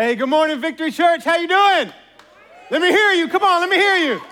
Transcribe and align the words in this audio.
Hey, 0.00 0.14
good 0.14 0.28
morning, 0.28 0.60
Victory 0.60 0.92
Church. 0.92 1.24
How 1.24 1.38
you 1.38 1.48
doing? 1.48 1.92
Let 2.70 2.80
me 2.80 2.86
hear 2.86 3.10
you. 3.14 3.26
Come 3.26 3.42
on, 3.42 3.60
let 3.60 3.68
me 3.68 3.74
hear 3.74 3.96
you. 3.96 4.22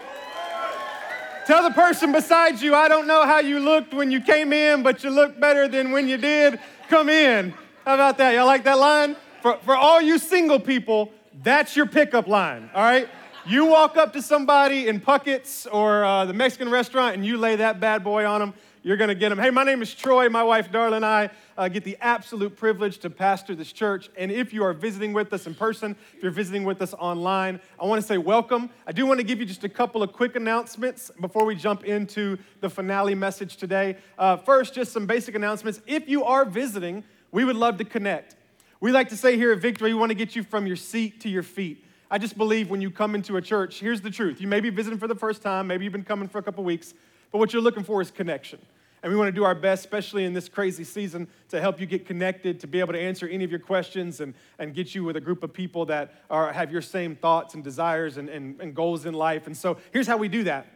Tell 1.45 1.65
the 1.65 1.73
person 1.73 2.13
beside 2.13 2.61
you, 2.61 2.73
I 2.77 2.87
don't 2.87 3.09
know 3.09 3.27
how 3.27 3.41
you 3.41 3.59
looked 3.59 3.93
when 3.93 4.13
you 4.13 4.21
came 4.21 4.53
in, 4.53 4.85
but 4.85 5.03
you 5.03 5.11
look 5.11 5.41
better 5.41 5.67
than 5.67 5.91
when 5.91 6.07
you 6.07 6.19
did 6.19 6.61
come 6.89 7.09
in. 7.09 7.53
How 7.85 7.95
about 7.95 8.17
that? 8.19 8.37
Y'all 8.37 8.47
like 8.47 8.63
that 8.63 8.79
line? 8.79 9.17
For, 9.43 9.59
for 9.65 9.75
all 9.75 10.01
you 10.01 10.21
single 10.21 10.61
people, 10.61 11.11
that's 11.43 11.75
your 11.75 11.87
pickup 11.87 12.29
line, 12.29 12.71
all 12.73 12.85
right? 12.85 13.09
You 13.45 13.65
walk 13.65 13.97
up 13.97 14.13
to 14.13 14.23
somebody 14.23 14.87
in 14.87 15.01
Puckett's 15.01 15.67
or 15.67 16.05
uh, 16.05 16.27
the 16.27 16.33
Mexican 16.33 16.71
restaurant 16.71 17.17
and 17.17 17.27
you 17.27 17.39
lay 17.39 17.57
that 17.57 17.81
bad 17.81 18.05
boy 18.05 18.25
on 18.25 18.39
them, 18.39 18.55
you're 18.87 18.97
going 18.97 19.09
to 19.09 19.17
get 19.17 19.31
them. 19.31 19.39
Hey, 19.41 19.51
my 19.51 19.65
name 19.65 19.83
is 19.83 19.93
Troy. 19.93 20.29
My 20.29 20.45
wife, 20.45 20.71
Darla, 20.71 20.95
and 20.95 21.05
I 21.05 21.31
uh, 21.59 21.67
get 21.67 21.83
the 21.83 21.99
absolute 22.01 22.57
privilege 22.57 22.99
to 22.99 23.11
pastor 23.11 23.57
this 23.57 23.73
church. 23.73 24.09
And 24.17 24.31
if 24.31 24.53
you 24.53 24.63
are 24.63 24.73
visiting 24.73 25.13
with 25.13 25.33
us 25.33 25.49
in 25.49 25.57
person, 25.57 25.97
if 26.17 26.23
you're 26.23 26.31
visiting 26.31 26.63
with 26.63 26.81
us 26.81 26.95
online, 26.95 27.61
I 27.81 27.87
want 27.87 28.01
to 28.01 28.07
say 28.07 28.17
welcome. 28.17 28.71
I 28.87 28.93
do 28.93 29.05
want 29.05 29.19
to 29.19 29.25
give 29.25 29.41
you 29.41 29.45
just 29.45 29.65
a 29.65 29.69
couple 29.69 30.05
of 30.05 30.13
quick 30.13 30.37
announcements 30.37 31.11
before 31.21 31.45
we 31.45 31.57
jump 31.57 31.83
into 31.83 32.39
the 32.61 32.71
finale 32.71 33.17
message 33.17 33.57
today. 33.57 33.97
Uh, 34.17 34.37
first, 34.37 34.73
just 34.73 34.93
some 34.93 35.05
basic 35.05 35.35
announcements. 35.35 35.81
If 35.89 36.09
you 36.09 36.23
are 36.23 36.45
visiting, 36.45 37.03
we 37.33 37.45
would 37.45 37.57
love 37.57 37.79
to 37.79 37.85
connect. 37.85 38.37
We 38.79 38.93
like 38.93 39.09
to 39.09 39.17
say 39.17 39.37
here 39.37 39.51
at 39.51 39.59
Victory, 39.59 39.95
we 39.95 39.99
want 39.99 40.11
to 40.11 40.15
get 40.15 40.37
you 40.37 40.45
from 40.45 40.65
your 40.65 40.77
seat 40.77 41.23
to 41.23 41.29
your 41.29 41.43
feet. 41.43 41.85
I 42.09 42.19
just 42.19 42.39
believe 42.39 42.71
when 42.71 42.81
you 42.81 42.93
come 42.93 43.17
into 43.17 43.37
a 43.37 43.43
church, 43.43 43.81
here's 43.81 44.01
the 44.01 44.13
truth. 44.13 44.41
You 44.41 44.47
may 44.47 44.61
be 44.61 44.71
visiting 44.71 45.01
for 45.01 45.09
the 45.09 45.17
first 45.17 45.43
time, 45.43 45.67
maybe 45.67 45.83
you've 45.83 45.93
been 45.93 46.05
coming 46.05 46.29
for 46.29 46.39
a 46.39 46.43
couple 46.45 46.63
weeks, 46.63 46.95
but 47.33 47.39
what 47.39 47.53
you're 47.53 47.61
looking 47.61 47.83
for 47.83 48.01
is 48.01 48.13
connection. 48.13 48.61
And 49.03 49.13
we 49.13 49.19
want 49.19 49.29
to 49.29 49.33
do 49.33 49.45
our 49.45 49.55
best, 49.55 49.85
especially 49.85 50.25
in 50.25 50.33
this 50.33 50.49
crazy 50.49 50.85
season, 50.85 51.29
to 51.51 51.61
help 51.61 51.81
you 51.81 51.87
get 51.87 52.07
connected, 52.07 52.61
to 52.61 52.67
be 52.67 52.81
able 52.81 52.93
to 52.93 53.01
answer 53.01 53.29
any 53.29 53.45
of 53.45 53.51
your 53.51 53.61
questions 53.61 54.21
and, 54.21 54.35
and 54.59 54.75
get 54.75 54.95
you 54.95 55.05
with 55.05 55.17
a 55.17 55.21
group 55.21 55.43
of 55.43 55.53
people 55.53 55.87
that 55.87 56.15
are, 56.31 56.53
have 56.53 56.73
your 56.73 56.83
same 56.83 57.15
thoughts 57.15 57.55
and 57.55 57.63
desires 57.63 58.17
and, 58.17 58.29
and, 58.29 58.61
and 58.61 58.75
goals 58.75 59.07
in 59.07 59.15
life. 59.15 59.47
And 59.47 59.57
so 59.57 59.77
here's 59.93 60.07
how 60.07 60.17
we 60.17 60.29
do 60.29 60.45
that. 60.45 60.67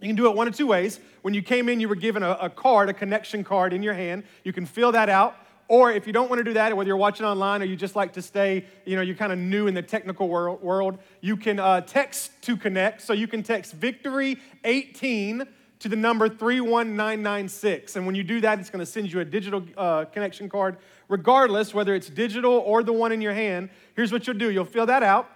You 0.00 0.08
can 0.08 0.16
do 0.16 0.28
it 0.28 0.36
one 0.36 0.48
of 0.48 0.56
two 0.56 0.66
ways. 0.66 0.98
When 1.22 1.32
you 1.32 1.42
came 1.42 1.68
in, 1.68 1.78
you 1.78 1.88
were 1.88 1.94
given 1.94 2.22
a, 2.22 2.32
a 2.32 2.50
card, 2.50 2.88
a 2.88 2.92
connection 2.92 3.44
card 3.44 3.72
in 3.72 3.82
your 3.82 3.94
hand. 3.94 4.24
You 4.42 4.52
can 4.52 4.66
fill 4.66 4.92
that 4.92 5.08
out. 5.08 5.36
Or 5.68 5.90
if 5.90 6.06
you 6.06 6.12
don't 6.12 6.28
want 6.28 6.40
to 6.40 6.44
do 6.44 6.52
that, 6.54 6.76
whether 6.76 6.88
you're 6.88 6.96
watching 6.96 7.24
online 7.24 7.62
or 7.62 7.64
you 7.64 7.76
just 7.76 7.96
like 7.96 8.12
to 8.14 8.22
stay, 8.22 8.66
you 8.84 8.96
know, 8.96 9.02
you're 9.02 9.16
kind 9.16 9.32
of 9.32 9.38
new 9.38 9.68
in 9.68 9.74
the 9.74 9.82
technical 9.82 10.28
world, 10.28 10.60
world 10.60 10.98
you 11.20 11.36
can 11.36 11.58
uh, 11.58 11.80
text 11.80 12.30
to 12.42 12.56
connect. 12.56 13.00
So 13.00 13.12
you 13.12 13.26
can 13.26 13.42
text 13.42 13.72
Victory 13.72 14.38
18 14.64 15.46
to 15.82 15.88
the 15.88 15.96
number 15.96 16.28
31996. 16.28 17.96
And 17.96 18.06
when 18.06 18.14
you 18.14 18.22
do 18.22 18.40
that, 18.40 18.60
it's 18.60 18.70
going 18.70 18.84
to 18.84 18.90
send 18.90 19.12
you 19.12 19.20
a 19.20 19.24
digital 19.24 19.64
uh, 19.76 20.04
connection 20.06 20.48
card. 20.48 20.78
Regardless, 21.08 21.74
whether 21.74 21.94
it's 21.94 22.08
digital 22.08 22.52
or 22.52 22.82
the 22.82 22.92
one 22.92 23.10
in 23.10 23.20
your 23.20 23.34
hand, 23.34 23.68
here's 23.94 24.12
what 24.12 24.26
you'll 24.26 24.38
do 24.38 24.50
you'll 24.50 24.64
fill 24.64 24.86
that 24.86 25.02
out. 25.02 25.28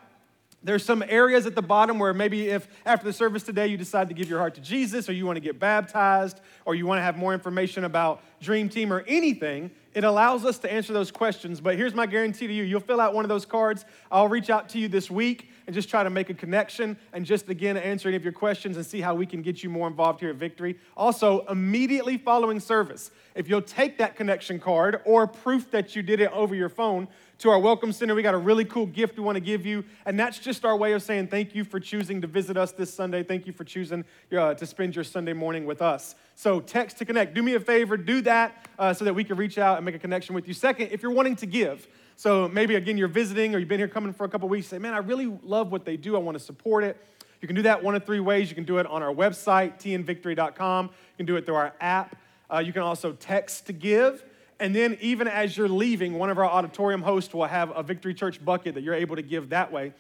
There's 0.62 0.84
some 0.84 1.04
areas 1.06 1.46
at 1.46 1.54
the 1.54 1.62
bottom 1.62 1.98
where 1.98 2.14
maybe 2.14 2.48
if 2.48 2.66
after 2.84 3.04
the 3.04 3.12
service 3.12 3.42
today 3.42 3.66
you 3.66 3.76
decide 3.76 4.08
to 4.08 4.14
give 4.14 4.28
your 4.28 4.38
heart 4.38 4.54
to 4.54 4.60
Jesus 4.60 5.08
or 5.08 5.12
you 5.12 5.26
want 5.26 5.36
to 5.36 5.40
get 5.40 5.60
baptized 5.60 6.40
or 6.64 6.74
you 6.74 6.86
want 6.86 6.98
to 6.98 7.02
have 7.02 7.16
more 7.16 7.34
information 7.34 7.84
about 7.84 8.22
Dream 8.40 8.68
Team 8.68 8.92
or 8.92 9.04
anything, 9.06 9.70
it 9.96 10.04
allows 10.04 10.44
us 10.44 10.58
to 10.58 10.70
answer 10.70 10.92
those 10.92 11.10
questions. 11.10 11.58
But 11.58 11.76
here's 11.76 11.94
my 11.94 12.04
guarantee 12.04 12.46
to 12.46 12.52
you 12.52 12.64
you'll 12.64 12.80
fill 12.80 13.00
out 13.00 13.14
one 13.14 13.24
of 13.24 13.30
those 13.30 13.46
cards. 13.46 13.86
I'll 14.12 14.28
reach 14.28 14.50
out 14.50 14.68
to 14.70 14.78
you 14.78 14.88
this 14.88 15.10
week 15.10 15.48
and 15.66 15.74
just 15.74 15.88
try 15.88 16.04
to 16.04 16.10
make 16.10 16.28
a 16.28 16.34
connection 16.34 16.98
and 17.14 17.24
just 17.24 17.48
again 17.48 17.78
answer 17.78 18.08
any 18.08 18.16
of 18.16 18.22
your 18.22 18.34
questions 18.34 18.76
and 18.76 18.84
see 18.84 19.00
how 19.00 19.14
we 19.14 19.24
can 19.24 19.40
get 19.40 19.62
you 19.62 19.70
more 19.70 19.88
involved 19.88 20.20
here 20.20 20.28
at 20.28 20.36
Victory. 20.36 20.76
Also, 20.98 21.46
immediately 21.46 22.18
following 22.18 22.60
service, 22.60 23.10
if 23.34 23.48
you'll 23.48 23.62
take 23.62 23.96
that 23.96 24.16
connection 24.16 24.60
card 24.60 25.00
or 25.06 25.26
proof 25.26 25.70
that 25.70 25.96
you 25.96 26.02
did 26.02 26.20
it 26.20 26.30
over 26.30 26.54
your 26.54 26.68
phone, 26.68 27.08
to 27.38 27.50
our 27.50 27.58
Welcome 27.58 27.92
Center. 27.92 28.14
We 28.14 28.22
got 28.22 28.34
a 28.34 28.38
really 28.38 28.64
cool 28.64 28.86
gift 28.86 29.16
we 29.16 29.22
want 29.22 29.36
to 29.36 29.40
give 29.40 29.66
you, 29.66 29.84
and 30.06 30.18
that's 30.18 30.38
just 30.38 30.64
our 30.64 30.76
way 30.76 30.92
of 30.92 31.02
saying 31.02 31.28
thank 31.28 31.54
you 31.54 31.64
for 31.64 31.78
choosing 31.78 32.20
to 32.22 32.26
visit 32.26 32.56
us 32.56 32.72
this 32.72 32.92
Sunday. 32.92 33.22
Thank 33.22 33.46
you 33.46 33.52
for 33.52 33.64
choosing 33.64 34.04
uh, 34.36 34.54
to 34.54 34.66
spend 34.66 34.94
your 34.94 35.04
Sunday 35.04 35.34
morning 35.34 35.66
with 35.66 35.82
us. 35.82 36.14
So, 36.34 36.60
text 36.60 36.98
to 36.98 37.04
connect. 37.04 37.34
Do 37.34 37.42
me 37.42 37.54
a 37.54 37.60
favor, 37.60 37.96
do 37.96 38.22
that 38.22 38.68
uh, 38.78 38.94
so 38.94 39.04
that 39.04 39.14
we 39.14 39.22
can 39.22 39.36
reach 39.36 39.58
out 39.58 39.76
and 39.76 39.84
make 39.84 39.94
a 39.94 39.98
connection 39.98 40.34
with 40.34 40.48
you. 40.48 40.54
Second, 40.54 40.88
if 40.92 41.02
you're 41.02 41.12
wanting 41.12 41.36
to 41.36 41.46
give, 41.46 41.86
so 42.16 42.48
maybe 42.48 42.74
again 42.74 42.96
you're 42.96 43.08
visiting 43.08 43.54
or 43.54 43.58
you've 43.58 43.68
been 43.68 43.80
here 43.80 43.88
coming 43.88 44.12
for 44.12 44.24
a 44.24 44.28
couple 44.28 44.48
weeks, 44.48 44.68
say, 44.68 44.78
man, 44.78 44.94
I 44.94 44.98
really 44.98 45.26
love 45.42 45.70
what 45.70 45.84
they 45.84 45.98
do. 45.98 46.16
I 46.16 46.18
want 46.18 46.38
to 46.38 46.42
support 46.42 46.84
it. 46.84 46.96
You 47.42 47.48
can 47.48 47.54
do 47.54 47.62
that 47.62 47.84
one 47.84 47.94
of 47.94 48.04
three 48.04 48.20
ways. 48.20 48.48
You 48.48 48.54
can 48.54 48.64
do 48.64 48.78
it 48.78 48.86
on 48.86 49.02
our 49.02 49.12
website, 49.14 49.78
tnvictory.com. 49.78 50.86
You 50.86 51.16
can 51.18 51.26
do 51.26 51.36
it 51.36 51.44
through 51.44 51.56
our 51.56 51.74
app. 51.80 52.16
Uh, 52.52 52.58
you 52.58 52.72
can 52.72 52.82
also 52.82 53.12
text 53.12 53.66
to 53.66 53.72
give. 53.74 54.24
And 54.58 54.74
then, 54.74 54.96
even 55.00 55.28
as 55.28 55.56
you're 55.56 55.68
leaving, 55.68 56.14
one 56.14 56.30
of 56.30 56.38
our 56.38 56.46
auditorium 56.46 57.02
hosts 57.02 57.34
will 57.34 57.44
have 57.44 57.76
a 57.76 57.82
Victory 57.82 58.14
Church 58.14 58.42
bucket 58.42 58.74
that 58.74 58.82
you're 58.82 58.94
able 58.94 59.16
to 59.16 59.22
give 59.22 59.50
that 59.50 59.70
way. 59.70 59.92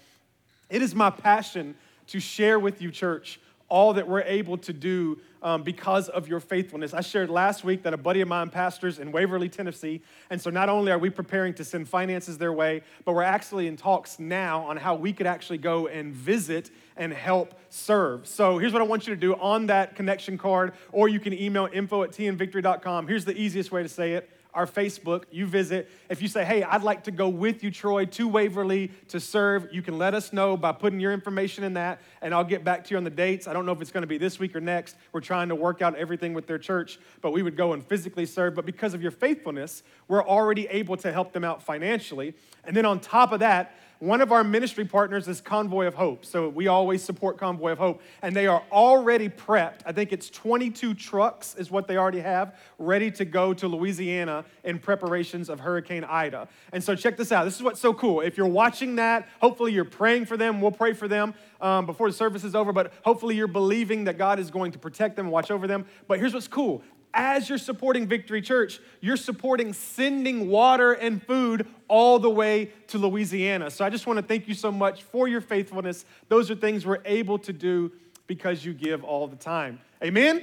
It 0.70 0.82
is 0.82 0.94
my 0.94 1.10
passion 1.10 1.74
to 2.08 2.20
share 2.20 2.58
with 2.58 2.80
you, 2.80 2.90
church, 2.90 3.38
all 3.68 3.92
that 3.94 4.06
we're 4.06 4.22
able 4.22 4.56
to 4.56 4.72
do 4.72 5.18
um, 5.42 5.62
because 5.62 6.08
of 6.08 6.28
your 6.28 6.40
faithfulness. 6.40 6.94
I 6.94 7.00
shared 7.00 7.30
last 7.30 7.64
week 7.64 7.82
that 7.82 7.92
a 7.92 7.96
buddy 7.96 8.20
of 8.20 8.28
mine 8.28 8.48
pastors 8.48 8.98
in 8.98 9.12
Waverly, 9.12 9.48
Tennessee. 9.48 10.02
And 10.30 10.40
so 10.40 10.50
not 10.50 10.68
only 10.68 10.92
are 10.92 10.98
we 10.98 11.10
preparing 11.10 11.52
to 11.54 11.64
send 11.64 11.88
finances 11.88 12.38
their 12.38 12.52
way, 12.52 12.82
but 13.04 13.12
we're 13.12 13.22
actually 13.22 13.66
in 13.66 13.76
talks 13.76 14.18
now 14.18 14.64
on 14.64 14.76
how 14.76 14.94
we 14.94 15.12
could 15.12 15.26
actually 15.26 15.58
go 15.58 15.88
and 15.88 16.12
visit 16.12 16.70
and 16.96 17.12
help 17.12 17.54
serve. 17.68 18.26
So 18.26 18.58
here's 18.58 18.72
what 18.72 18.82
I 18.82 18.86
want 18.86 19.06
you 19.06 19.14
to 19.14 19.20
do 19.20 19.34
on 19.34 19.66
that 19.66 19.96
connection 19.96 20.38
card, 20.38 20.72
or 20.92 21.08
you 21.08 21.20
can 21.20 21.32
email 21.32 21.68
info 21.72 22.02
at 22.02 22.10
tnvictory.com. 22.10 23.06
Here's 23.06 23.24
the 23.24 23.36
easiest 23.36 23.70
way 23.70 23.82
to 23.82 23.88
say 23.88 24.14
it 24.14 24.30
our 24.56 24.66
Facebook, 24.66 25.24
you 25.30 25.46
visit. 25.46 25.88
If 26.08 26.22
you 26.22 26.28
say, 26.28 26.42
hey, 26.42 26.62
I'd 26.62 26.82
like 26.82 27.04
to 27.04 27.10
go 27.10 27.28
with 27.28 27.62
you, 27.62 27.70
Troy, 27.70 28.06
to 28.06 28.26
Waverly 28.26 28.90
to 29.08 29.20
serve, 29.20 29.68
you 29.70 29.82
can 29.82 29.98
let 29.98 30.14
us 30.14 30.32
know 30.32 30.56
by 30.56 30.72
putting 30.72 30.98
your 30.98 31.12
information 31.12 31.62
in 31.62 31.74
that, 31.74 32.00
and 32.22 32.34
I'll 32.34 32.42
get 32.42 32.64
back 32.64 32.84
to 32.84 32.92
you 32.92 32.96
on 32.96 33.04
the 33.04 33.10
dates. 33.10 33.46
I 33.46 33.52
don't 33.52 33.66
know 33.66 33.72
if 33.72 33.82
it's 33.82 33.92
going 33.92 34.02
to 34.02 34.08
be 34.08 34.16
this 34.16 34.38
week 34.38 34.56
or 34.56 34.60
next. 34.62 34.96
We're 35.12 35.20
trying 35.20 35.50
to 35.50 35.54
work 35.54 35.82
out 35.82 35.94
everything 35.94 36.32
with 36.32 36.46
their 36.46 36.58
church, 36.58 36.98
but 37.20 37.32
we 37.32 37.42
would 37.42 37.54
go 37.54 37.74
and 37.74 37.86
physically 37.86 38.24
serve. 38.24 38.54
But 38.54 38.64
because 38.64 38.94
of 38.94 39.02
your 39.02 39.10
faithfulness, 39.10 39.82
we're 40.08 40.24
already 40.24 40.66
able 40.68 40.96
to 40.96 41.12
help 41.12 41.34
them 41.34 41.44
out 41.44 41.62
financially. 41.62 42.34
And 42.64 42.74
then 42.74 42.86
on 42.86 42.98
top 42.98 43.32
of 43.32 43.40
that, 43.40 43.74
one 43.98 44.20
of 44.20 44.30
our 44.30 44.44
ministry 44.44 44.84
partners 44.84 45.26
is 45.26 45.40
Convoy 45.40 45.86
of 45.86 45.94
Hope. 45.94 46.24
So 46.24 46.48
we 46.48 46.68
always 46.68 47.02
support 47.02 47.38
Convoy 47.38 47.72
of 47.72 47.78
Hope. 47.78 48.02
And 48.22 48.36
they 48.36 48.46
are 48.46 48.62
already 48.70 49.28
prepped. 49.28 49.80
I 49.86 49.92
think 49.92 50.12
it's 50.12 50.28
22 50.28 50.94
trucks, 50.94 51.54
is 51.56 51.70
what 51.70 51.88
they 51.88 51.96
already 51.96 52.20
have, 52.20 52.56
ready 52.78 53.10
to 53.12 53.24
go 53.24 53.54
to 53.54 53.66
Louisiana 53.68 54.44
in 54.64 54.78
preparations 54.78 55.48
of 55.48 55.60
Hurricane 55.60 56.04
Ida. 56.04 56.48
And 56.72 56.84
so 56.84 56.94
check 56.94 57.16
this 57.16 57.32
out. 57.32 57.44
This 57.44 57.56
is 57.56 57.62
what's 57.62 57.80
so 57.80 57.94
cool. 57.94 58.20
If 58.20 58.36
you're 58.36 58.46
watching 58.46 58.96
that, 58.96 59.28
hopefully 59.40 59.72
you're 59.72 59.84
praying 59.84 60.26
for 60.26 60.36
them. 60.36 60.60
We'll 60.60 60.72
pray 60.72 60.92
for 60.92 61.08
them 61.08 61.34
um, 61.60 61.86
before 61.86 62.10
the 62.10 62.16
service 62.16 62.44
is 62.44 62.54
over, 62.54 62.72
but 62.72 62.92
hopefully 63.02 63.34
you're 63.34 63.46
believing 63.46 64.04
that 64.04 64.18
God 64.18 64.38
is 64.38 64.50
going 64.50 64.72
to 64.72 64.78
protect 64.78 65.16
them 65.16 65.26
and 65.26 65.32
watch 65.32 65.50
over 65.50 65.66
them. 65.66 65.86
But 66.06 66.18
here's 66.18 66.34
what's 66.34 66.48
cool 66.48 66.82
as 67.14 67.48
you're 67.48 67.58
supporting 67.58 68.06
Victory 68.06 68.42
Church, 68.42 68.80
you're 69.00 69.16
supporting 69.16 69.72
sending 69.72 70.48
water 70.48 70.92
and 70.92 71.22
food 71.22 71.66
all 71.88 72.18
the 72.18 72.30
way 72.30 72.72
to 72.88 72.98
Louisiana. 72.98 73.70
So 73.70 73.84
I 73.84 73.90
just 73.90 74.06
want 74.06 74.18
to 74.18 74.22
thank 74.22 74.48
you 74.48 74.54
so 74.54 74.70
much 74.70 75.02
for 75.02 75.28
your 75.28 75.40
faithfulness. 75.40 76.04
Those 76.28 76.50
are 76.50 76.54
things 76.54 76.84
we're 76.84 77.02
able 77.04 77.38
to 77.40 77.52
do 77.52 77.92
because 78.26 78.64
you 78.64 78.72
give 78.74 79.04
all 79.04 79.26
the 79.26 79.36
time. 79.36 79.80
Amen? 80.02 80.42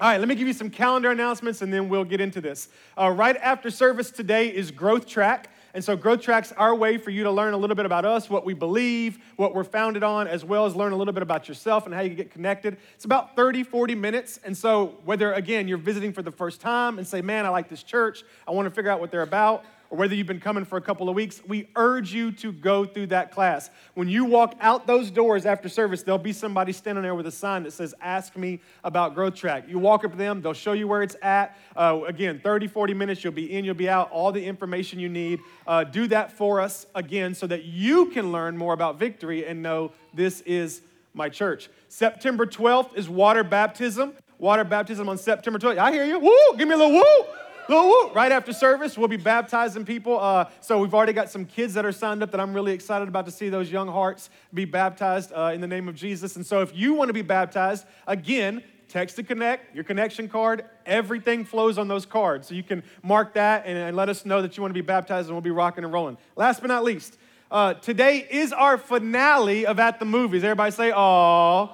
All 0.00 0.08
right, 0.08 0.18
let 0.18 0.28
me 0.28 0.36
give 0.36 0.46
you 0.46 0.52
some 0.52 0.70
calendar 0.70 1.10
announcements 1.10 1.60
and 1.60 1.72
then 1.72 1.88
we'll 1.88 2.04
get 2.04 2.20
into 2.20 2.40
this. 2.40 2.68
Uh, 2.96 3.10
right 3.10 3.36
after 3.36 3.70
service 3.70 4.10
today 4.12 4.54
is 4.54 4.70
Growth 4.70 5.06
Track. 5.06 5.50
And 5.78 5.84
so, 5.84 5.94
Growth 5.94 6.22
Track's 6.22 6.50
our 6.50 6.74
way 6.74 6.98
for 6.98 7.10
you 7.10 7.22
to 7.22 7.30
learn 7.30 7.54
a 7.54 7.56
little 7.56 7.76
bit 7.76 7.86
about 7.86 8.04
us, 8.04 8.28
what 8.28 8.44
we 8.44 8.52
believe, 8.52 9.16
what 9.36 9.54
we're 9.54 9.62
founded 9.62 10.02
on, 10.02 10.26
as 10.26 10.44
well 10.44 10.66
as 10.66 10.74
learn 10.74 10.90
a 10.90 10.96
little 10.96 11.14
bit 11.14 11.22
about 11.22 11.46
yourself 11.46 11.86
and 11.86 11.94
how 11.94 12.00
you 12.00 12.16
get 12.16 12.32
connected. 12.32 12.78
It's 12.96 13.04
about 13.04 13.36
30, 13.36 13.62
40 13.62 13.94
minutes. 13.94 14.40
And 14.42 14.56
so, 14.56 14.96
whether 15.04 15.32
again 15.34 15.68
you're 15.68 15.78
visiting 15.78 16.12
for 16.12 16.20
the 16.20 16.32
first 16.32 16.60
time 16.60 16.98
and 16.98 17.06
say, 17.06 17.22
Man, 17.22 17.46
I 17.46 17.50
like 17.50 17.68
this 17.68 17.84
church, 17.84 18.24
I 18.48 18.50
want 18.50 18.66
to 18.66 18.74
figure 18.74 18.90
out 18.90 18.98
what 18.98 19.12
they're 19.12 19.22
about, 19.22 19.64
or 19.90 19.98
whether 19.98 20.14
you've 20.14 20.26
been 20.26 20.40
coming 20.40 20.64
for 20.64 20.76
a 20.76 20.80
couple 20.80 21.08
of 21.08 21.14
weeks, 21.14 21.40
we 21.46 21.68
urge 21.74 22.12
you 22.12 22.30
to 22.32 22.52
go 22.52 22.84
through 22.84 23.06
that 23.06 23.30
class. 23.30 23.70
When 23.94 24.08
you 24.08 24.24
walk 24.26 24.54
out 24.60 24.86
those 24.86 25.10
doors 25.10 25.46
after 25.46 25.68
service, 25.68 26.02
there'll 26.02 26.18
be 26.18 26.32
somebody 26.32 26.72
standing 26.72 27.02
there 27.02 27.14
with 27.14 27.26
a 27.26 27.32
sign 27.32 27.62
that 27.62 27.72
says, 27.72 27.94
Ask 28.00 28.36
me 28.36 28.60
about 28.84 29.14
Growth 29.14 29.34
Track. 29.34 29.64
You 29.66 29.78
walk 29.78 30.04
up 30.04 30.12
to 30.12 30.18
them, 30.18 30.42
they'll 30.42 30.52
show 30.52 30.72
you 30.72 30.86
where 30.86 31.02
it's 31.02 31.16
at. 31.22 31.56
Uh, 31.74 32.00
again, 32.06 32.40
30, 32.42 32.66
40 32.66 32.94
minutes, 32.94 33.24
you'll 33.24 33.32
be 33.32 33.52
in, 33.52 33.64
you'll 33.64 33.74
be 33.74 33.88
out, 33.88 34.10
all 34.10 34.30
the 34.30 34.44
information 34.44 34.98
you 34.98 35.08
need. 35.08 35.40
Uh, 35.66 35.84
do 35.84 36.06
that 36.08 36.32
for 36.32 36.60
us 36.60 36.86
again 36.94 37.34
so 37.34 37.46
that 37.46 37.64
you 37.64 38.06
can 38.06 38.30
learn 38.30 38.56
more 38.56 38.74
about 38.74 38.98
victory 38.98 39.46
and 39.46 39.62
know 39.62 39.92
this 40.12 40.42
is 40.42 40.82
my 41.14 41.28
church. 41.28 41.70
September 41.88 42.46
12th 42.46 42.94
is 42.94 43.08
water 43.08 43.42
baptism. 43.42 44.12
Water 44.38 44.64
baptism 44.64 45.08
on 45.08 45.18
September 45.18 45.58
12th. 45.58 45.78
I 45.78 45.92
hear 45.92 46.04
you. 46.04 46.18
Woo! 46.18 46.56
Give 46.56 46.68
me 46.68 46.74
a 46.74 46.78
little 46.78 46.92
woo! 46.92 47.24
Right 47.68 48.32
after 48.32 48.52
service, 48.52 48.96
we'll 48.96 49.08
be 49.08 49.16
baptizing 49.16 49.84
people. 49.84 50.18
Uh, 50.18 50.46
so 50.60 50.78
we've 50.78 50.94
already 50.94 51.12
got 51.12 51.30
some 51.30 51.44
kids 51.44 51.74
that 51.74 51.84
are 51.84 51.92
signed 51.92 52.22
up 52.22 52.30
that 52.30 52.40
I'm 52.40 52.54
really 52.54 52.72
excited 52.72 53.08
about 53.08 53.26
to 53.26 53.30
see 53.30 53.48
those 53.48 53.70
young 53.70 53.88
hearts 53.88 54.30
be 54.54 54.64
baptized 54.64 55.32
uh, 55.32 55.52
in 55.54 55.60
the 55.60 55.66
name 55.66 55.88
of 55.88 55.94
Jesus. 55.94 56.36
And 56.36 56.46
so 56.46 56.62
if 56.62 56.74
you 56.74 56.94
want 56.94 57.10
to 57.10 57.12
be 57.12 57.22
baptized, 57.22 57.84
again, 58.06 58.62
text 58.88 59.16
to 59.16 59.22
connect, 59.22 59.74
your 59.74 59.84
connection 59.84 60.28
card, 60.28 60.64
everything 60.86 61.44
flows 61.44 61.76
on 61.76 61.88
those 61.88 62.06
cards. 62.06 62.48
So 62.48 62.54
you 62.54 62.62
can 62.62 62.82
mark 63.02 63.34
that 63.34 63.64
and, 63.66 63.76
and 63.76 63.96
let 63.96 64.08
us 64.08 64.24
know 64.24 64.40
that 64.40 64.56
you 64.56 64.62
want 64.62 64.70
to 64.70 64.80
be 64.82 64.86
baptized 64.86 65.28
and 65.28 65.34
we'll 65.36 65.42
be 65.42 65.50
rocking 65.50 65.84
and 65.84 65.92
rolling. 65.92 66.16
Last 66.36 66.60
but 66.60 66.68
not 66.68 66.84
least, 66.84 67.18
Uh, 67.50 67.72
today 67.72 68.26
is 68.30 68.52
our 68.52 68.76
finale 68.76 69.64
of 69.64 69.78
At 69.78 69.98
the 69.98 70.04
Movies. 70.04 70.44
Everybody 70.44 70.70
say, 70.70 70.90
"Aww." 70.90 71.70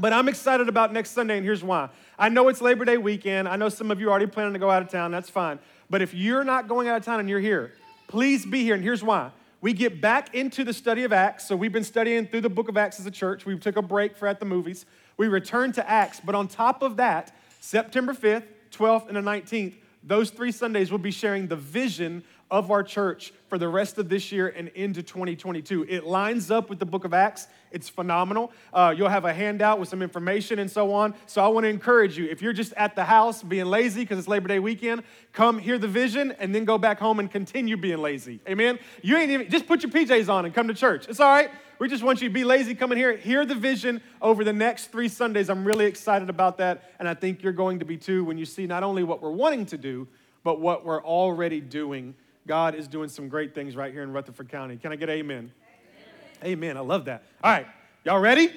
But 0.00 0.12
I'm 0.12 0.28
excited 0.28 0.68
about 0.68 0.92
next 0.92 1.10
Sunday, 1.10 1.36
and 1.36 1.46
here's 1.46 1.62
why. 1.62 1.90
I 2.18 2.28
know 2.28 2.48
it's 2.48 2.60
Labor 2.60 2.84
Day 2.84 2.96
weekend. 2.96 3.48
I 3.48 3.56
know 3.56 3.68
some 3.68 3.90
of 3.90 4.00
you 4.00 4.08
are 4.08 4.10
already 4.10 4.26
planning 4.26 4.52
to 4.52 4.58
go 4.58 4.70
out 4.70 4.82
of 4.82 4.88
town. 4.88 5.10
That's 5.10 5.30
fine. 5.30 5.58
But 5.90 6.02
if 6.02 6.14
you're 6.14 6.44
not 6.44 6.68
going 6.68 6.88
out 6.88 6.96
of 6.96 7.04
town 7.04 7.20
and 7.20 7.28
you're 7.28 7.40
here, 7.40 7.72
please 8.08 8.46
be 8.46 8.62
here. 8.62 8.74
And 8.74 8.82
here's 8.82 9.02
why. 9.02 9.30
We 9.60 9.72
get 9.72 10.00
back 10.00 10.34
into 10.34 10.62
the 10.62 10.72
study 10.72 11.04
of 11.04 11.12
Acts. 11.12 11.48
So 11.48 11.56
we've 11.56 11.72
been 11.72 11.84
studying 11.84 12.26
through 12.26 12.42
the 12.42 12.50
book 12.50 12.68
of 12.68 12.76
Acts 12.76 13.00
as 13.00 13.06
a 13.06 13.10
church. 13.10 13.46
We 13.46 13.58
took 13.58 13.76
a 13.76 13.82
break 13.82 14.16
for 14.16 14.28
at 14.28 14.38
the 14.38 14.46
movies. 14.46 14.86
We 15.16 15.28
return 15.28 15.72
to 15.72 15.90
Acts. 15.90 16.20
But 16.24 16.34
on 16.34 16.48
top 16.48 16.82
of 16.82 16.96
that, 16.98 17.34
September 17.60 18.12
5th, 18.12 18.44
12th, 18.70 19.08
and 19.08 19.16
the 19.16 19.20
19th, 19.20 19.74
those 20.06 20.30
three 20.30 20.52
Sundays, 20.52 20.90
we'll 20.90 20.98
be 20.98 21.10
sharing 21.10 21.46
the 21.46 21.56
vision 21.56 22.22
of 22.50 22.70
our 22.70 22.82
church 22.82 23.32
for 23.48 23.58
the 23.58 23.66
rest 23.66 23.98
of 23.98 24.08
this 24.08 24.30
year 24.30 24.48
and 24.48 24.68
into 24.68 25.02
2022. 25.02 25.86
It 25.88 26.04
lines 26.04 26.50
up 26.50 26.68
with 26.68 26.78
the 26.78 26.86
book 26.86 27.04
of 27.04 27.14
Acts. 27.14 27.48
It's 27.72 27.88
phenomenal. 27.88 28.52
Uh, 28.72 28.94
you'll 28.96 29.08
have 29.08 29.24
a 29.24 29.32
handout 29.32 29.80
with 29.80 29.88
some 29.88 30.02
information 30.02 30.58
and 30.58 30.70
so 30.70 30.92
on. 30.92 31.14
So 31.26 31.42
I 31.42 31.48
want 31.48 31.64
to 31.64 31.68
encourage 31.68 32.18
you 32.18 32.26
if 32.26 32.42
you're 32.42 32.52
just 32.52 32.72
at 32.74 32.94
the 32.94 33.04
house 33.04 33.42
being 33.42 33.66
lazy 33.66 34.02
because 34.02 34.18
it's 34.18 34.28
Labor 34.28 34.48
Day 34.48 34.58
weekend, 34.58 35.02
come 35.32 35.58
hear 35.58 35.78
the 35.78 35.88
vision 35.88 36.32
and 36.38 36.54
then 36.54 36.64
go 36.64 36.78
back 36.78 36.98
home 36.98 37.18
and 37.18 37.30
continue 37.30 37.76
being 37.76 37.98
lazy. 37.98 38.40
Amen? 38.48 38.78
You 39.02 39.16
ain't 39.16 39.30
even, 39.30 39.50
just 39.50 39.66
put 39.66 39.82
your 39.82 39.90
PJs 39.90 40.28
on 40.28 40.44
and 40.44 40.54
come 40.54 40.68
to 40.68 40.74
church. 40.74 41.08
It's 41.08 41.20
all 41.20 41.32
right. 41.32 41.50
We 41.84 41.90
just 41.90 42.02
want 42.02 42.22
you 42.22 42.28
to 42.30 42.32
be 42.32 42.44
lazy, 42.44 42.74
come 42.74 42.92
in 42.92 42.96
here, 42.96 43.14
hear 43.14 43.44
the 43.44 43.54
vision 43.54 44.00
over 44.22 44.42
the 44.42 44.54
next 44.54 44.86
three 44.86 45.06
Sundays. 45.06 45.50
I'm 45.50 45.66
really 45.66 45.84
excited 45.84 46.30
about 46.30 46.56
that. 46.56 46.94
And 46.98 47.06
I 47.06 47.12
think 47.12 47.42
you're 47.42 47.52
going 47.52 47.80
to 47.80 47.84
be 47.84 47.98
too 47.98 48.24
when 48.24 48.38
you 48.38 48.46
see 48.46 48.66
not 48.66 48.82
only 48.82 49.04
what 49.04 49.20
we're 49.20 49.30
wanting 49.30 49.66
to 49.66 49.76
do, 49.76 50.08
but 50.44 50.62
what 50.62 50.86
we're 50.86 51.04
already 51.04 51.60
doing 51.60 52.14
God 52.46 52.74
is 52.74 52.88
doing 52.88 53.10
some 53.10 53.28
great 53.28 53.54
things 53.54 53.76
right 53.76 53.92
here 53.92 54.02
in 54.02 54.14
Rutherford 54.14 54.48
County. 54.48 54.78
Can 54.78 54.92
I 54.92 54.96
get 54.96 55.10
amen? 55.10 55.52
Amen. 56.42 56.52
amen. 56.54 56.76
I 56.78 56.80
love 56.80 57.04
that. 57.04 57.22
All 57.42 57.52
right, 57.52 57.66
y'all 58.02 58.18
ready? 58.18 58.50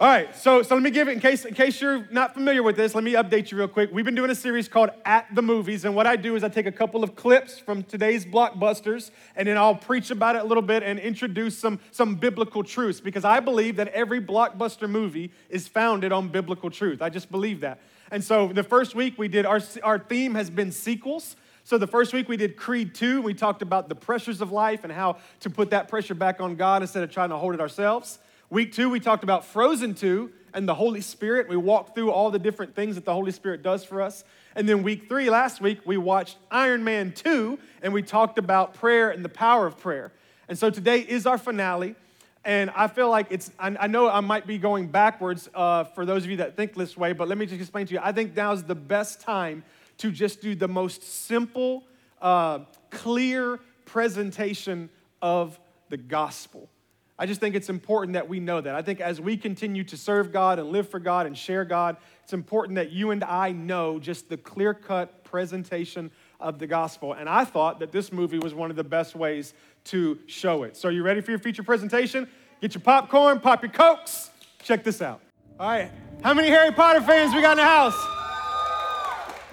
All 0.00 0.06
right, 0.06 0.32
so, 0.36 0.62
so 0.62 0.76
let 0.76 0.84
me 0.84 0.92
give 0.92 1.08
it, 1.08 1.14
in 1.14 1.18
case, 1.18 1.44
in 1.44 1.54
case 1.54 1.80
you're 1.80 2.06
not 2.12 2.32
familiar 2.32 2.62
with 2.62 2.76
this, 2.76 2.94
let 2.94 3.02
me 3.02 3.14
update 3.14 3.50
you 3.50 3.58
real 3.58 3.66
quick. 3.66 3.90
We've 3.92 4.04
been 4.04 4.14
doing 4.14 4.30
a 4.30 4.34
series 4.36 4.68
called 4.68 4.90
At 5.04 5.26
the 5.34 5.42
Movies, 5.42 5.84
and 5.84 5.92
what 5.92 6.06
I 6.06 6.14
do 6.14 6.36
is 6.36 6.44
I 6.44 6.48
take 6.48 6.66
a 6.66 6.72
couple 6.72 7.02
of 7.02 7.16
clips 7.16 7.58
from 7.58 7.82
today's 7.82 8.24
blockbusters, 8.24 9.10
and 9.34 9.48
then 9.48 9.58
I'll 9.58 9.74
preach 9.74 10.12
about 10.12 10.36
it 10.36 10.42
a 10.42 10.44
little 10.44 10.62
bit 10.62 10.84
and 10.84 11.00
introduce 11.00 11.58
some, 11.58 11.80
some 11.90 12.14
biblical 12.14 12.62
truths, 12.62 13.00
because 13.00 13.24
I 13.24 13.40
believe 13.40 13.74
that 13.74 13.88
every 13.88 14.20
blockbuster 14.20 14.88
movie 14.88 15.32
is 15.50 15.66
founded 15.66 16.12
on 16.12 16.28
biblical 16.28 16.70
truth. 16.70 17.02
I 17.02 17.08
just 17.08 17.28
believe 17.28 17.58
that. 17.62 17.80
And 18.12 18.22
so 18.22 18.52
the 18.52 18.62
first 18.62 18.94
week 18.94 19.18
we 19.18 19.26
did, 19.26 19.46
our, 19.46 19.60
our 19.82 19.98
theme 19.98 20.36
has 20.36 20.48
been 20.48 20.70
sequels. 20.70 21.34
So 21.64 21.76
the 21.76 21.88
first 21.88 22.12
week 22.12 22.28
we 22.28 22.36
did 22.36 22.56
Creed 22.56 22.94
2. 22.94 23.20
We 23.20 23.34
talked 23.34 23.62
about 23.62 23.88
the 23.88 23.96
pressures 23.96 24.40
of 24.42 24.52
life 24.52 24.84
and 24.84 24.92
how 24.92 25.16
to 25.40 25.50
put 25.50 25.70
that 25.70 25.88
pressure 25.88 26.14
back 26.14 26.40
on 26.40 26.54
God 26.54 26.82
instead 26.82 27.02
of 27.02 27.10
trying 27.10 27.30
to 27.30 27.36
hold 27.36 27.54
it 27.54 27.60
ourselves. 27.60 28.20
Week 28.50 28.72
2 28.72 28.88
we 28.88 28.98
talked 28.98 29.24
about 29.24 29.44
Frozen 29.44 29.94
2 29.96 30.32
and 30.54 30.66
the 30.66 30.74
Holy 30.74 31.02
Spirit. 31.02 31.50
We 31.50 31.58
walked 31.58 31.94
through 31.94 32.10
all 32.10 32.30
the 32.30 32.38
different 32.38 32.74
things 32.74 32.94
that 32.94 33.04
the 33.04 33.12
Holy 33.12 33.30
Spirit 33.30 33.62
does 33.62 33.84
for 33.84 34.00
us. 34.00 34.24
And 34.56 34.66
then 34.66 34.82
week 34.82 35.06
3 35.06 35.28
last 35.28 35.60
week 35.60 35.80
we 35.84 35.98
watched 35.98 36.38
Iron 36.50 36.82
Man 36.82 37.12
2 37.12 37.58
and 37.82 37.92
we 37.92 38.02
talked 38.02 38.38
about 38.38 38.72
prayer 38.72 39.10
and 39.10 39.22
the 39.22 39.28
power 39.28 39.66
of 39.66 39.76
prayer. 39.76 40.12
And 40.48 40.58
so 40.58 40.70
today 40.70 41.00
is 41.00 41.26
our 41.26 41.36
finale. 41.36 41.94
And 42.42 42.70
I 42.70 42.88
feel 42.88 43.10
like 43.10 43.26
it's, 43.28 43.50
I, 43.58 43.86
know 43.86 44.08
I 44.08 44.20
might 44.20 44.46
be 44.46 44.56
going 44.56 44.86
backwards 44.86 45.50
uh, 45.54 45.84
for 45.84 46.06
those 46.06 46.24
of 46.24 46.30
you 46.30 46.38
that 46.38 46.56
think 46.56 46.72
this 46.72 46.96
way, 46.96 47.12
but 47.12 47.28
let 47.28 47.36
me 47.36 47.44
just 47.44 47.60
explain 47.60 47.86
to 47.88 47.92
you. 47.92 48.00
I 48.02 48.12
think 48.12 48.34
now 48.34 48.52
is 48.52 48.62
the 48.62 48.74
best 48.74 49.20
time 49.20 49.62
to 49.98 50.10
just 50.10 50.40
do 50.40 50.54
the 50.54 50.68
most 50.68 51.02
simple, 51.02 51.84
uh, 52.22 52.60
clear 52.88 53.60
presentation 53.84 54.88
of 55.20 55.60
the 55.90 55.98
gospel. 55.98 56.70
I 57.18 57.26
just 57.26 57.40
think 57.40 57.56
it's 57.56 57.68
important 57.68 58.14
that 58.14 58.28
we 58.28 58.38
know 58.38 58.60
that. 58.60 58.76
I 58.76 58.82
think 58.82 59.00
as 59.00 59.20
we 59.20 59.36
continue 59.36 59.82
to 59.84 59.96
serve 59.96 60.32
God 60.32 60.60
and 60.60 60.68
live 60.68 60.88
for 60.88 61.00
God 61.00 61.26
and 61.26 61.36
share 61.36 61.64
God, 61.64 61.96
it's 62.22 62.32
important 62.32 62.76
that 62.76 62.92
you 62.92 63.10
and 63.10 63.24
I 63.24 63.50
know 63.50 63.98
just 63.98 64.28
the 64.28 64.36
clear 64.36 64.72
cut 64.72 65.24
presentation 65.24 66.12
of 66.38 66.60
the 66.60 66.66
gospel. 66.68 67.14
And 67.14 67.28
I 67.28 67.44
thought 67.44 67.80
that 67.80 67.90
this 67.90 68.12
movie 68.12 68.38
was 68.38 68.54
one 68.54 68.70
of 68.70 68.76
the 68.76 68.84
best 68.84 69.16
ways 69.16 69.52
to 69.84 70.18
show 70.26 70.62
it. 70.62 70.76
So, 70.76 70.88
are 70.88 70.92
you 70.92 71.02
ready 71.02 71.20
for 71.20 71.32
your 71.32 71.40
feature 71.40 71.64
presentation? 71.64 72.28
Get 72.60 72.74
your 72.74 72.82
popcorn, 72.82 73.40
pop 73.40 73.62
your 73.62 73.72
cokes. 73.72 74.30
Check 74.62 74.84
this 74.84 75.02
out. 75.02 75.20
All 75.58 75.68
right. 75.68 75.90
How 76.22 76.34
many 76.34 76.48
Harry 76.48 76.72
Potter 76.72 77.00
fans 77.00 77.34
we 77.34 77.40
got 77.40 77.52
in 77.52 77.58
the 77.58 77.64
house? 77.64 77.96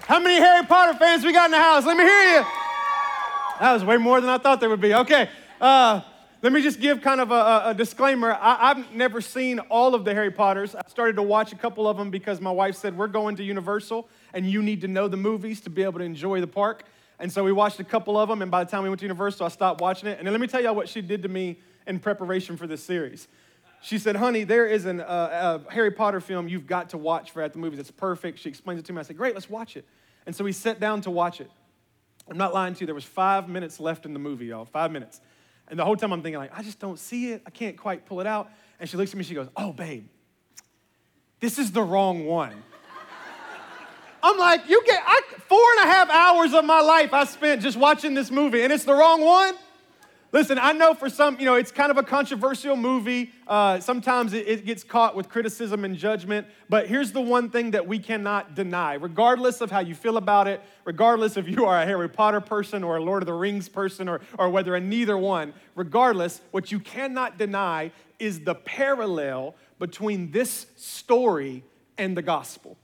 How 0.06 0.20
many 0.20 0.36
Harry 0.36 0.64
Potter 0.66 0.96
fans 0.96 1.24
we 1.24 1.32
got 1.32 1.46
in 1.46 1.50
the 1.50 1.58
house? 1.58 1.84
Let 1.84 1.96
me 1.96 2.04
hear 2.04 2.38
you. 2.38 2.44
That 3.58 3.72
was 3.72 3.84
way 3.84 3.96
more 3.96 4.20
than 4.20 4.30
I 4.30 4.38
thought 4.38 4.60
there 4.60 4.68
would 4.68 4.80
be. 4.80 4.94
Okay. 4.94 5.28
Uh, 5.60 6.02
let 6.46 6.52
me 6.52 6.62
just 6.62 6.78
give 6.78 7.00
kind 7.00 7.20
of 7.20 7.32
a, 7.32 7.70
a 7.70 7.74
disclaimer. 7.74 8.38
I, 8.40 8.68
have 8.68 8.94
never 8.94 9.20
seen 9.20 9.58
all 9.58 9.96
of 9.96 10.04
the 10.04 10.14
Harry 10.14 10.30
Potters. 10.30 10.76
I 10.76 10.82
started 10.86 11.16
to 11.16 11.22
watch 11.22 11.52
a 11.52 11.56
couple 11.56 11.88
of 11.88 11.96
them 11.96 12.08
because 12.08 12.40
my 12.40 12.52
wife 12.52 12.76
said, 12.76 12.96
We're 12.96 13.08
going 13.08 13.34
to 13.34 13.42
Universal 13.42 14.08
and 14.32 14.48
you 14.48 14.62
need 14.62 14.82
to 14.82 14.86
know 14.86 15.08
the 15.08 15.16
movies 15.16 15.60
to 15.62 15.70
be 15.70 15.82
able 15.82 15.98
to 15.98 16.04
enjoy 16.04 16.40
the 16.40 16.46
park. 16.46 16.84
And 17.18 17.32
so 17.32 17.42
we 17.42 17.50
watched 17.50 17.80
a 17.80 17.84
couple 17.84 18.16
of 18.16 18.28
them, 18.28 18.42
and 18.42 18.50
by 18.50 18.62
the 18.62 18.70
time 18.70 18.84
we 18.84 18.88
went 18.88 19.00
to 19.00 19.06
Universal, 19.06 19.46
I 19.46 19.48
stopped 19.48 19.80
watching 19.80 20.08
it. 20.08 20.18
And 20.18 20.26
then 20.28 20.32
let 20.32 20.40
me 20.40 20.46
tell 20.46 20.62
y'all 20.62 20.76
what 20.76 20.88
she 20.88 21.00
did 21.00 21.24
to 21.24 21.28
me 21.28 21.58
in 21.84 21.98
preparation 21.98 22.56
for 22.56 22.68
this 22.68 22.84
series. 22.84 23.26
She 23.82 23.98
said, 23.98 24.14
Honey, 24.14 24.44
there 24.44 24.68
is 24.68 24.86
uh, 24.86 25.64
a 25.68 25.72
Harry 25.72 25.90
Potter 25.90 26.20
film 26.20 26.46
you've 26.46 26.68
got 26.68 26.90
to 26.90 26.96
watch 26.96 27.32
for 27.32 27.42
at 27.42 27.54
the 27.54 27.58
movies. 27.58 27.80
It's 27.80 27.90
perfect. 27.90 28.38
She 28.38 28.48
explains 28.48 28.78
it 28.78 28.86
to 28.86 28.92
me. 28.92 29.00
I 29.00 29.02
said, 29.02 29.16
Great, 29.16 29.34
let's 29.34 29.50
watch 29.50 29.76
it. 29.76 29.84
And 30.26 30.36
so 30.36 30.44
we 30.44 30.52
sat 30.52 30.78
down 30.78 31.00
to 31.00 31.10
watch 31.10 31.40
it. 31.40 31.50
I'm 32.30 32.38
not 32.38 32.54
lying 32.54 32.74
to 32.74 32.80
you, 32.82 32.86
there 32.86 32.94
was 32.94 33.02
five 33.02 33.48
minutes 33.48 33.80
left 33.80 34.06
in 34.06 34.12
the 34.12 34.20
movie, 34.20 34.46
y'all, 34.46 34.64
five 34.64 34.92
minutes. 34.92 35.20
And 35.68 35.78
the 35.78 35.84
whole 35.84 35.96
time 35.96 36.12
I'm 36.12 36.22
thinking, 36.22 36.38
like, 36.38 36.56
I 36.56 36.62
just 36.62 36.78
don't 36.78 36.98
see 36.98 37.32
it. 37.32 37.42
I 37.46 37.50
can't 37.50 37.76
quite 37.76 38.06
pull 38.06 38.20
it 38.20 38.26
out. 38.26 38.50
And 38.78 38.88
she 38.88 38.96
looks 38.96 39.10
at 39.10 39.16
me, 39.16 39.24
she 39.24 39.34
goes, 39.34 39.48
Oh, 39.56 39.72
babe, 39.72 40.06
this 41.40 41.58
is 41.58 41.72
the 41.72 41.82
wrong 41.82 42.26
one. 42.26 42.62
I'm 44.22 44.38
like, 44.38 44.68
you 44.68 44.82
get 44.84 45.02
I, 45.06 45.20
four 45.46 45.62
and 45.78 45.88
a 45.88 45.92
half 45.92 46.10
hours 46.10 46.52
of 46.52 46.64
my 46.64 46.80
life 46.80 47.12
I 47.12 47.24
spent 47.24 47.62
just 47.62 47.76
watching 47.76 48.14
this 48.14 48.30
movie, 48.30 48.62
and 48.62 48.72
it's 48.72 48.84
the 48.84 48.94
wrong 48.94 49.20
one. 49.24 49.54
Listen, 50.36 50.58
I 50.58 50.72
know 50.72 50.92
for 50.92 51.08
some, 51.08 51.38
you 51.40 51.46
know, 51.46 51.54
it's 51.54 51.72
kind 51.72 51.90
of 51.90 51.96
a 51.96 52.02
controversial 52.02 52.76
movie. 52.76 53.32
Uh, 53.46 53.80
sometimes 53.80 54.34
it, 54.34 54.46
it 54.46 54.66
gets 54.66 54.84
caught 54.84 55.16
with 55.16 55.30
criticism 55.30 55.82
and 55.82 55.96
judgment. 55.96 56.46
But 56.68 56.88
here's 56.88 57.12
the 57.12 57.22
one 57.22 57.48
thing 57.48 57.70
that 57.70 57.86
we 57.86 57.98
cannot 57.98 58.54
deny, 58.54 58.96
regardless 58.96 59.62
of 59.62 59.70
how 59.70 59.80
you 59.80 59.94
feel 59.94 60.18
about 60.18 60.46
it, 60.46 60.60
regardless 60.84 61.38
if 61.38 61.48
you 61.48 61.64
are 61.64 61.80
a 61.80 61.86
Harry 61.86 62.10
Potter 62.10 62.42
person 62.42 62.84
or 62.84 62.98
a 62.98 63.02
Lord 63.02 63.22
of 63.22 63.26
the 63.26 63.32
Rings 63.32 63.70
person 63.70 64.10
or, 64.10 64.20
or 64.38 64.50
whether 64.50 64.74
a 64.74 64.80
neither 64.80 65.16
one, 65.16 65.54
regardless, 65.74 66.42
what 66.50 66.70
you 66.70 66.80
cannot 66.80 67.38
deny 67.38 67.90
is 68.18 68.40
the 68.40 68.56
parallel 68.56 69.54
between 69.78 70.32
this 70.32 70.66
story 70.76 71.64
and 71.96 72.14
the 72.14 72.20
gospel. 72.20 72.76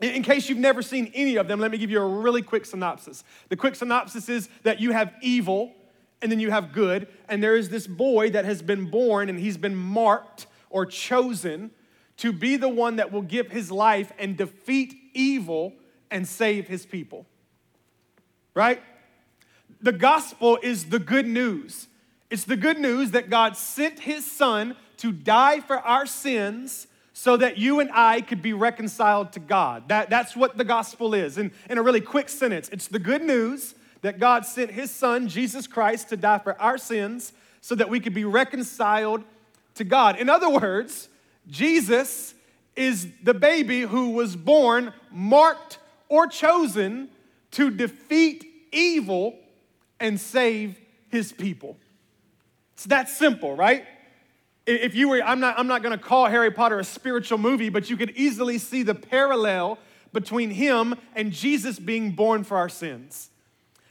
In 0.00 0.22
case 0.22 0.48
you've 0.48 0.56
never 0.56 0.80
seen 0.80 1.12
any 1.14 1.36
of 1.36 1.46
them, 1.46 1.60
let 1.60 1.72
me 1.72 1.76
give 1.76 1.90
you 1.90 2.00
a 2.00 2.08
really 2.08 2.40
quick 2.40 2.64
synopsis. 2.64 3.22
The 3.50 3.56
quick 3.56 3.74
synopsis 3.74 4.30
is 4.30 4.48
that 4.62 4.80
you 4.80 4.92
have 4.92 5.12
evil 5.20 5.74
and 6.22 6.30
then 6.30 6.40
you 6.40 6.50
have 6.50 6.72
good. 6.72 7.08
And 7.28 7.42
there 7.42 7.56
is 7.56 7.68
this 7.68 7.86
boy 7.86 8.30
that 8.30 8.44
has 8.44 8.62
been 8.62 8.90
born 8.90 9.28
and 9.28 9.38
he's 9.38 9.56
been 9.56 9.76
marked 9.76 10.46
or 10.68 10.86
chosen 10.86 11.70
to 12.18 12.32
be 12.32 12.56
the 12.56 12.68
one 12.68 12.96
that 12.96 13.10
will 13.10 13.22
give 13.22 13.50
his 13.50 13.70
life 13.70 14.12
and 14.18 14.36
defeat 14.36 14.94
evil 15.14 15.72
and 16.10 16.28
save 16.28 16.68
his 16.68 16.84
people. 16.84 17.26
Right? 18.54 18.82
The 19.80 19.92
gospel 19.92 20.58
is 20.62 20.86
the 20.86 20.98
good 20.98 21.26
news. 21.26 21.88
It's 22.28 22.44
the 22.44 22.56
good 22.56 22.78
news 22.78 23.12
that 23.12 23.30
God 23.30 23.56
sent 23.56 24.00
his 24.00 24.30
son 24.30 24.76
to 24.98 25.12
die 25.12 25.60
for 25.60 25.78
our 25.78 26.04
sins 26.04 26.86
so 27.12 27.36
that 27.36 27.58
you 27.58 27.80
and 27.80 27.90
I 27.92 28.20
could 28.20 28.42
be 28.42 28.52
reconciled 28.52 29.32
to 29.32 29.40
God. 29.40 29.88
That, 29.88 30.10
that's 30.10 30.36
what 30.36 30.56
the 30.56 30.64
gospel 30.64 31.14
is. 31.14 31.38
In, 31.38 31.52
in 31.68 31.78
a 31.78 31.82
really 31.82 32.00
quick 32.00 32.28
sentence, 32.28 32.68
it's 32.70 32.88
the 32.88 32.98
good 32.98 33.22
news 33.22 33.74
that 34.02 34.18
God 34.18 34.46
sent 34.46 34.70
his 34.70 34.90
son, 34.90 35.28
Jesus 35.28 35.66
Christ, 35.66 36.08
to 36.08 36.16
die 36.16 36.38
for 36.38 36.60
our 36.60 36.78
sins 36.78 37.32
so 37.60 37.74
that 37.74 37.88
we 37.88 38.00
could 38.00 38.14
be 38.14 38.24
reconciled 38.24 39.22
to 39.74 39.84
God. 39.84 40.18
In 40.18 40.28
other 40.28 40.48
words, 40.48 41.08
Jesus 41.48 42.34
is 42.76 43.08
the 43.22 43.34
baby 43.34 43.82
who 43.82 44.10
was 44.10 44.36
born, 44.36 44.92
marked, 45.10 45.78
or 46.08 46.26
chosen 46.26 47.08
to 47.52 47.70
defeat 47.70 48.46
evil 48.72 49.36
and 49.98 50.18
save 50.18 50.78
his 51.08 51.32
people. 51.32 51.76
It's 52.74 52.86
that 52.86 53.08
simple, 53.08 53.54
right? 53.54 53.84
If 54.66 54.94
you 54.94 55.08
were, 55.08 55.22
I'm 55.22 55.40
not, 55.40 55.58
I'm 55.58 55.66
not 55.66 55.82
gonna 55.82 55.98
call 55.98 56.26
Harry 56.26 56.50
Potter 56.50 56.78
a 56.78 56.84
spiritual 56.84 57.38
movie, 57.38 57.68
but 57.68 57.90
you 57.90 57.96
could 57.96 58.10
easily 58.10 58.58
see 58.58 58.82
the 58.82 58.94
parallel 58.94 59.78
between 60.12 60.50
him 60.50 60.94
and 61.14 61.32
Jesus 61.32 61.78
being 61.78 62.12
born 62.12 62.44
for 62.44 62.56
our 62.56 62.68
sins. 62.68 63.29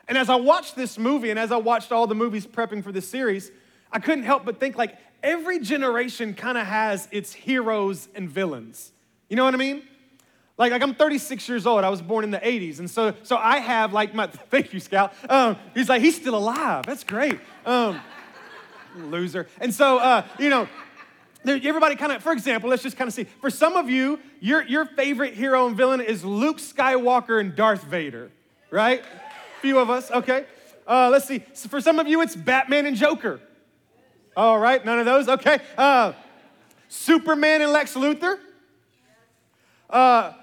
And 0.10 0.18
as 0.18 0.28
I 0.28 0.36
watched 0.36 0.76
this 0.76 0.98
movie 0.98 1.30
and 1.30 1.38
as 1.38 1.52
I 1.52 1.58
watched 1.58 1.92
all 1.92 2.08
the 2.08 2.16
movies 2.16 2.46
prepping 2.46 2.84
for 2.84 2.92
this 2.92 3.08
series, 3.08 3.52
I 3.92 4.00
couldn't 4.00 4.24
help 4.24 4.44
but 4.44 4.60
think 4.60 4.76
like 4.76 4.98
every 5.22 5.60
generation 5.60 6.34
kind 6.34 6.58
of 6.58 6.66
has 6.66 7.08
its 7.12 7.32
heroes 7.32 8.10
and 8.16 8.28
villains. 8.28 8.92
You 9.30 9.36
know 9.36 9.46
what 9.46 9.54
I 9.54 9.58
mean? 9.58 9.84
Like, 10.58 10.72
like 10.72 10.82
I'm 10.82 10.96
36 10.96 11.48
years 11.48 11.68
old. 11.68 11.84
I 11.84 11.90
was 11.90 12.02
born 12.02 12.24
in 12.24 12.32
the 12.32 12.40
80s. 12.40 12.80
And 12.80 12.90
so, 12.90 13.14
so 13.22 13.38
I 13.38 13.60
have 13.60 13.94
like 13.94 14.16
my, 14.16 14.28
thank 14.50 14.74
you, 14.74 14.80
Scout. 14.80 15.14
Um, 15.30 15.58
he's 15.76 15.88
like, 15.88 16.02
he's 16.02 16.16
still 16.16 16.36
alive. 16.36 16.88
That's 16.88 17.04
great. 17.04 17.40
Um, 17.64 18.02
loser. 18.98 19.48
And 19.62 19.72
so, 19.72 20.00
uh, 20.00 20.26
you 20.40 20.50
know, 20.50 20.68
everybody 21.46 21.96
kind 21.96 22.14
of, 22.14 22.24
for 22.24 22.32
example, 22.32 22.72
let's 22.72 22.82
just 22.82 22.98
kind 22.98 23.08
of 23.08 23.14
see. 23.14 23.26
For 23.42 23.52
some 23.52 23.76
of 23.76 23.92
you, 23.92 24.20
your, 24.40 24.64
your 24.64 24.86
favorite 24.86 25.36
hero 25.36 25.68
and 25.68 25.78
villain 25.78 26.02
is 26.02 26.26
Luke 26.26 26.58
Skywalker 26.58 27.40
and 27.40 27.56
Darth 27.56 27.84
Vader, 27.84 28.32
right? 28.72 29.04
Few 29.62 29.78
of 29.80 29.90
us, 29.90 30.10
okay. 30.12 30.46
Uh, 30.88 31.10
let's 31.12 31.26
see. 31.26 31.44
So 31.54 31.70
for 31.70 31.82
some 31.82 32.00
of 32.00 32.08
you, 32.08 32.22
it's 32.22 32.36
Batman 32.36 32.86
and 32.86 32.96
Joker. 32.96 33.40
All 34.36 34.58
right, 34.58 34.84
none 34.84 35.00
of 35.00 35.06
those, 35.06 35.28
okay. 35.28 35.60
Uh, 35.78 36.14
Superman 36.88 37.62
and 37.62 37.72
Lex 37.72 37.94
Luthor. 37.94 38.40
Uh, 39.90 40.34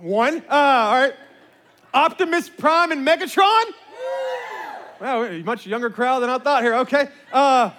one. 0.00 0.38
Uh, 0.48 0.54
all 0.54 1.00
right. 1.00 1.14
Optimus 1.92 2.48
Prime 2.48 2.92
and 2.92 3.06
Megatron. 3.06 3.64
Wow, 5.00 5.24
a 5.24 5.42
much 5.42 5.66
younger 5.66 5.90
crowd 5.90 6.20
than 6.20 6.30
I 6.30 6.38
thought 6.38 6.62
here. 6.62 6.74
Okay. 6.76 7.08
Uh, 7.32 7.70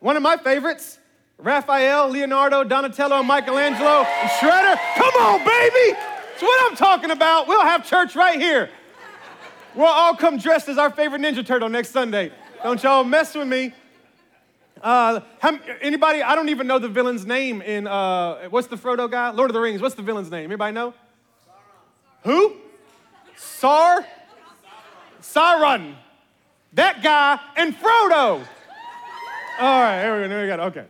one 0.00 0.16
of 0.16 0.22
my 0.22 0.36
favorites, 0.36 0.98
Raphael, 1.38 2.08
Leonardo, 2.08 2.64
Donatello, 2.64 3.22
Michelangelo, 3.22 4.04
and 4.04 4.30
Shredder. 4.30 4.78
Come 4.96 5.22
on, 5.22 5.38
baby. 5.40 5.92
That's 5.92 6.42
what 6.42 6.70
I'm 6.70 6.76
talking 6.76 7.10
about. 7.10 7.48
We'll 7.48 7.62
have 7.62 7.86
church 7.86 8.14
right 8.14 8.40
here. 8.40 8.70
We'll 9.78 9.86
all 9.86 10.16
come 10.16 10.38
dressed 10.38 10.68
as 10.68 10.76
our 10.76 10.90
favorite 10.90 11.22
Ninja 11.22 11.46
Turtle 11.46 11.68
next 11.68 11.90
Sunday. 11.90 12.32
Don't 12.64 12.82
y'all 12.82 13.04
mess 13.04 13.32
with 13.36 13.46
me. 13.46 13.72
Uh, 14.82 15.20
how, 15.38 15.56
anybody, 15.80 16.20
I 16.20 16.34
don't 16.34 16.48
even 16.48 16.66
know 16.66 16.80
the 16.80 16.88
villain's 16.88 17.24
name 17.24 17.62
in, 17.62 17.86
uh, 17.86 18.48
what's 18.48 18.66
the 18.66 18.74
Frodo 18.74 19.08
guy? 19.08 19.30
Lord 19.30 19.50
of 19.50 19.54
the 19.54 19.60
Rings. 19.60 19.80
What's 19.80 19.94
the 19.94 20.02
villain's 20.02 20.32
name? 20.32 20.46
Anybody 20.46 20.72
know? 20.72 20.94
Who? 22.24 22.56
Sar? 23.36 24.04
Sauron. 25.22 25.94
That 26.72 27.00
guy 27.00 27.38
and 27.54 27.72
Frodo. 27.72 28.44
All 29.60 29.80
right, 29.80 30.02
there 30.02 30.16
we 30.16 30.22
go. 30.24 30.28
There 30.28 30.42
we 30.42 30.56
go. 30.56 30.62
Okay. 30.64 30.86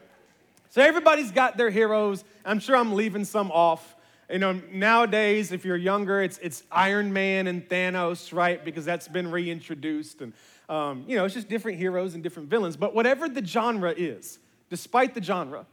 So 0.71 0.81
everybody's 0.81 1.31
got 1.31 1.59
their 1.59 1.69
heroes. 1.69 2.25
I'm 2.43 2.59
sure 2.59 2.75
I'm 2.75 2.95
leaving 2.95 3.27
some 3.27 3.53
off. 3.53 3.97
You 4.31 4.39
know, 4.39 4.61
nowadays, 4.71 5.53
if 5.53 5.65
you're 5.65 5.77
younger, 5.77 6.21
it's, 6.23 6.39
it's 6.39 6.63
Iron 6.71 7.13
Man 7.13 7.47
and 7.47 7.67
Thanos, 7.67 8.33
right? 8.33 8.63
Because 8.63 8.85
that's 8.85 9.09
been 9.09 9.31
reintroduced. 9.31 10.21
And, 10.21 10.35
um, 10.69 11.05
you 11.09 11.17
know, 11.17 11.25
it's 11.25 11.35
just 11.35 11.49
different 11.49 11.79
heroes 11.79 12.15
and 12.15 12.23
different 12.23 12.51
villains. 12.51 12.77
But 12.77 12.95
whatever 12.95 13.29
the 13.29 13.45
genre 13.45 13.95
is, 13.97 14.39
despite 14.69 15.15
the 15.15 15.23
genre, 15.23 15.65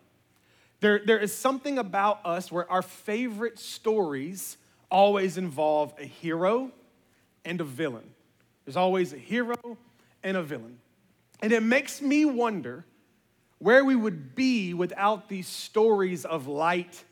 there, 0.80 1.02
there 1.06 1.20
is 1.20 1.36
something 1.36 1.78
about 1.78 2.26
us 2.26 2.50
where 2.50 2.70
our 2.72 2.82
favorite 2.82 3.60
stories 3.60 4.58
always 4.90 5.38
involve 5.38 5.94
a 6.00 6.06
hero 6.06 6.72
and 7.44 7.60
a 7.60 7.66
villain. 7.66 8.10
There's 8.64 8.78
always 8.78 9.12
a 9.12 9.18
hero 9.18 9.78
and 10.24 10.38
a 10.38 10.44
villain. 10.44 10.80
And 11.42 11.52
it 11.52 11.62
makes 11.62 12.02
me 12.02 12.24
wonder 12.24 12.86
where 13.60 13.84
we 13.84 13.96
would 13.96 14.34
be 14.34 14.74
without 14.74 15.28
these 15.28 15.48
stories 15.48 16.24
of 16.24 16.48
light 16.48 17.04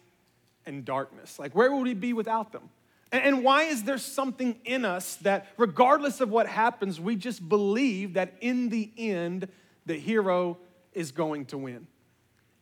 and 0.65 0.85
darkness. 0.85 1.39
Like, 1.39 1.55
where 1.55 1.73
would 1.73 1.83
we 1.83 1.93
be 1.93 2.13
without 2.13 2.51
them? 2.51 2.69
And 3.11 3.43
why 3.43 3.63
is 3.63 3.83
there 3.83 3.99
something 3.99 4.55
in 4.65 4.85
us 4.85 5.17
that, 5.17 5.47
regardless 5.57 6.19
of 6.19 6.29
what 6.29 6.47
happens, 6.47 6.99
we 6.99 7.15
just 7.15 7.47
believe 7.47 8.13
that 8.15 8.33
in 8.41 8.69
the 8.69 8.89
end, 8.97 9.47
the 9.85 9.93
hero 9.93 10.57
is 10.93 11.11
going 11.11 11.45
to 11.47 11.57
win? 11.57 11.85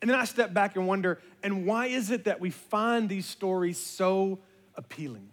And 0.01 0.09
then 0.09 0.19
I 0.19 0.25
step 0.25 0.53
back 0.53 0.75
and 0.75 0.87
wonder, 0.87 1.19
and 1.41 1.65
why 1.65 1.85
is 1.85 2.11
it 2.11 2.25
that 2.25 2.41
we 2.41 2.49
find 2.49 3.07
these 3.07 3.25
stories 3.25 3.77
so 3.77 4.39
appealing? 4.75 5.29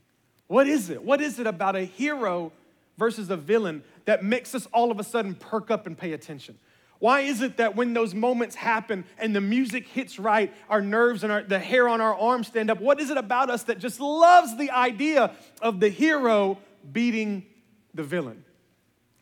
What 0.47 0.69
is 0.69 0.89
it? 0.89 1.03
What 1.03 1.21
is 1.21 1.39
it 1.39 1.47
about 1.47 1.75
a 1.75 1.83
hero 1.83 2.53
versus 2.97 3.29
a 3.31 3.37
villain 3.37 3.83
that 4.05 4.23
makes 4.23 4.55
us 4.55 4.67
all 4.73 4.93
of 4.93 5.01
a 5.01 5.05
sudden 5.05 5.35
perk 5.35 5.71
up 5.71 5.87
and 5.87 5.99
pay 5.99 6.13
attention? 6.13 6.59
Why 6.99 7.21
is 7.21 7.43
it 7.43 7.59
that 7.59 7.77
when 7.77 7.95
those 7.95 8.15
moments 8.15 8.57
happen 8.57 9.05
and 9.19 9.35
the 9.35 9.41
music 9.41 9.87
hits 9.87 10.19
right, 10.19 10.53
our 10.69 10.81
nerves 10.81 11.23
and 11.23 11.33
our, 11.33 11.43
the 11.43 11.59
hair 11.59 11.89
on 11.89 12.01
our 12.01 12.15
arms 12.15 12.49
stand 12.49 12.71
up? 12.71 12.81
What 12.81 13.01
is 13.01 13.11
it 13.11 13.17
about 13.17 13.51
us 13.51 13.65
that 13.65 13.79
just 13.79 14.01
loves 14.01 14.57
the 14.57 14.71
idea 14.71 15.33
of 15.63 15.79
the 15.79 15.89
hero 15.89 16.59
beating 16.91 17.47
the 17.95 18.03
villain? 18.03 18.45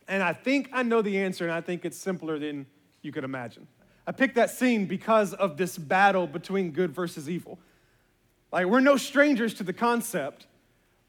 And 0.07 0.23
I 0.23 0.33
think 0.33 0.69
I 0.73 0.83
know 0.83 1.01
the 1.01 1.19
answer, 1.19 1.43
and 1.43 1.53
I 1.53 1.61
think 1.61 1.85
it's 1.85 1.97
simpler 1.97 2.39
than 2.39 2.65
you 3.01 3.11
could 3.11 3.23
imagine. 3.23 3.67
I 4.07 4.11
picked 4.11 4.35
that 4.35 4.49
scene 4.49 4.85
because 4.85 5.33
of 5.33 5.57
this 5.57 5.77
battle 5.77 6.25
between 6.25 6.71
good 6.71 6.91
versus 6.91 7.29
evil. 7.29 7.59
Like, 8.51 8.65
we're 8.67 8.79
no 8.79 8.95
strangers 8.97 9.53
to 9.55 9.63
the 9.63 9.73
concept, 9.73 10.47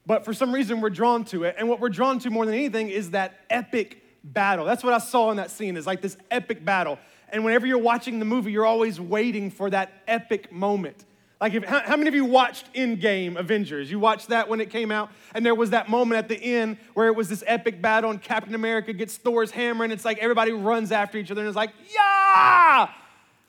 but 0.05 0.25
for 0.25 0.33
some 0.33 0.53
reason 0.53 0.81
we're 0.81 0.89
drawn 0.89 1.23
to 1.25 1.45
it. 1.45 1.55
And 1.57 1.69
what 1.69 1.79
we're 1.79 1.89
drawn 1.89 2.19
to 2.19 2.29
more 2.29 2.45
than 2.45 2.53
anything 2.53 2.89
is 2.89 3.11
that 3.11 3.39
epic 3.49 4.03
battle. 4.23 4.65
That's 4.65 4.83
what 4.83 4.93
I 4.93 4.97
saw 4.99 5.31
in 5.31 5.37
that 5.37 5.51
scene, 5.51 5.77
is 5.77 5.87
like 5.87 6.01
this 6.01 6.17
epic 6.31 6.63
battle. 6.63 6.99
And 7.31 7.43
whenever 7.43 7.67
you're 7.67 7.77
watching 7.77 8.19
the 8.19 8.25
movie, 8.25 8.51
you're 8.51 8.65
always 8.65 8.99
waiting 8.99 9.51
for 9.51 9.69
that 9.69 9.91
epic 10.07 10.51
moment. 10.51 11.05
Like, 11.39 11.53
if, 11.53 11.63
how, 11.63 11.79
how, 11.79 11.95
many 11.95 12.09
of 12.09 12.15
you 12.15 12.25
watched 12.25 12.73
Endgame 12.73 13.37
Avengers? 13.37 13.89
You 13.89 13.97
watched 13.97 14.27
that 14.27 14.49
when 14.49 14.59
it 14.59 14.69
came 14.69 14.91
out, 14.91 15.09
and 15.33 15.45
there 15.45 15.55
was 15.55 15.69
that 15.69 15.87
moment 15.87 16.19
at 16.19 16.27
the 16.27 16.35
end 16.35 16.77
where 16.95 17.07
it 17.07 17.15
was 17.15 17.29
this 17.29 17.43
epic 17.47 17.81
battle, 17.81 18.11
and 18.11 18.21
Captain 18.21 18.55
America 18.55 18.91
gets 18.91 19.15
Thor's 19.15 19.51
hammer, 19.51 19.85
and 19.85 19.93
it's 19.93 20.03
like 20.03 20.17
everybody 20.17 20.51
runs 20.51 20.91
after 20.91 21.17
each 21.17 21.31
other, 21.31 21.39
and 21.39 21.47
it's 21.47 21.55
like, 21.55 21.71
yeah! 21.93 22.89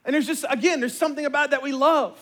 And 0.05 0.15
there's 0.15 0.27
just, 0.27 0.45
again, 0.49 0.79
there's 0.79 0.97
something 0.97 1.27
about 1.27 1.51
that 1.51 1.63
we 1.63 1.73
love. 1.73 2.19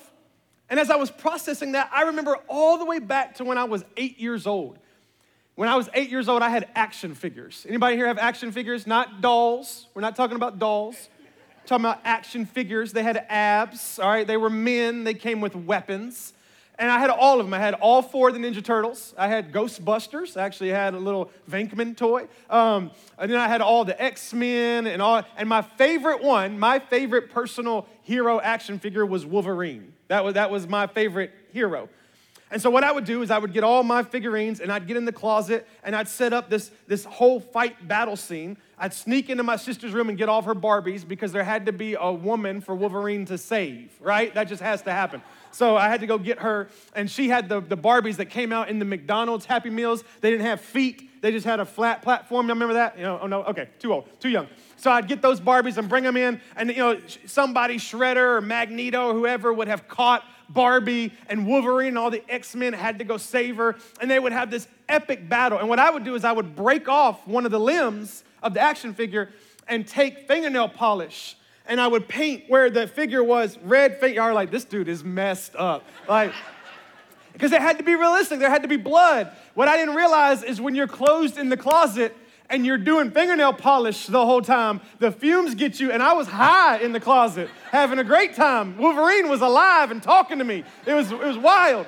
And 0.70 0.80
as 0.80 0.90
I 0.90 0.96
was 0.96 1.10
processing 1.10 1.72
that, 1.72 1.90
I 1.92 2.02
remember 2.02 2.36
all 2.48 2.78
the 2.78 2.84
way 2.84 2.98
back 2.98 3.36
to 3.36 3.44
when 3.44 3.58
I 3.58 3.64
was 3.64 3.84
eight 3.96 4.18
years 4.18 4.46
old. 4.46 4.78
When 5.58 5.68
I 5.68 5.74
was 5.74 5.88
eight 5.92 6.08
years 6.08 6.28
old, 6.28 6.40
I 6.40 6.50
had 6.50 6.68
action 6.76 7.16
figures. 7.16 7.66
Anybody 7.68 7.96
here 7.96 8.06
have 8.06 8.16
action 8.16 8.52
figures? 8.52 8.86
Not 8.86 9.20
dolls. 9.20 9.88
We're 9.92 10.02
not 10.02 10.14
talking 10.14 10.36
about 10.36 10.60
dolls. 10.60 11.08
We're 11.18 11.66
talking 11.66 11.84
about 11.84 12.00
action 12.04 12.46
figures. 12.46 12.92
They 12.92 13.02
had 13.02 13.26
abs, 13.28 13.98
all 13.98 14.08
right? 14.08 14.24
They 14.24 14.36
were 14.36 14.50
men. 14.50 15.02
They 15.02 15.14
came 15.14 15.40
with 15.40 15.56
weapons. 15.56 16.32
And 16.78 16.92
I 16.92 17.00
had 17.00 17.10
all 17.10 17.40
of 17.40 17.46
them. 17.46 17.52
I 17.52 17.58
had 17.58 17.74
all 17.74 18.02
four 18.02 18.28
of 18.28 18.36
the 18.36 18.40
Ninja 18.40 18.64
Turtles. 18.64 19.14
I 19.18 19.26
had 19.26 19.52
Ghostbusters. 19.52 20.36
I 20.36 20.44
actually 20.44 20.68
had 20.68 20.94
a 20.94 20.98
little 21.00 21.28
Venkman 21.50 21.96
toy. 21.96 22.28
Um, 22.48 22.92
and 23.18 23.28
then 23.28 23.40
I 23.40 23.48
had 23.48 23.60
all 23.60 23.84
the 23.84 24.00
X-Men 24.00 24.86
and 24.86 25.02
all. 25.02 25.24
And 25.36 25.48
my 25.48 25.62
favorite 25.62 26.22
one, 26.22 26.60
my 26.60 26.78
favorite 26.78 27.32
personal 27.32 27.88
hero 28.04 28.40
action 28.40 28.78
figure 28.78 29.04
was 29.04 29.26
Wolverine. 29.26 29.92
That 30.06 30.24
was, 30.24 30.34
that 30.34 30.52
was 30.52 30.68
my 30.68 30.86
favorite 30.86 31.32
hero. 31.52 31.88
And 32.50 32.62
so 32.62 32.70
what 32.70 32.82
I 32.82 32.92
would 32.92 33.04
do 33.04 33.22
is 33.22 33.30
I 33.30 33.38
would 33.38 33.52
get 33.52 33.62
all 33.62 33.82
my 33.82 34.02
figurines 34.02 34.60
and 34.60 34.72
I'd 34.72 34.86
get 34.86 34.96
in 34.96 35.04
the 35.04 35.12
closet 35.12 35.66
and 35.82 35.94
I'd 35.94 36.08
set 36.08 36.32
up 36.32 36.48
this, 36.48 36.70
this 36.86 37.04
whole 37.04 37.40
fight 37.40 37.86
battle 37.86 38.16
scene. 38.16 38.56
I'd 38.78 38.94
sneak 38.94 39.28
into 39.28 39.42
my 39.42 39.56
sister's 39.56 39.92
room 39.92 40.08
and 40.08 40.16
get 40.16 40.28
all 40.28 40.42
her 40.42 40.54
Barbies 40.54 41.06
because 41.06 41.32
there 41.32 41.44
had 41.44 41.66
to 41.66 41.72
be 41.72 41.94
a 41.98 42.12
woman 42.12 42.60
for 42.60 42.74
Wolverine 42.74 43.26
to 43.26 43.36
save, 43.36 43.92
right? 44.00 44.32
That 44.34 44.44
just 44.44 44.62
has 44.62 44.82
to 44.82 44.92
happen. 44.92 45.20
So 45.50 45.76
I 45.76 45.88
had 45.88 46.00
to 46.00 46.06
go 46.06 46.18
get 46.18 46.38
her, 46.40 46.68
and 46.94 47.10
she 47.10 47.28
had 47.28 47.48
the, 47.48 47.60
the 47.60 47.76
Barbies 47.76 48.16
that 48.16 48.26
came 48.26 48.52
out 48.52 48.68
in 48.68 48.78
the 48.78 48.84
McDonald's 48.84 49.46
Happy 49.46 49.70
Meals. 49.70 50.04
They 50.20 50.30
didn't 50.30 50.46
have 50.46 50.60
feet, 50.60 51.22
they 51.22 51.32
just 51.32 51.46
had 51.46 51.58
a 51.58 51.64
flat 51.64 52.02
platform. 52.02 52.46
Y'all 52.46 52.54
remember 52.54 52.74
that? 52.74 52.96
You 52.96 53.04
know, 53.04 53.18
oh 53.22 53.26
no, 53.26 53.42
okay, 53.44 53.68
too 53.78 53.92
old, 53.92 54.08
too 54.20 54.28
young. 54.28 54.46
So 54.76 54.90
I'd 54.90 55.08
get 55.08 55.22
those 55.22 55.40
Barbies 55.40 55.76
and 55.76 55.88
bring 55.88 56.04
them 56.04 56.16
in, 56.16 56.40
and 56.54 56.70
you 56.70 56.76
know, 56.76 57.00
somebody, 57.26 57.76
Shredder 57.76 58.36
or 58.36 58.40
Magneto 58.40 59.08
or 59.08 59.14
whoever, 59.14 59.52
would 59.52 59.68
have 59.68 59.88
caught 59.88 60.22
Barbie 60.48 61.12
and 61.28 61.46
Wolverine 61.46 61.88
and 61.88 61.98
all 61.98 62.10
the 62.10 62.22
X 62.28 62.54
Men 62.54 62.72
had 62.72 62.98
to 62.98 63.04
go 63.04 63.16
save 63.16 63.56
her, 63.56 63.76
and 64.00 64.10
they 64.10 64.18
would 64.18 64.32
have 64.32 64.50
this 64.50 64.66
epic 64.88 65.28
battle. 65.28 65.58
And 65.58 65.68
what 65.68 65.78
I 65.78 65.90
would 65.90 66.04
do 66.04 66.14
is 66.14 66.24
I 66.24 66.32
would 66.32 66.56
break 66.56 66.88
off 66.88 67.26
one 67.26 67.44
of 67.44 67.50
the 67.50 67.60
limbs 67.60 68.24
of 68.42 68.54
the 68.54 68.60
action 68.60 68.94
figure 68.94 69.30
and 69.66 69.86
take 69.86 70.26
fingernail 70.26 70.68
polish 70.68 71.36
and 71.68 71.80
I 71.80 71.86
would 71.86 72.08
paint 72.08 72.44
where 72.48 72.70
the 72.70 72.88
figure 72.88 73.22
was 73.22 73.58
red 73.58 74.00
finger. 74.00 74.22
Y'all 74.22 74.34
like, 74.34 74.50
this 74.50 74.64
dude 74.64 74.88
is 74.88 75.04
messed 75.04 75.54
up. 75.54 75.84
Like, 76.08 76.32
because 77.34 77.52
it 77.52 77.60
had 77.60 77.76
to 77.76 77.84
be 77.84 77.94
realistic, 77.94 78.40
there 78.40 78.50
had 78.50 78.62
to 78.62 78.68
be 78.68 78.78
blood. 78.78 79.30
What 79.54 79.68
I 79.68 79.76
didn't 79.76 79.94
realize 79.94 80.42
is 80.42 80.60
when 80.60 80.74
you're 80.74 80.88
closed 80.88 81.38
in 81.38 81.50
the 81.50 81.56
closet, 81.56 82.16
and 82.50 82.64
you're 82.64 82.78
doing 82.78 83.10
fingernail 83.10 83.52
polish 83.52 84.06
the 84.06 84.24
whole 84.24 84.40
time, 84.42 84.80
the 84.98 85.12
fumes 85.12 85.54
get 85.54 85.78
you. 85.80 85.92
And 85.92 86.02
I 86.02 86.14
was 86.14 86.26
high 86.26 86.78
in 86.78 86.92
the 86.92 87.00
closet, 87.00 87.50
having 87.70 87.98
a 87.98 88.04
great 88.04 88.34
time. 88.34 88.78
Wolverine 88.78 89.28
was 89.28 89.40
alive 89.40 89.90
and 89.90 90.02
talking 90.02 90.38
to 90.38 90.44
me. 90.44 90.64
It 90.86 90.94
was, 90.94 91.12
it 91.12 91.18
was 91.18 91.36
wild. 91.36 91.86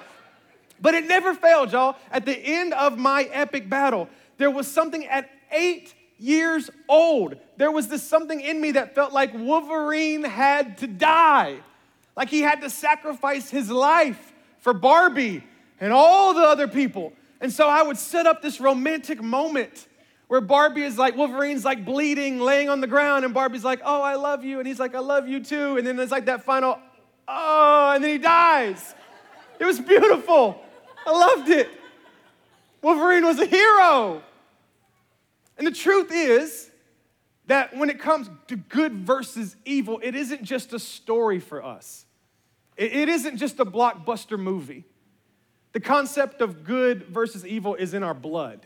But 0.80 0.94
it 0.94 1.06
never 1.06 1.34
failed, 1.34 1.72
y'all. 1.72 1.96
At 2.10 2.24
the 2.24 2.36
end 2.36 2.74
of 2.74 2.98
my 2.98 3.24
epic 3.24 3.68
battle, 3.68 4.08
there 4.38 4.50
was 4.50 4.66
something 4.66 5.06
at 5.06 5.30
eight 5.52 5.94
years 6.18 6.70
old. 6.88 7.36
There 7.56 7.70
was 7.70 7.88
this 7.88 8.02
something 8.02 8.40
in 8.40 8.60
me 8.60 8.72
that 8.72 8.94
felt 8.94 9.12
like 9.12 9.32
Wolverine 9.34 10.24
had 10.24 10.78
to 10.78 10.86
die, 10.86 11.56
like 12.16 12.28
he 12.28 12.40
had 12.42 12.60
to 12.60 12.70
sacrifice 12.70 13.50
his 13.50 13.70
life 13.70 14.32
for 14.58 14.74
Barbie 14.74 15.42
and 15.80 15.92
all 15.92 16.34
the 16.34 16.42
other 16.42 16.68
people. 16.68 17.12
And 17.40 17.50
so 17.50 17.68
I 17.68 17.82
would 17.82 17.96
set 17.96 18.26
up 18.26 18.42
this 18.42 18.60
romantic 18.60 19.22
moment 19.22 19.86
where 20.30 20.40
Barbie 20.40 20.82
is 20.82 20.96
like, 20.96 21.16
Wolverine's 21.16 21.64
like 21.64 21.84
bleeding, 21.84 22.38
laying 22.38 22.68
on 22.68 22.80
the 22.80 22.86
ground, 22.86 23.24
and 23.24 23.34
Barbie's 23.34 23.64
like, 23.64 23.80
oh, 23.84 24.00
I 24.00 24.14
love 24.14 24.44
you. 24.44 24.60
And 24.60 24.68
he's 24.68 24.78
like, 24.78 24.94
I 24.94 25.00
love 25.00 25.26
you 25.26 25.42
too. 25.42 25.76
And 25.76 25.84
then 25.84 25.96
there's 25.96 26.12
like 26.12 26.26
that 26.26 26.44
final, 26.44 26.78
oh, 27.26 27.90
and 27.96 28.04
then 28.04 28.12
he 28.12 28.18
dies. 28.18 28.94
It 29.58 29.64
was 29.64 29.80
beautiful. 29.80 30.62
I 31.04 31.10
loved 31.10 31.48
it. 31.48 31.68
Wolverine 32.80 33.24
was 33.24 33.40
a 33.40 33.44
hero. 33.44 34.22
And 35.58 35.66
the 35.66 35.72
truth 35.72 36.12
is 36.12 36.70
that 37.46 37.76
when 37.76 37.90
it 37.90 37.98
comes 37.98 38.30
to 38.46 38.54
good 38.54 38.92
versus 38.98 39.56
evil, 39.64 39.98
it 40.00 40.14
isn't 40.14 40.44
just 40.44 40.72
a 40.72 40.78
story 40.78 41.40
for 41.40 41.60
us, 41.60 42.06
it 42.76 43.08
isn't 43.08 43.36
just 43.36 43.58
a 43.58 43.64
blockbuster 43.64 44.38
movie. 44.38 44.84
The 45.72 45.80
concept 45.80 46.40
of 46.40 46.62
good 46.62 47.06
versus 47.08 47.44
evil 47.44 47.74
is 47.74 47.94
in 47.94 48.04
our 48.04 48.14
blood, 48.14 48.64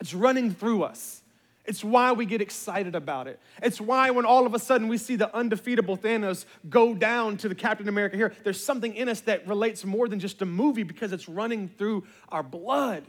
it's 0.00 0.14
running 0.14 0.52
through 0.52 0.82
us. 0.82 1.22
It's 1.66 1.84
why 1.84 2.12
we 2.12 2.26
get 2.26 2.40
excited 2.40 2.94
about 2.94 3.28
it. 3.28 3.38
It's 3.62 3.80
why 3.80 4.10
when 4.10 4.24
all 4.24 4.46
of 4.46 4.54
a 4.54 4.58
sudden 4.58 4.88
we 4.88 4.96
see 4.96 5.14
the 5.14 5.32
undefeatable 5.34 5.96
Thanos 5.96 6.46
go 6.68 6.94
down 6.94 7.36
to 7.38 7.48
the 7.48 7.54
Captain 7.54 7.86
America 7.86 8.16
here, 8.16 8.32
there's 8.42 8.62
something 8.62 8.94
in 8.94 9.08
us 9.08 9.20
that 9.22 9.46
relates 9.46 9.84
more 9.84 10.08
than 10.08 10.18
just 10.18 10.42
a 10.42 10.46
movie 10.46 10.82
because 10.82 11.12
it's 11.12 11.28
running 11.28 11.68
through 11.68 12.04
our 12.30 12.42
blood. 12.42 13.04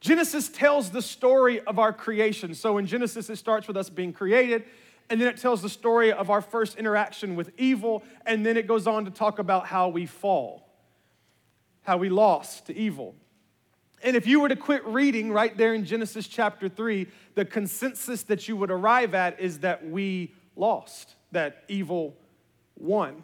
Genesis 0.00 0.48
tells 0.48 0.90
the 0.90 1.02
story 1.02 1.60
of 1.60 1.78
our 1.78 1.92
creation. 1.92 2.54
So 2.54 2.78
in 2.78 2.86
Genesis, 2.86 3.28
it 3.28 3.36
starts 3.36 3.68
with 3.68 3.76
us 3.76 3.90
being 3.90 4.14
created, 4.14 4.64
and 5.10 5.20
then 5.20 5.28
it 5.28 5.36
tells 5.36 5.60
the 5.60 5.68
story 5.68 6.12
of 6.12 6.30
our 6.30 6.40
first 6.40 6.78
interaction 6.78 7.36
with 7.36 7.50
evil, 7.58 8.02
and 8.24 8.46
then 8.46 8.56
it 8.56 8.66
goes 8.66 8.86
on 8.86 9.04
to 9.04 9.10
talk 9.10 9.38
about 9.38 9.66
how 9.66 9.88
we 9.88 10.06
fall, 10.06 10.66
how 11.82 11.98
we 11.98 12.08
lost 12.08 12.66
to 12.68 12.74
evil. 12.74 13.14
And 14.02 14.16
if 14.16 14.26
you 14.26 14.40
were 14.40 14.48
to 14.48 14.56
quit 14.56 14.84
reading 14.86 15.30
right 15.30 15.54
there 15.56 15.74
in 15.74 15.84
Genesis 15.84 16.26
chapter 16.26 16.68
3, 16.68 17.06
the 17.34 17.44
consensus 17.44 18.22
that 18.24 18.48
you 18.48 18.56
would 18.56 18.70
arrive 18.70 19.14
at 19.14 19.38
is 19.40 19.58
that 19.60 19.88
we 19.88 20.34
lost, 20.56 21.16
that 21.32 21.64
evil 21.68 22.16
won. 22.78 23.22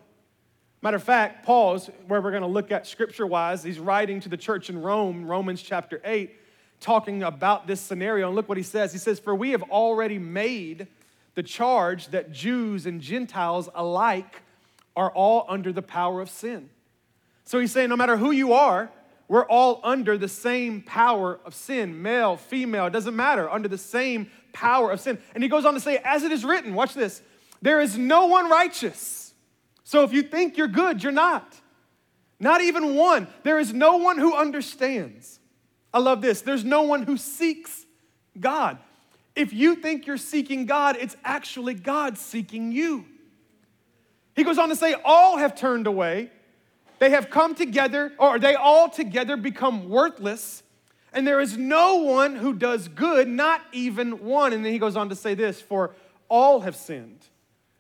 Matter 0.83 0.99
of 0.99 1.03
fact, 1.03 1.47
Paul's, 1.47 1.89
where 2.07 2.21
we're 2.21 2.31
going 2.31 2.43
to 2.43 2.49
look 2.49 2.71
at 2.71 2.87
scripture 2.87 3.27
wise, 3.27 3.63
he's 3.63 3.79
writing 3.79 4.21
to 4.21 4.29
the 4.29 4.37
church 4.37 4.69
in 4.69 4.81
Rome, 4.81 5.25
Romans 5.25 5.63
chapter 5.63 6.01
8, 6.05 6.31
talking 6.79 7.23
about 7.23 7.67
this 7.67 7.81
scenario. 7.81 8.27
And 8.27 8.37
look 8.37 8.49
what 8.49 8.59
he 8.59 8.63
says. 8.63 8.93
He 8.93 8.99
says, 8.99 9.19
For 9.19 9.35
we 9.35 9.53
have 9.53 9.63
already 9.65 10.19
made 10.19 10.89
the 11.35 11.43
charge 11.43 12.09
that 12.09 12.33
Jews 12.33 12.85
and 12.85 13.01
Gentiles 13.01 13.69
alike 13.75 14.43
are 14.95 15.11
all 15.11 15.47
under 15.49 15.73
the 15.73 15.83
power 15.83 16.21
of 16.21 16.29
sin. 16.29 16.71
So 17.45 17.61
he's 17.61 17.73
saying, 17.73 17.89
no 17.89 17.97
matter 17.97 18.17
who 18.17 18.31
you 18.31 18.53
are, 18.53 18.91
we're 19.29 19.47
all 19.47 19.81
under 19.83 20.17
the 20.17 20.29
same 20.29 20.83
power 20.83 21.41
of 21.45 21.55
sin, 21.55 22.01
male, 22.03 22.37
female, 22.37 22.87
it 22.87 22.93
doesn't 22.93 23.17
matter, 23.17 23.51
under 23.51 23.69
the 23.69 23.79
same 23.79 24.31
power 24.53 24.91
of 24.91 25.01
sin. 25.01 25.19
And 25.35 25.43
he 25.43 25.49
goes 25.49 25.65
on 25.65 25.75
to 25.75 25.81
say, 25.81 25.99
as 26.05 26.23
it 26.23 26.33
is 26.33 26.45
written, 26.45 26.75
watch 26.75 26.95
this, 26.95 27.23
there 27.61 27.81
is 27.81 27.99
no 27.99 28.27
one 28.27 28.49
righteous. 28.49 29.35
So 29.85 30.05
if 30.05 30.13
you 30.13 30.23
think 30.23 30.57
you're 30.57 30.69
good, 30.69 31.03
you're 31.03 31.13
not. 31.13 31.61
Not 32.39 32.61
even 32.61 32.95
one. 32.95 33.29
There 33.43 33.59
is 33.59 33.73
no 33.73 33.97
one 33.97 34.19
who 34.19 34.35
understands. 34.35 35.41
I 35.93 35.99
love 35.99 36.21
this. 36.21 36.43
There's 36.43 36.65
no 36.65 36.83
one 36.83 37.03
who 37.03 37.17
seeks 37.17 37.87
God. 38.39 38.79
If 39.35 39.53
you 39.53 39.75
think 39.77 40.07
you're 40.07 40.17
seeking 40.17 40.67
God, 40.67 40.97
it's 41.01 41.17
actually 41.25 41.75
God 41.75 42.19
seeking 42.19 42.73
you. 42.73 43.07
He 44.35 44.45
goes 44.45 44.59
on 44.59 44.69
to 44.69 44.77
say, 44.77 44.95
all 45.05 45.39
have 45.39 45.55
turned 45.55 45.87
away. 45.87 46.31
They 46.99 47.11
have 47.11 47.31
come 47.31 47.55
together, 47.55 48.13
or 48.19 48.39
they 48.39 48.55
all 48.55 48.89
together 48.89 49.37
become 49.37 49.89
worthless, 49.89 50.63
and 51.13 51.27
there 51.27 51.41
is 51.41 51.57
no 51.57 51.97
one 51.97 52.37
who 52.37 52.53
does 52.55 52.89
good, 52.89 53.27
not 53.27 53.63
even 53.73 54.25
one. 54.25 54.53
And 54.53 54.65
then 54.65 54.73
he 54.73 54.79
goes 54.79 54.97
on 54.97 55.09
to 55.09 55.17
say 55.17 55.35
this 55.35 55.61
for 55.61 55.95
all 56.29 56.61
have 56.61 56.77
sinned 56.77 57.27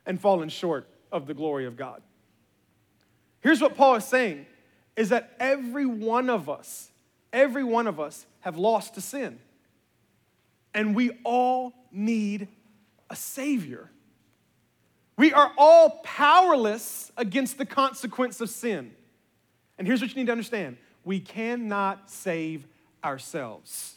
and 0.06 0.20
fallen 0.20 0.49
short 0.49 0.88
of 1.12 1.26
the 1.26 1.35
glory 1.35 1.66
of 1.66 1.76
God. 1.76 2.02
Here's 3.40 3.61
what 3.61 3.76
Paul 3.76 3.96
is 3.96 4.04
saying 4.04 4.46
is 4.96 5.11
that 5.11 5.37
every 5.38 5.87
one 5.87 6.30
of 6.30 6.49
us, 6.49 6.90
every 7.32 7.62
one 7.62 7.87
of 7.87 8.00
us 8.00 8.25
have 8.40 8.56
lost 8.56 8.94
to 8.94 9.00
sin. 9.00 9.38
And 10.73 10.96
we 10.96 11.11
all 11.23 11.75
need 11.92 12.49
a 13.11 13.16
Savior. 13.16 13.90
We 15.18 15.32
are 15.32 15.52
all 15.56 16.00
powerless 16.02 17.12
against 17.16 17.58
the 17.58 17.66
consequence 17.66 18.40
of 18.40 18.50
sin. 18.50 18.95
And 19.78 19.86
here's 19.86 20.00
what 20.00 20.10
you 20.10 20.16
need 20.16 20.26
to 20.26 20.32
understand 20.32 20.78
we 21.04 21.20
cannot 21.20 22.10
save 22.10 22.66
ourselves. 23.04 23.94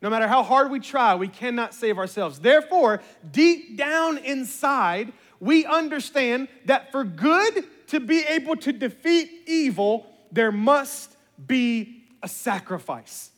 No 0.00 0.10
matter 0.10 0.28
how 0.28 0.42
hard 0.42 0.70
we 0.70 0.80
try, 0.80 1.14
we 1.14 1.28
cannot 1.28 1.74
save 1.74 1.98
ourselves. 1.98 2.38
Therefore, 2.38 3.02
deep 3.30 3.76
down 3.76 4.18
inside, 4.18 5.12
we 5.40 5.64
understand 5.64 6.48
that 6.66 6.92
for 6.92 7.04
good 7.04 7.64
to 7.88 8.00
be 8.00 8.20
able 8.20 8.56
to 8.56 8.72
defeat 8.72 9.30
evil, 9.46 10.06
there 10.30 10.52
must 10.52 11.16
be 11.44 12.04
a 12.22 12.28
sacrifice. 12.28 13.30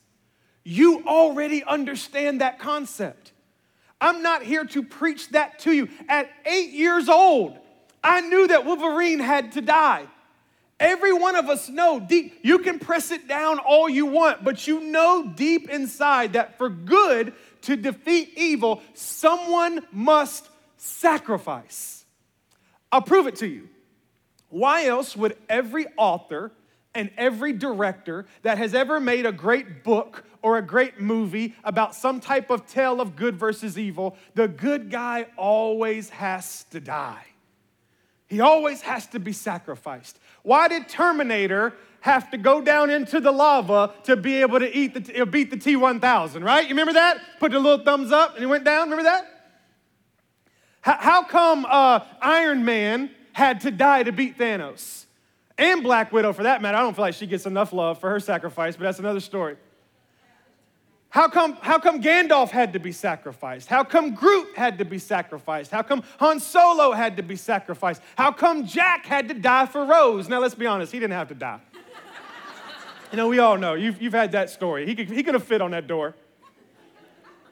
You 0.65 1.03
already 1.07 1.65
understand 1.65 2.41
that 2.41 2.59
concept. 2.59 3.33
I'm 4.01 4.23
not 4.23 4.43
here 4.43 4.65
to 4.65 4.83
preach 4.83 5.31
that 5.31 5.59
to 5.61 5.73
you. 5.73 5.89
At 6.09 6.31
eight 6.47 6.71
years 6.71 7.09
old, 7.09 7.59
I 8.03 8.23
knew 8.23 8.49
that 8.49 8.65
Wolverine 8.65 9.21
had 9.21 9.53
to 9.53 9.61
die. 9.61 10.07
Every 10.81 11.13
one 11.13 11.37
of 11.37 11.51
us 11.51 11.69
know 11.69 12.01
deep, 12.01 12.39
you 12.43 12.59
can 12.61 12.79
press 12.79 13.11
it 13.11 13.29
down 13.29 13.59
all 13.59 13.87
you 13.87 14.07
want, 14.07 14.43
but 14.43 14.67
you 14.67 14.81
know 14.81 15.31
deep 15.37 15.69
inside 15.69 16.33
that 16.33 16.57
for 16.57 16.71
good 16.71 17.35
to 17.63 17.77
defeat 17.77 18.33
evil, 18.35 18.83
someone 18.95 19.87
must 19.93 20.49
sacrifice. 20.79 22.07
I'll 22.91 23.03
prove 23.03 23.27
it 23.27 23.37
to 23.37 23.47
you. 23.47 23.69
Why 24.49 24.87
else 24.87 25.15
would 25.15 25.37
every 25.51 25.87
author 25.99 26.51
and 26.95 27.11
every 27.19 27.53
director 27.53 28.25
that 28.43 28.57
has 28.57 28.75
ever 28.75 28.99
made 28.99 29.27
a 29.27 29.33
great 29.33 29.85
book 29.85 30.25
or 30.41 30.57
a 30.57 30.63
great 30.63 30.99
movie 30.99 31.55
about 31.63 31.95
some 31.95 32.21
type 32.21 32.49
of 32.49 32.67
tale 32.67 33.03
of 33.03 33.17
good 33.17 33.37
versus 33.37 33.79
evil, 33.79 34.17
the 34.35 34.49
good 34.49 34.91
guy 34.91 35.27
always 35.37 36.09
has 36.09 36.65
to 36.71 36.81
die? 36.81 37.23
He 38.31 38.41
always 38.41 38.81
has 38.83 39.09
to 39.09 39.19
be 39.19 39.33
sacrificed. 39.33 40.19
Why 40.45 40.69
did 40.69 40.89
Terminator 40.89 41.75
have 42.01 42.31
to 42.31 42.39
go 42.39 42.63
down 42.63 42.89
into 42.89 43.21
the 43.21 43.33
lava 43.33 43.93
to 44.05 44.17
be 44.17 44.37
able 44.37 44.61
to 44.61 44.75
eat 44.75 44.95
the, 44.95 45.23
uh, 45.23 45.25
beat 45.25 45.51
the 45.51 45.57
T 45.57 45.75
1000, 45.75 46.45
right? 46.45 46.63
You 46.63 46.71
remember 46.71 46.93
that? 46.95 47.21
Put 47.41 47.51
the 47.51 47.59
little 47.59 47.85
thumbs 47.85 48.13
up 48.13 48.35
and 48.35 48.41
he 48.41 48.47
went 48.47 48.65
down. 48.65 48.89
Remember 48.89 49.03
that? 49.03 49.25
How, 50.81 50.97
how 50.97 51.23
come 51.25 51.67
uh, 51.69 52.01
Iron 52.23 52.65
Man 52.65 53.11
had 53.33 53.61
to 53.63 53.73
die 53.73 54.05
to 54.05 54.13
beat 54.13 54.39
Thanos? 54.39 55.07
And 55.59 55.83
Black 55.83 56.13
Widow, 56.13 56.33
for 56.33 56.45
that 56.45 56.63
matter. 56.63 56.79
I 56.79 56.81
don't 56.81 56.95
feel 56.95 57.05
like 57.05 57.15
she 57.15 57.27
gets 57.27 57.45
enough 57.45 57.73
love 57.73 58.01
for 58.01 58.09
her 58.09 58.21
sacrifice, 58.21 58.77
but 58.77 58.85
that's 58.85 59.01
another 59.01 59.21
story. 59.21 59.57
How 61.11 61.27
come, 61.27 61.55
how 61.61 61.81
come 61.81 62.01
Gandalf 62.01 62.51
had 62.51 62.73
to 62.73 62.79
be 62.79 62.93
sacrificed? 62.93 63.67
How 63.67 63.83
come 63.83 64.15
Groot 64.15 64.57
had 64.57 64.79
to 64.79 64.85
be 64.85 64.99
sacrificed? 64.99 65.73
How 65.73 65.83
come 65.83 66.05
Han 66.21 66.39
Solo 66.39 66.93
had 66.93 67.17
to 67.17 67.25
be 67.25 67.35
sacrificed? 67.35 68.01
How 68.17 68.31
come 68.31 68.65
Jack 68.65 69.07
had 69.07 69.27
to 69.29 69.35
die 69.35 69.67
for 69.67 69.85
Rose? 69.85 70.29
Now, 70.29 70.39
let's 70.39 70.55
be 70.55 70.67
honest, 70.67 70.93
he 70.93 71.01
didn't 71.01 71.15
have 71.15 71.29
to 71.29 71.35
die. 71.35 71.59
You 73.11 73.17
know, 73.17 73.27
we 73.27 73.41
all 73.41 73.59
know. 73.59 73.75
You've, 73.75 74.01
you've 74.01 74.13
had 74.13 74.31
that 74.33 74.51
story. 74.51 74.87
He 74.87 74.95
could, 74.95 75.11
he 75.11 75.25
could 75.25 75.35
have 75.35 75.43
fit 75.43 75.61
on 75.61 75.73
that 75.73 75.89
door. 75.89 76.15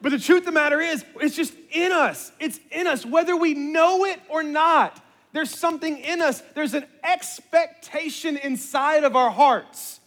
But 0.01 0.13
the 0.13 0.19
truth 0.19 0.39
of 0.39 0.45
the 0.45 0.51
matter 0.53 0.79
is, 0.79 1.03
it's 1.19 1.35
just 1.35 1.53
in 1.71 1.91
us. 1.91 2.31
It's 2.39 2.61
in 2.71 2.87
us, 2.87 3.05
whether 3.05 3.35
we 3.35 3.55
know 3.55 4.05
it 4.05 4.21
or 4.29 4.41
not. 4.41 5.03
There's 5.33 5.53
something 5.53 5.97
in 5.97 6.21
us, 6.21 6.41
there's 6.55 6.73
an 6.73 6.85
expectation 7.03 8.37
inside 8.37 9.03
of 9.03 9.17
our 9.17 9.29
hearts 9.29 9.98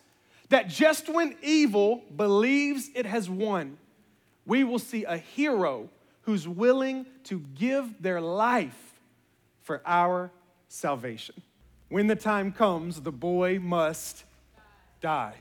that 0.52 0.68
just 0.68 1.08
when 1.08 1.34
evil 1.42 2.02
believes 2.14 2.90
it 2.94 3.06
has 3.06 3.28
won, 3.28 3.78
we 4.44 4.64
will 4.64 4.78
see 4.78 5.04
a 5.04 5.16
hero 5.16 5.88
who's 6.22 6.46
willing 6.46 7.06
to 7.24 7.40
give 7.54 8.02
their 8.02 8.20
life 8.20 9.00
for 9.62 9.80
our 9.86 10.30
salvation. 10.68 11.40
When 11.88 12.06
the 12.06 12.16
time 12.16 12.52
comes, 12.52 13.00
the 13.00 13.10
boy 13.10 13.60
must 13.60 14.24
die. 15.00 15.36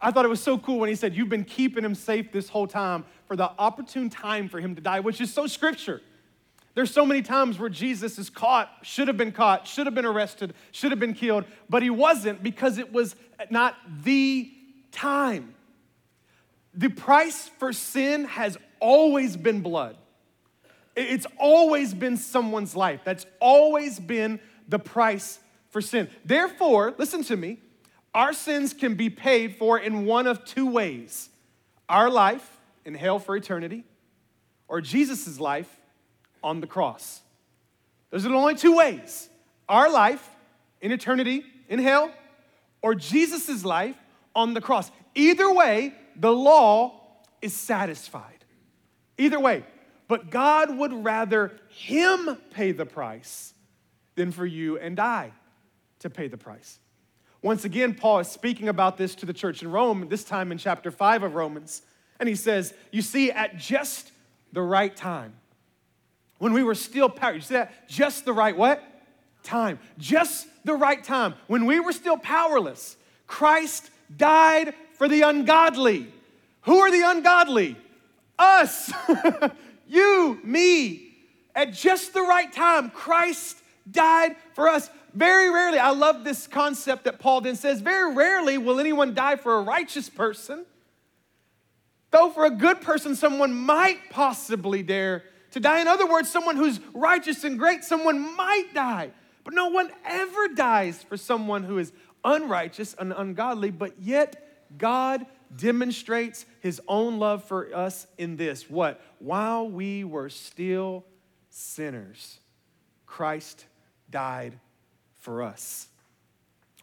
I 0.00 0.12
thought 0.12 0.24
it 0.24 0.28
was 0.28 0.42
so 0.42 0.58
cool 0.58 0.78
when 0.78 0.88
he 0.88 0.94
said, 0.94 1.16
You've 1.16 1.28
been 1.28 1.44
keeping 1.44 1.84
him 1.84 1.96
safe 1.96 2.30
this 2.30 2.48
whole 2.48 2.68
time 2.68 3.04
for 3.26 3.34
the 3.34 3.50
opportune 3.58 4.10
time 4.10 4.48
for 4.48 4.60
him 4.60 4.76
to 4.76 4.80
die, 4.80 5.00
which 5.00 5.20
is 5.20 5.34
so 5.34 5.48
scripture. 5.48 6.02
There's 6.74 6.90
so 6.90 7.04
many 7.04 7.22
times 7.22 7.58
where 7.58 7.68
Jesus 7.68 8.18
is 8.18 8.30
caught, 8.30 8.70
should 8.82 9.08
have 9.08 9.16
been 9.16 9.32
caught, 9.32 9.66
should 9.66 9.86
have 9.86 9.94
been 9.94 10.06
arrested, 10.06 10.54
should 10.70 10.92
have 10.92 11.00
been 11.00 11.14
killed, 11.14 11.44
but 11.68 11.82
he 11.82 11.90
wasn't 11.90 12.42
because 12.42 12.78
it 12.78 12.92
was 12.92 13.16
not 13.50 13.76
the 14.04 14.50
time. 14.92 15.54
The 16.72 16.88
price 16.88 17.50
for 17.58 17.72
sin 17.72 18.24
has 18.24 18.56
always 18.78 19.36
been 19.36 19.60
blood. 19.60 19.96
It's 20.94 21.26
always 21.38 21.92
been 21.92 22.16
someone's 22.16 22.76
life. 22.76 23.00
That's 23.04 23.26
always 23.40 23.98
been 23.98 24.38
the 24.68 24.78
price 24.78 25.40
for 25.70 25.80
sin. 25.80 26.08
Therefore, 26.24 26.94
listen 26.98 27.24
to 27.24 27.36
me, 27.36 27.58
our 28.14 28.32
sins 28.32 28.74
can 28.74 28.94
be 28.94 29.10
paid 29.10 29.56
for 29.56 29.78
in 29.78 30.04
one 30.04 30.26
of 30.26 30.44
two 30.44 30.70
ways 30.70 31.28
our 31.88 32.08
life 32.08 32.58
in 32.84 32.94
hell 32.94 33.18
for 33.18 33.36
eternity, 33.36 33.82
or 34.68 34.80
Jesus' 34.80 35.40
life 35.40 35.79
on 36.42 36.60
the 36.60 36.66
cross. 36.66 37.20
Those 38.10 38.26
are 38.26 38.30
the 38.30 38.34
only 38.34 38.54
two 38.54 38.76
ways 38.76 39.28
our 39.68 39.90
life 39.90 40.28
in 40.80 40.90
eternity 40.92 41.44
in 41.68 41.78
hell, 41.78 42.12
or 42.82 42.94
Jesus' 42.94 43.64
life 43.64 43.96
on 44.34 44.54
the 44.54 44.60
cross. 44.60 44.90
Either 45.14 45.52
way, 45.52 45.94
the 46.16 46.32
law 46.32 47.00
is 47.40 47.54
satisfied. 47.54 48.44
Either 49.18 49.38
way. 49.38 49.64
But 50.08 50.30
God 50.30 50.76
would 50.76 50.92
rather 50.92 51.52
Him 51.68 52.36
pay 52.50 52.72
the 52.72 52.86
price 52.86 53.54
than 54.16 54.32
for 54.32 54.44
you 54.44 54.76
and 54.76 54.98
I 54.98 55.32
to 56.00 56.10
pay 56.10 56.26
the 56.26 56.36
price. 56.36 56.80
Once 57.42 57.64
again, 57.64 57.94
Paul 57.94 58.18
is 58.18 58.28
speaking 58.28 58.68
about 58.68 58.96
this 58.96 59.14
to 59.16 59.26
the 59.26 59.32
church 59.32 59.62
in 59.62 59.70
Rome, 59.70 60.08
this 60.08 60.24
time 60.24 60.52
in 60.52 60.58
chapter 60.58 60.90
5 60.90 61.22
of 61.22 61.34
Romans. 61.34 61.82
And 62.18 62.28
he 62.28 62.34
says, 62.34 62.74
You 62.90 63.02
see, 63.02 63.30
at 63.30 63.56
just 63.56 64.10
the 64.52 64.62
right 64.62 64.94
time, 64.94 65.34
when 66.40 66.54
we 66.54 66.62
were 66.62 66.74
still 66.74 67.10
powerless, 67.10 67.36
you 67.36 67.48
see 67.48 67.54
that? 67.54 67.86
Just 67.86 68.24
the 68.24 68.32
right 68.32 68.56
what? 68.56 68.82
Time. 69.42 69.78
Just 69.98 70.48
the 70.64 70.74
right 70.74 71.04
time. 71.04 71.34
When 71.46 71.66
we 71.66 71.80
were 71.80 71.92
still 71.92 72.16
powerless, 72.16 72.96
Christ 73.26 73.90
died 74.16 74.74
for 74.94 75.06
the 75.06 75.20
ungodly. 75.20 76.10
Who 76.62 76.78
are 76.78 76.90
the 76.90 77.02
ungodly? 77.04 77.76
Us. 78.38 78.90
you, 79.86 80.40
me. 80.42 81.12
At 81.54 81.74
just 81.74 82.14
the 82.14 82.22
right 82.22 82.50
time, 82.50 82.88
Christ 82.88 83.58
died 83.90 84.34
for 84.54 84.66
us. 84.66 84.88
Very 85.12 85.50
rarely, 85.50 85.78
I 85.78 85.90
love 85.90 86.24
this 86.24 86.46
concept 86.46 87.04
that 87.04 87.18
Paul 87.18 87.42
then 87.42 87.56
says, 87.56 87.82
very 87.82 88.14
rarely 88.14 88.56
will 88.56 88.80
anyone 88.80 89.12
die 89.12 89.36
for 89.36 89.58
a 89.58 89.60
righteous 89.60 90.08
person. 90.08 90.64
Though 92.10 92.30
for 92.30 92.46
a 92.46 92.50
good 92.50 92.80
person, 92.80 93.14
someone 93.14 93.52
might 93.52 94.08
possibly 94.08 94.82
dare 94.82 95.24
to 95.52 95.60
die. 95.60 95.80
In 95.80 95.88
other 95.88 96.06
words, 96.06 96.30
someone 96.30 96.56
who's 96.56 96.80
righteous 96.94 97.44
and 97.44 97.58
great, 97.58 97.84
someone 97.84 98.36
might 98.36 98.74
die. 98.74 99.10
But 99.44 99.54
no 99.54 99.68
one 99.68 99.90
ever 100.04 100.48
dies 100.48 101.02
for 101.02 101.16
someone 101.16 101.64
who 101.64 101.78
is 101.78 101.92
unrighteous 102.24 102.94
and 102.98 103.12
ungodly, 103.12 103.70
but 103.70 104.00
yet 104.00 104.68
God 104.76 105.26
demonstrates 105.54 106.46
his 106.60 106.80
own 106.86 107.18
love 107.18 107.44
for 107.44 107.74
us 107.74 108.06
in 108.18 108.36
this 108.36 108.70
what? 108.70 109.00
While 109.18 109.68
we 109.68 110.04
were 110.04 110.28
still 110.28 111.04
sinners, 111.48 112.38
Christ 113.06 113.64
died 114.10 114.58
for 115.18 115.42
us. 115.42 115.88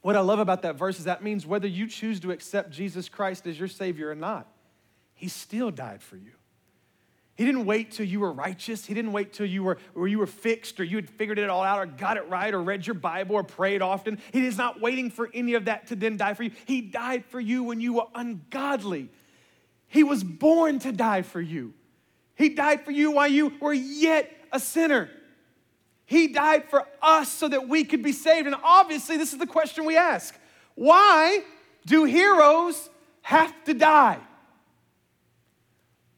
What 0.01 0.15
I 0.15 0.19
love 0.21 0.39
about 0.39 0.61
that 0.61 0.75
verse 0.75 0.99
is 0.99 1.05
that 1.05 1.23
means 1.23 1.45
whether 1.45 1.67
you 1.67 1.87
choose 1.87 2.19
to 2.21 2.31
accept 2.31 2.71
Jesus 2.71 3.09
Christ 3.09 3.47
as 3.47 3.57
your 3.57 3.67
Savior 3.67 4.09
or 4.09 4.15
not, 4.15 4.47
He 5.13 5.27
still 5.27 5.71
died 5.71 6.01
for 6.01 6.17
you. 6.17 6.31
He 7.37 7.45
didn't 7.45 7.65
wait 7.65 7.91
till 7.91 8.05
you 8.07 8.19
were 8.19 8.31
righteous. 8.31 8.83
He 8.83 8.95
didn't 8.95 9.11
wait 9.11 9.31
till 9.31 9.45
you 9.45 9.61
were, 9.61 9.77
or 9.93 10.07
you 10.07 10.17
were 10.17 10.25
fixed 10.25 10.79
or 10.79 10.83
you 10.83 10.95
had 10.95 11.07
figured 11.07 11.37
it 11.37 11.51
all 11.51 11.61
out 11.61 11.77
or 11.77 11.85
got 11.85 12.17
it 12.17 12.27
right 12.27 12.51
or 12.51 12.59
read 12.59 12.87
your 12.87 12.95
Bible 12.95 13.35
or 13.35 13.43
prayed 13.43 13.83
often. 13.83 14.17
He 14.33 14.43
is 14.43 14.57
not 14.57 14.81
waiting 14.81 15.11
for 15.11 15.29
any 15.35 15.53
of 15.53 15.65
that 15.65 15.85
to 15.87 15.95
then 15.95 16.17
die 16.17 16.33
for 16.33 16.41
you. 16.41 16.51
He 16.65 16.81
died 16.81 17.25
for 17.25 17.39
you 17.39 17.63
when 17.63 17.79
you 17.79 17.93
were 17.93 18.07
ungodly. 18.15 19.09
He 19.87 20.03
was 20.03 20.23
born 20.23 20.79
to 20.79 20.91
die 20.91 21.21
for 21.21 21.39
you. 21.39 21.75
He 22.33 22.49
died 22.49 22.83
for 22.83 22.89
you 22.89 23.11
while 23.11 23.27
you 23.27 23.53
were 23.61 23.73
yet 23.73 24.31
a 24.51 24.59
sinner. 24.59 25.07
He 26.05 26.29
died 26.29 26.71
for 26.71 26.87
us 27.03 27.31
so 27.31 27.47
that 27.47 27.67
we 27.67 27.83
could 27.83 28.01
be 28.01 28.13
saved. 28.13 28.47
And 28.47 28.55
obviously, 28.63 29.15
this 29.15 29.31
is 29.31 29.37
the 29.37 29.45
question 29.45 29.85
we 29.85 29.95
ask 29.95 30.35
why 30.73 31.43
do 31.85 32.03
heroes 32.05 32.89
have 33.21 33.53
to 33.65 33.75
die? 33.75 34.19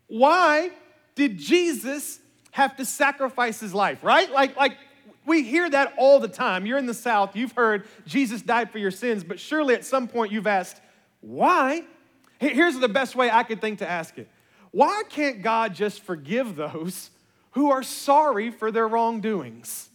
Why 0.07 0.71
did 1.19 1.37
Jesus 1.37 2.19
have 2.51 2.75
to 2.77 2.85
sacrifice 2.85 3.59
his 3.59 3.73
life, 3.73 4.03
right? 4.03 4.31
Like, 4.31 4.57
like 4.57 4.77
we 5.25 5.43
hear 5.43 5.69
that 5.69 5.93
all 5.97 6.19
the 6.19 6.27
time. 6.27 6.65
You're 6.65 6.79
in 6.79 6.87
the 6.87 6.93
South, 6.95 7.35
you've 7.35 7.51
heard 7.51 7.87
Jesus 8.07 8.41
died 8.41 8.71
for 8.71 8.79
your 8.79 8.89
sins, 8.89 9.23
but 9.23 9.39
surely 9.39 9.75
at 9.75 9.85
some 9.85 10.07
point 10.07 10.31
you've 10.31 10.47
asked, 10.47 10.81
why? 11.21 11.83
Here's 12.39 12.79
the 12.79 12.89
best 12.89 13.15
way 13.15 13.29
I 13.29 13.43
could 13.43 13.61
think 13.61 13.79
to 13.79 13.89
ask 13.89 14.17
it 14.17 14.27
Why 14.71 15.03
can't 15.09 15.43
God 15.43 15.75
just 15.75 16.01
forgive 16.01 16.55
those 16.55 17.11
who 17.51 17.71
are 17.71 17.83
sorry 17.83 18.51
for 18.51 18.71
their 18.71 18.87
wrongdoings. 18.87 19.89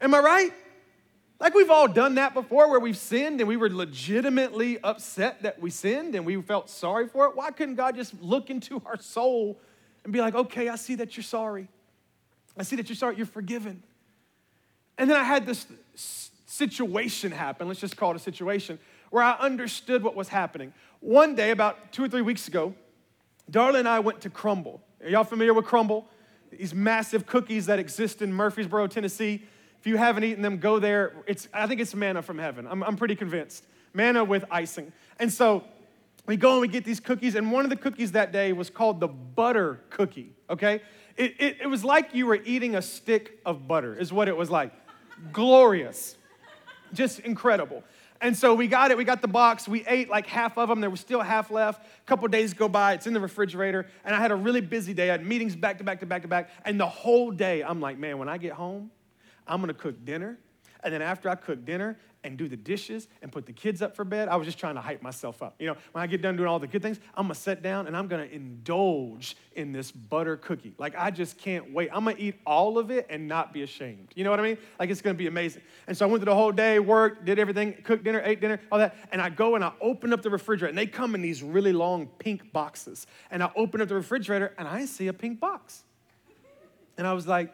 Am 0.00 0.14
I 0.14 0.20
right? 0.20 0.52
Like 1.40 1.54
we've 1.54 1.70
all 1.70 1.88
done 1.88 2.14
that 2.14 2.32
before 2.32 2.70
where 2.70 2.80
we've 2.80 2.96
sinned 2.96 3.40
and 3.40 3.48
we 3.48 3.56
were 3.56 3.68
legitimately 3.68 4.78
upset 4.82 5.42
that 5.42 5.60
we 5.60 5.70
sinned 5.70 6.14
and 6.14 6.24
we 6.24 6.40
felt 6.40 6.70
sorry 6.70 7.08
for 7.08 7.26
it. 7.26 7.36
Why 7.36 7.50
couldn't 7.50 7.74
God 7.74 7.96
just 7.96 8.14
look 8.22 8.50
into 8.50 8.80
our 8.86 8.98
soul 8.98 9.58
and 10.04 10.12
be 10.12 10.20
like, 10.20 10.34
okay, 10.34 10.68
I 10.68 10.76
see 10.76 10.94
that 10.96 11.16
you're 11.16 11.24
sorry. 11.24 11.68
I 12.56 12.62
see 12.62 12.76
that 12.76 12.88
you're 12.88 12.96
sorry, 12.96 13.16
you're 13.16 13.26
forgiven. 13.26 13.82
And 14.96 15.10
then 15.10 15.16
I 15.16 15.24
had 15.24 15.44
this 15.46 15.66
situation 16.46 17.32
happen, 17.32 17.66
let's 17.66 17.80
just 17.80 17.96
call 17.96 18.12
it 18.12 18.16
a 18.16 18.20
situation, 18.20 18.78
where 19.10 19.24
I 19.24 19.32
understood 19.32 20.02
what 20.02 20.14
was 20.14 20.28
happening. 20.28 20.72
One 21.00 21.34
day, 21.34 21.50
about 21.50 21.92
two 21.92 22.04
or 22.04 22.08
three 22.08 22.22
weeks 22.22 22.46
ago, 22.46 22.74
Darla 23.50 23.80
and 23.80 23.88
I 23.88 23.98
went 24.00 24.20
to 24.22 24.30
Crumbl. 24.30 24.80
Are 25.02 25.08
y'all 25.08 25.24
familiar 25.24 25.52
with 25.52 25.64
Crumbl? 25.64 26.04
these 26.58 26.74
massive 26.74 27.26
cookies 27.26 27.66
that 27.66 27.78
exist 27.78 28.22
in 28.22 28.32
Murfreesboro, 28.32 28.86
Tennessee. 28.86 29.42
If 29.80 29.86
you 29.86 29.96
haven't 29.96 30.24
eaten 30.24 30.42
them, 30.42 30.58
go 30.58 30.78
there. 30.78 31.12
It's, 31.26 31.48
I 31.52 31.66
think 31.66 31.80
it's 31.80 31.94
manna 31.94 32.22
from 32.22 32.38
heaven. 32.38 32.66
I'm, 32.66 32.82
I'm 32.82 32.96
pretty 32.96 33.16
convinced. 33.16 33.66
Manna 33.92 34.24
with 34.24 34.44
icing. 34.50 34.92
And 35.18 35.32
so 35.32 35.64
we 36.26 36.36
go 36.36 36.52
and 36.52 36.60
we 36.60 36.68
get 36.68 36.84
these 36.84 37.00
cookies, 37.00 37.34
and 37.34 37.52
one 37.52 37.64
of 37.64 37.70
the 37.70 37.76
cookies 37.76 38.12
that 38.12 38.32
day 38.32 38.52
was 38.52 38.70
called 38.70 39.00
the 39.00 39.08
butter 39.08 39.80
cookie, 39.90 40.32
okay? 40.48 40.80
It, 41.16 41.34
it, 41.38 41.56
it 41.62 41.66
was 41.66 41.84
like 41.84 42.14
you 42.14 42.26
were 42.26 42.40
eating 42.44 42.76
a 42.76 42.82
stick 42.82 43.40
of 43.44 43.68
butter, 43.68 43.94
is 43.94 44.12
what 44.12 44.28
it 44.28 44.36
was 44.36 44.50
like. 44.50 44.72
Glorious. 45.32 46.16
Just 46.92 47.20
incredible. 47.20 47.84
And 48.20 48.34
so 48.34 48.54
we 48.54 48.68
got 48.68 48.90
it, 48.90 48.96
we 48.96 49.04
got 49.04 49.20
the 49.20 49.28
box, 49.28 49.68
we 49.68 49.84
ate 49.86 50.08
like 50.08 50.26
half 50.26 50.56
of 50.56 50.68
them, 50.68 50.80
there 50.80 50.88
was 50.88 51.00
still 51.00 51.20
half 51.20 51.50
left. 51.50 51.84
A 51.84 52.06
couple 52.06 52.26
days 52.28 52.54
go 52.54 52.68
by, 52.68 52.94
it's 52.94 53.06
in 53.06 53.12
the 53.12 53.20
refrigerator, 53.20 53.86
and 54.04 54.14
I 54.14 54.18
had 54.18 54.30
a 54.30 54.36
really 54.36 54.62
busy 54.62 54.94
day. 54.94 55.10
I 55.10 55.12
had 55.12 55.26
meetings 55.26 55.54
back 55.54 55.76
to 55.78 55.84
back 55.84 56.00
to 56.00 56.06
back 56.06 56.22
to 56.22 56.28
back, 56.28 56.48
and 56.64 56.80
the 56.80 56.88
whole 56.88 57.30
day 57.30 57.62
I'm 57.62 57.80
like, 57.82 57.98
man, 57.98 58.16
when 58.18 58.28
I 58.28 58.38
get 58.38 58.52
home, 58.52 58.90
I'm 59.46 59.60
gonna 59.60 59.74
cook 59.74 60.04
dinner. 60.06 60.38
And 60.84 60.92
then 60.92 61.02
after 61.02 61.28
I 61.28 61.34
cook 61.34 61.64
dinner 61.64 61.98
and 62.22 62.38
do 62.38 62.48
the 62.48 62.56
dishes 62.56 63.08
and 63.22 63.30
put 63.30 63.44
the 63.46 63.52
kids 63.52 63.82
up 63.82 63.96
for 63.96 64.04
bed, 64.04 64.28
I 64.28 64.36
was 64.36 64.46
just 64.46 64.58
trying 64.58 64.76
to 64.76 64.80
hype 64.80 65.02
myself 65.02 65.42
up. 65.42 65.54
You 65.58 65.66
know, 65.68 65.76
when 65.92 66.02
I 66.02 66.06
get 66.06 66.22
done 66.22 66.36
doing 66.36 66.48
all 66.48 66.58
the 66.58 66.66
good 66.66 66.82
things, 66.82 66.98
I'm 67.14 67.24
gonna 67.24 67.34
sit 67.34 67.62
down 67.62 67.86
and 67.86 67.96
I'm 67.96 68.06
gonna 68.06 68.24
indulge 68.24 69.36
in 69.56 69.72
this 69.72 69.90
butter 69.90 70.36
cookie. 70.36 70.74
Like, 70.78 70.94
I 70.96 71.10
just 71.10 71.38
can't 71.38 71.72
wait. 71.72 71.90
I'm 71.92 72.04
gonna 72.04 72.16
eat 72.18 72.36
all 72.46 72.78
of 72.78 72.90
it 72.90 73.06
and 73.10 73.28
not 73.28 73.52
be 73.52 73.62
ashamed. 73.62 74.08
You 74.14 74.24
know 74.24 74.30
what 74.30 74.40
I 74.40 74.42
mean? 74.42 74.58
Like, 74.78 74.90
it's 74.90 75.02
gonna 75.02 75.14
be 75.14 75.26
amazing. 75.26 75.62
And 75.86 75.96
so 75.96 76.06
I 76.06 76.10
went 76.10 76.20
through 76.22 76.32
the 76.32 76.36
whole 76.36 76.52
day, 76.52 76.78
worked, 76.78 77.24
did 77.24 77.38
everything, 77.38 77.74
cooked 77.82 78.04
dinner, 78.04 78.22
ate 78.24 78.40
dinner, 78.40 78.60
all 78.72 78.78
that. 78.78 78.96
And 79.12 79.20
I 79.20 79.28
go 79.30 79.54
and 79.54 79.64
I 79.64 79.72
open 79.80 80.12
up 80.12 80.22
the 80.22 80.30
refrigerator, 80.30 80.68
and 80.68 80.78
they 80.78 80.86
come 80.86 81.14
in 81.14 81.22
these 81.22 81.42
really 81.42 81.72
long 81.72 82.06
pink 82.18 82.52
boxes. 82.52 83.06
And 83.30 83.42
I 83.42 83.50
open 83.56 83.80
up 83.80 83.88
the 83.88 83.94
refrigerator, 83.94 84.54
and 84.56 84.68
I 84.68 84.84
see 84.86 85.08
a 85.08 85.12
pink 85.12 85.40
box. 85.40 85.82
And 86.96 87.06
I 87.06 87.12
was 87.12 87.26
like, 87.26 87.52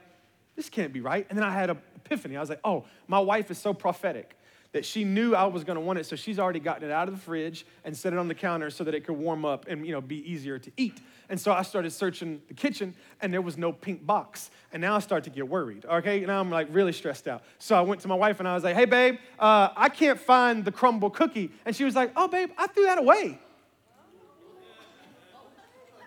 this 0.57 0.69
can't 0.69 0.93
be 0.93 1.01
right. 1.01 1.27
And 1.31 1.39
then 1.39 1.45
I 1.45 1.53
had 1.53 1.71
a 1.71 1.77
epiphany. 2.11 2.37
I 2.37 2.41
was 2.41 2.51
like, 2.51 2.61
oh, 2.65 2.85
my 3.07 3.21
wife 3.21 3.51
is 3.51 3.59
so 3.59 3.73
prophetic 3.73 4.37
that 4.73 4.85
she 4.85 5.03
knew 5.03 5.35
I 5.35 5.47
was 5.47 5.65
going 5.65 5.75
to 5.77 5.81
want 5.81 5.99
it, 5.99 6.07
so 6.07 6.15
she's 6.15 6.39
already 6.39 6.61
gotten 6.61 6.89
it 6.89 6.93
out 6.93 7.09
of 7.09 7.15
the 7.15 7.21
fridge 7.21 7.67
and 7.85 7.97
set 7.97 8.13
it 8.13 8.19
on 8.19 8.29
the 8.29 8.35
counter 8.35 8.71
so 8.71 8.85
that 8.85 8.95
it 8.95 9.05
could 9.05 9.17
warm 9.17 9.45
up 9.45 9.67
and 9.67 9.85
you 9.85 9.93
know 9.93 10.01
be 10.01 10.31
easier 10.31 10.59
to 10.59 10.71
eat. 10.77 11.01
And 11.29 11.41
so 11.41 11.53
I 11.53 11.63
started 11.63 11.93
searching 11.93 12.41
the 12.49 12.55
kitchen, 12.55 12.95
and 13.21 13.33
there 13.33 13.43
was 13.43 13.57
no 13.57 13.73
pink 13.73 14.07
box. 14.07 14.51
And 14.73 14.81
now 14.81 14.97
I 14.97 15.01
start 15.01 15.25
to 15.25 15.31
get 15.31 15.49
worried. 15.49 15.85
Okay, 15.85 16.21
now 16.21 16.41
I'm 16.41 16.51
like 16.51 16.69
really 16.71 16.93
stressed 16.93 17.27
out. 17.27 17.43
So 17.59 17.77
I 17.77 17.81
went 17.81 18.01
to 18.03 18.09
my 18.09 18.15
wife 18.15 18.39
and 18.39 18.49
I 18.49 18.55
was 18.55 18.63
like, 18.63 18.77
"Hey, 18.77 18.85
babe, 18.85 19.19
uh, 19.39 19.71
I 19.77 19.89
can't 19.89 20.21
find 20.21 20.65
the 20.65 20.73
Crumbl 20.73 21.13
cookie." 21.13 21.51
And 21.65 21.75
she 21.75 21.85
was 21.85 21.97
like, 21.97 22.13
"Oh, 22.17 22.29
babe, 22.29 22.51
I 22.57 22.69
threw 22.69 22.85
that 22.85 22.99
away." 22.99 23.41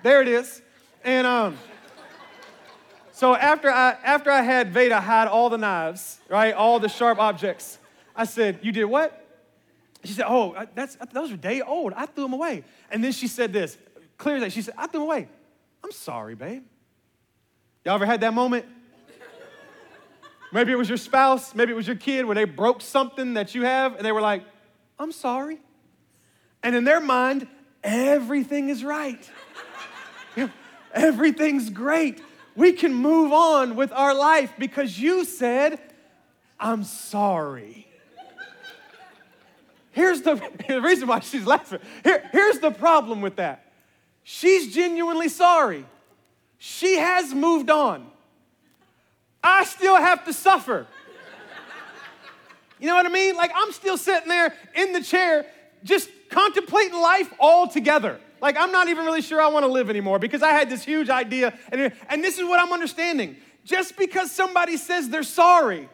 There 0.03 0.21
it 0.21 0.27
is. 0.27 0.61
And 1.03 1.27
um, 1.27 1.57
so 3.15 3.35
after 3.35 3.69
I, 3.69 3.91
after 4.03 4.31
I 4.31 4.41
had 4.41 4.73
Veda 4.73 4.99
hide 4.99 5.27
all 5.27 5.51
the 5.51 5.57
knives, 5.59 6.19
right, 6.29 6.51
all 6.51 6.79
the 6.79 6.89
sharp 6.89 7.19
objects, 7.19 7.77
I 8.15 8.25
said, 8.25 8.59
You 8.63 8.71
did 8.71 8.85
what? 8.85 9.23
She 10.03 10.13
said, 10.13 10.25
Oh, 10.27 10.55
that's, 10.73 10.97
those 11.13 11.31
are 11.31 11.37
day 11.37 11.61
old. 11.61 11.93
I 11.93 12.07
threw 12.07 12.23
them 12.23 12.33
away. 12.33 12.63
And 12.89 13.03
then 13.03 13.11
she 13.11 13.27
said 13.27 13.53
this, 13.53 13.77
clear 14.17 14.37
as 14.37 14.41
day. 14.41 14.49
She 14.49 14.63
said, 14.63 14.73
I 14.79 14.87
threw 14.87 15.01
them 15.01 15.07
away. 15.07 15.27
I'm 15.83 15.91
sorry, 15.91 16.33
babe. 16.33 16.63
Y'all 17.85 17.93
ever 17.93 18.05
had 18.07 18.21
that 18.21 18.33
moment? 18.33 18.65
Maybe 20.51 20.71
it 20.71 20.75
was 20.75 20.89
your 20.89 20.97
spouse, 20.97 21.53
maybe 21.53 21.71
it 21.71 21.75
was 21.75 21.87
your 21.87 21.95
kid 21.95 22.25
where 22.25 22.35
they 22.35 22.45
broke 22.45 22.81
something 22.81 23.35
that 23.35 23.53
you 23.53 23.63
have 23.63 23.95
and 23.95 24.05
they 24.05 24.11
were 24.11 24.21
like, 24.21 24.43
I'm 24.97 25.11
sorry. 25.11 25.59
And 26.63 26.75
in 26.75 26.83
their 26.83 26.99
mind, 26.99 27.47
everything 27.83 28.69
is 28.69 28.83
right. 28.83 29.29
Everything's 30.93 31.69
great 31.69 32.21
we 32.55 32.73
can 32.73 32.93
move 32.93 33.31
on 33.31 33.75
with 33.75 33.91
our 33.91 34.13
life 34.13 34.53
because 34.57 34.99
you 34.99 35.25
said, 35.25 35.79
I'm 36.59 36.83
sorry. 36.83 37.87
Here's 39.91 40.21
the, 40.21 40.35
the 40.67 40.81
reason 40.81 41.07
why 41.07 41.19
she's 41.19 41.45
laughing. 41.45 41.79
Here, 42.03 42.29
here's 42.31 42.59
the 42.59 42.71
problem 42.71 43.21
with 43.21 43.37
that. 43.37 43.71
She's 44.23 44.73
genuinely 44.73 45.29
sorry. 45.29 45.85
She 46.57 46.97
has 46.97 47.33
moved 47.33 47.69
on. 47.69 48.07
I 49.43 49.65
still 49.65 49.97
have 49.97 50.23
to 50.25 50.33
suffer. 50.33 50.87
You 52.79 52.87
know 52.87 52.95
what 52.95 53.05
I 53.05 53.09
mean? 53.09 53.35
Like 53.35 53.51
I'm 53.55 53.71
still 53.71 53.97
sitting 53.97 54.29
there 54.29 54.53
in 54.75 54.93
the 54.93 55.01
chair, 55.01 55.45
just 55.83 56.09
contemplating 56.29 56.99
life 56.99 57.31
all 57.39 57.67
together. 57.67 58.19
Like 58.43 58.57
I'm 58.59 58.73
not 58.73 58.89
even 58.89 59.05
really 59.05 59.21
sure 59.21 59.39
I 59.39 59.47
want 59.47 59.63
to 59.63 59.71
live 59.71 59.89
anymore 59.89 60.19
because 60.19 60.43
I 60.43 60.49
had 60.49 60.69
this 60.69 60.83
huge 60.83 61.09
idea. 61.09 61.57
And, 61.71 61.93
and 62.09 62.21
this 62.21 62.37
is 62.37 62.43
what 62.43 62.59
I'm 62.59 62.73
understanding. 62.73 63.37
Just 63.63 63.95
because 63.97 64.33
somebody 64.33 64.75
says 64.75 65.07
they're 65.07 65.23
sorry 65.23 65.87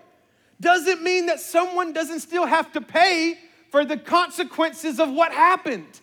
doesn't 0.59 1.03
mean 1.03 1.27
that 1.27 1.39
someone 1.39 1.93
doesn't 1.93 2.21
still 2.21 2.47
have 2.47 2.73
to 2.73 2.81
pay 2.81 3.37
for 3.69 3.85
the 3.85 3.97
consequences 3.97 4.99
of 4.99 5.11
what 5.11 5.31
happened. 5.31 6.01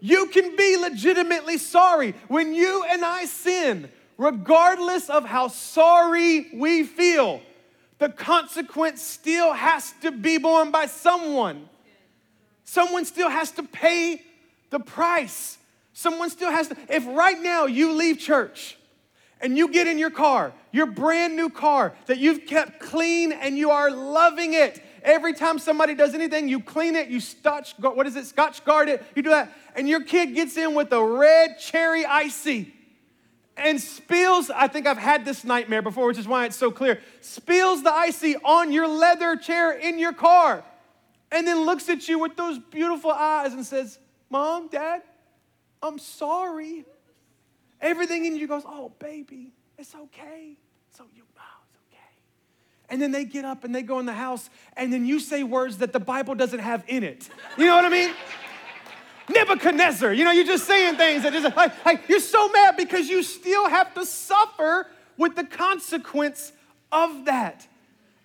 You 0.00 0.26
can 0.26 0.56
be 0.56 0.76
legitimately 0.76 1.58
sorry. 1.58 2.14
When 2.26 2.52
you 2.52 2.84
and 2.90 3.04
I 3.04 3.26
sin, 3.26 3.90
regardless 4.18 5.08
of 5.08 5.24
how 5.24 5.46
sorry 5.46 6.48
we 6.52 6.82
feel, 6.82 7.42
the 8.00 8.08
consequence 8.08 9.02
still 9.02 9.52
has 9.52 9.94
to 10.00 10.10
be 10.10 10.36
borne 10.36 10.72
by 10.72 10.86
someone. 10.86 11.68
Someone 12.64 13.04
still 13.04 13.30
has 13.30 13.52
to 13.52 13.62
pay 13.62 14.20
the 14.70 14.80
price. 14.80 15.58
Someone 16.00 16.30
still 16.30 16.50
has 16.50 16.68
to. 16.68 16.76
If 16.88 17.06
right 17.06 17.38
now 17.42 17.66
you 17.66 17.92
leave 17.92 18.18
church 18.18 18.78
and 19.38 19.58
you 19.58 19.68
get 19.68 19.86
in 19.86 19.98
your 19.98 20.10
car, 20.10 20.54
your 20.72 20.86
brand 20.86 21.36
new 21.36 21.50
car 21.50 21.92
that 22.06 22.16
you've 22.16 22.46
kept 22.46 22.80
clean 22.80 23.32
and 23.32 23.58
you 23.58 23.70
are 23.70 23.90
loving 23.90 24.54
it, 24.54 24.82
Every 25.02 25.32
time 25.32 25.58
somebody 25.58 25.94
does 25.94 26.14
anything, 26.14 26.46
you 26.46 26.60
clean 26.60 26.94
it, 26.94 27.08
you 27.08 27.20
scotch, 27.20 27.72
what 27.78 28.06
is 28.06 28.16
it, 28.16 28.26
scotch 28.26 28.62
guard 28.66 28.90
it, 28.90 29.02
you 29.16 29.22
do 29.22 29.30
that. 29.30 29.50
And 29.74 29.88
your 29.88 30.04
kid 30.04 30.34
gets 30.34 30.58
in 30.58 30.74
with 30.74 30.92
a 30.92 31.02
red 31.02 31.58
cherry 31.58 32.04
icy 32.04 32.74
and 33.56 33.80
spills, 33.80 34.50
I 34.50 34.68
think 34.68 34.86
I've 34.86 34.98
had 34.98 35.24
this 35.24 35.42
nightmare 35.42 35.80
before, 35.80 36.06
which 36.06 36.18
is 36.18 36.28
why 36.28 36.44
it's 36.44 36.56
so 36.56 36.70
clear, 36.70 37.00
spills 37.22 37.82
the 37.82 37.92
icy 37.92 38.36
on 38.36 38.72
your 38.72 38.88
leather 38.88 39.36
chair 39.36 39.72
in 39.72 39.98
your 39.98 40.12
car 40.12 40.64
and 41.32 41.48
then 41.48 41.64
looks 41.64 41.88
at 41.88 42.06
you 42.06 42.18
with 42.18 42.36
those 42.36 42.58
beautiful 42.58 43.10
eyes 43.10 43.54
and 43.54 43.64
says, 43.64 43.98
Mom, 44.28 44.68
Dad, 44.68 45.00
I'm 45.82 45.98
sorry. 45.98 46.84
Everything 47.80 48.24
in 48.24 48.36
you 48.36 48.46
goes, 48.46 48.62
Oh, 48.66 48.92
baby, 48.98 49.52
it's 49.78 49.94
okay. 49.94 50.56
So 50.96 51.04
you 51.14 51.22
oh, 51.38 51.42
it's 51.68 51.78
okay. 51.90 52.12
and 52.90 53.00
then 53.00 53.12
they 53.12 53.24
get 53.24 53.44
up 53.44 53.64
and 53.64 53.74
they 53.74 53.82
go 53.82 53.98
in 53.98 54.06
the 54.06 54.12
house, 54.12 54.50
and 54.76 54.92
then 54.92 55.06
you 55.06 55.20
say 55.20 55.42
words 55.42 55.78
that 55.78 55.92
the 55.92 56.00
Bible 56.00 56.34
doesn't 56.34 56.60
have 56.60 56.84
in 56.88 57.04
it. 57.04 57.28
You 57.56 57.66
know 57.66 57.76
what 57.76 57.84
I 57.84 57.88
mean? 57.88 58.10
Nebuchadnezzar, 59.28 60.12
you 60.12 60.24
know, 60.24 60.32
you're 60.32 60.44
just 60.44 60.66
saying 60.66 60.96
things 60.96 61.22
that 61.22 61.34
is 61.34 61.44
like, 61.54 61.84
like 61.84 62.08
you're 62.08 62.20
so 62.20 62.48
mad 62.48 62.76
because 62.76 63.08
you 63.08 63.22
still 63.22 63.68
have 63.68 63.94
to 63.94 64.04
suffer 64.04 64.88
with 65.16 65.36
the 65.36 65.44
consequence 65.44 66.52
of 66.90 67.26
that. 67.26 67.66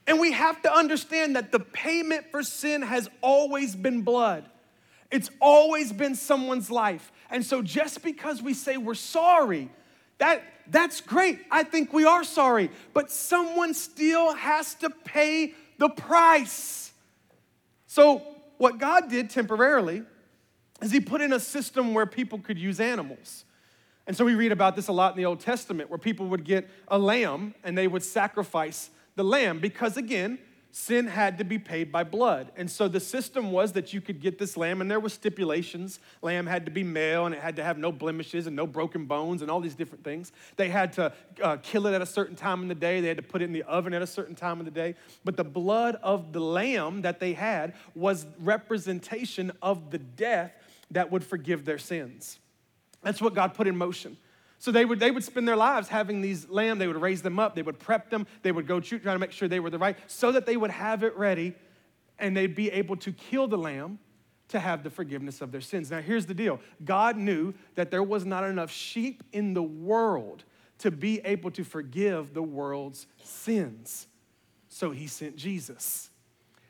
And 0.08 0.20
we 0.20 0.32
have 0.32 0.62
to 0.63 0.74
understand 0.74 1.36
that 1.36 1.52
the 1.52 1.60
payment 1.60 2.32
for 2.32 2.44
sin 2.44 2.82
has 2.82 3.10
always 3.22 3.76
been 3.76 4.02
blood. 4.02 4.46
It's 5.12 5.30
always 5.39 5.91
been 5.91 6.15
someone's 6.15 6.72
life. 6.72 7.12
And 7.30 7.46
so 7.46 7.62
just 7.62 8.04
because 8.04 8.41
we 8.41 8.54
say 8.54 8.78
we're 8.78 8.96
sorry, 8.96 9.70
that 10.18 10.44
that's 10.68 11.02
great. 11.02 11.39
I 11.52 11.63
think 11.63 11.94
we 11.94 12.06
are 12.06 12.24
sorry, 12.24 12.72
but 12.94 13.12
someone 13.12 13.74
still 13.74 14.34
has 14.34 14.76
to 14.76 14.89
pay 14.89 15.54
the 15.78 15.89
price. 15.89 16.91
So, 17.88 18.24
what 18.58 18.78
God 18.78 19.10
did 19.10 19.30
temporarily 19.30 20.04
is 20.82 20.91
He 20.91 21.00
put 21.00 21.22
in 21.22 21.34
a 21.34 21.39
system 21.39 21.94
where 21.94 22.06
people 22.06 22.39
could 22.39 22.58
use 22.58 22.80
animals. 22.80 23.46
And 24.08 24.15
so 24.15 24.24
we 24.24 24.36
read 24.36 24.52
about 24.52 24.76
this 24.76 24.88
a 24.88 24.91
lot 24.91 25.13
in 25.13 25.18
the 25.18 25.26
Old 25.26 25.39
Testament 25.39 25.89
where 25.89 25.98
people 25.98 26.28
would 26.28 26.44
get 26.44 26.70
a 26.88 26.98
lamb 26.98 27.56
and 27.63 27.78
they 27.78 27.88
would 27.88 28.04
sacrifice 28.04 28.91
the 29.15 29.24
lamb 29.24 29.60
because, 29.60 29.98
again, 29.98 30.38
sin 30.78 31.08
had 31.08 31.38
to 31.38 31.46
be 31.46 31.58
paid 31.58 31.90
by 31.90 32.04
blood. 32.04 32.52
And 32.58 32.70
so 32.70 32.90
the 32.90 33.00
system 33.00 33.54
was 33.54 33.72
that 33.72 33.94
you 33.94 34.02
could 34.02 34.20
get 34.20 34.38
this 34.38 34.58
lamb, 34.58 34.82
and 34.82 34.92
there 34.92 35.00
were 35.00 35.08
stipulations. 35.08 36.02
Lamb 36.22 36.46
had 36.46 36.66
to 36.66 36.72
be 36.72 36.84
male, 36.84 37.26
and 37.26 37.34
it 37.34 37.40
had 37.40 37.56
to 37.56 37.64
have 37.64 37.78
no 37.78 37.94
blemishes 37.94 38.46
and 38.46 38.58
no 38.58 38.68
broken 38.68 39.06
bones 39.06 39.42
and 39.42 39.50
all 39.50 39.62
these 39.62 39.74
different 39.74 40.04
things. 40.04 40.34
They 40.58 40.68
had 40.68 40.92
to 40.94 41.14
uh, 41.42 41.58
kill 41.64 41.88
it 41.88 41.94
at 41.94 42.02
a 42.02 42.06
certain 42.06 42.36
time 42.36 42.62
in 42.62 42.68
the 42.68 42.76
day. 42.76 43.00
They 43.00 43.08
had 43.08 43.16
to 43.16 43.24
put 43.24 43.42
it 43.42 43.46
in 43.46 43.54
the 43.54 43.64
oven 43.64 43.94
at 43.94 44.02
a 44.02 44.08
certain 44.08 44.36
time 44.36 44.60
of 44.60 44.66
the 44.66 44.72
day. 44.72 44.96
But 45.24 45.38
the 45.38 45.46
blood 45.46 45.96
of 46.04 46.34
the 46.34 46.42
lamb 46.42 47.04
that 47.04 47.22
they 47.22 47.32
had 47.32 47.74
was 47.96 48.26
representation 48.38 49.54
of 49.62 49.92
the 49.92 49.98
death 49.98 50.52
that 50.92 51.10
would 51.10 51.24
forgive 51.24 51.64
their 51.64 51.78
sins. 51.78 52.38
That's 53.02 53.22
what 53.22 53.34
God 53.34 53.54
put 53.54 53.68
in 53.68 53.78
motion. 53.78 54.18
So 54.65 54.71
they 54.71 54.84
would, 54.84 54.99
they 54.99 55.12
would 55.12 55.23
spend 55.23 55.47
their 55.47 55.56
lives 55.56 55.89
having 55.89 56.21
these 56.21 56.49
lamb. 56.49 56.80
They 56.80 56.88
would 56.88 56.99
raise 56.99 57.21
them 57.21 57.38
up. 57.38 57.54
They 57.54 57.62
would 57.62 57.78
prep 57.78 58.10
them. 58.10 58.25
They 58.41 58.51
would 58.51 58.65
go 58.65 58.82
shoot, 58.82 59.04
try 59.04 59.13
to 59.13 59.19
make 59.19 59.32
sure 59.32 59.47
they 59.47 59.60
were 59.60 59.69
the 59.69 59.78
right, 59.78 59.95
so 60.08 60.32
that 60.32 60.47
they 60.47 60.58
would 60.58 60.71
have 60.71 61.04
it 61.04 61.15
ready 61.15 61.54
and 62.17 62.36
they'd 62.36 62.56
be 62.56 62.71
able 62.71 62.95
to 62.95 63.12
kill 63.12 63.47
the 63.47 63.60
lamb 63.60 63.99
to 64.47 64.60
have 64.60 64.82
the 64.82 64.89
forgiveness 64.89 65.39
of 65.41 65.51
their 65.51 65.62
sins. 65.62 65.91
Now, 65.91 66.01
here's 66.01 66.25
the 66.25 66.34
deal 66.34 66.60
God 66.84 67.15
knew 67.15 67.54
that 67.75 67.91
there 67.91 68.01
was 68.01 68.25
not 68.25 68.43
enough 68.43 68.71
sheep 68.71 69.23
in 69.32 69.54
the 69.54 69.62
world 69.62 70.45
to 70.80 70.89
be 70.89 71.19
able 71.23 71.51
to 71.51 71.63
forgive 71.63 72.34
the 72.34 72.41
world's 72.41 73.06
sins. 73.23 74.08
So 74.67 74.89
he 74.89 75.06
sent 75.06 75.36
Jesus. 75.36 76.10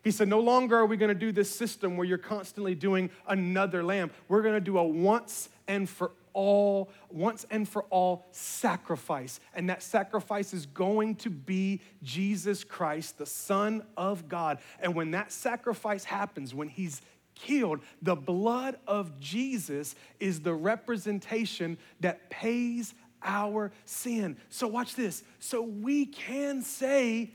He 0.04 0.12
said, 0.12 0.28
No 0.28 0.42
longer 0.42 0.76
are 0.76 0.86
we 0.86 0.98
going 0.98 1.14
to 1.14 1.16
do 1.16 1.32
this 1.32 1.50
system 1.50 1.96
where 1.96 2.06
you're 2.06 2.18
constantly 2.18 2.76
doing 2.76 3.10
another 3.26 3.86
lamb. 3.86 4.12
We're 4.28 4.42
going 4.42 4.56
to 4.56 4.60
do 4.60 4.80
a 4.80 4.84
once 4.84 5.48
and 5.66 5.88
for 5.88 6.12
all, 6.36 6.92
once 7.10 7.46
and 7.50 7.68
for 7.68 7.84
all 7.86 8.28
sacrifice. 8.32 9.40
And 9.56 9.70
that 9.70 9.82
sacrifice 9.82 10.54
is 10.54 10.68
going 10.68 11.16
to 11.16 11.32
be 11.32 11.82
Jesus 12.04 12.64
Christ, 12.64 13.18
the 13.18 13.26
Son 13.26 13.84
of 13.98 14.30
God. 14.30 14.60
And 14.80 14.94
when 14.94 15.12
that 15.12 15.32
sacrifice 15.32 16.04
happens, 16.04 16.54
when 16.54 16.68
He's 16.68 17.02
killed, 17.34 17.80
the 18.02 18.16
blood 18.16 18.78
of 18.86 19.20
Jesus 19.20 19.96
is 20.20 20.42
the 20.42 20.54
representation 20.54 21.78
that 22.02 22.30
pays 22.30 22.94
our 23.24 23.72
sin. 23.86 24.38
So, 24.50 24.68
watch 24.68 24.96
this. 24.96 25.24
So, 25.40 25.64
we 25.64 26.06
can 26.06 26.62
say, 26.62 27.32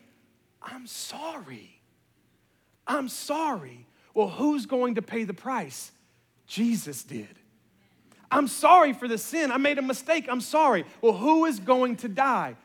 I'm 0.62 0.86
sorry. 0.86 1.80
I'm 2.86 3.08
sorry. 3.08 3.86
Well, 4.14 4.28
who's 4.28 4.66
going 4.66 4.96
to 4.96 5.02
pay 5.02 5.24
the 5.24 5.34
price? 5.34 5.90
Jesus 6.46 7.02
did. 7.02 7.39
I'm 8.30 8.46
sorry 8.46 8.92
for 8.92 9.08
the 9.08 9.18
sin. 9.18 9.50
I 9.50 9.56
made 9.56 9.78
a 9.78 9.82
mistake. 9.82 10.26
I'm 10.28 10.40
sorry. 10.40 10.84
Well, 11.00 11.12
who 11.12 11.46
is 11.46 11.58
going 11.58 11.96
to 11.96 12.08
die? 12.08 12.56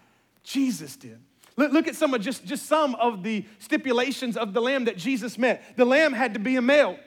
Jesus 0.44 0.96
did. 0.96 1.20
Look 1.58 1.88
at 1.88 1.96
some 1.96 2.14
of 2.14 2.22
just, 2.22 2.46
just 2.46 2.66
some 2.66 2.96
of 2.96 3.24
the 3.24 3.46
stipulations 3.60 4.36
of 4.36 4.54
the 4.54 4.62
lamb 4.62 4.86
that 4.86 4.98
Jesus 4.98 5.38
met. 5.38 5.78
The 5.78 5.86
lamb 5.86 6.12
had 6.12 6.34
to 6.34 6.40
be 6.40 6.58
a 6.58 6.62
male. 6.62 7.00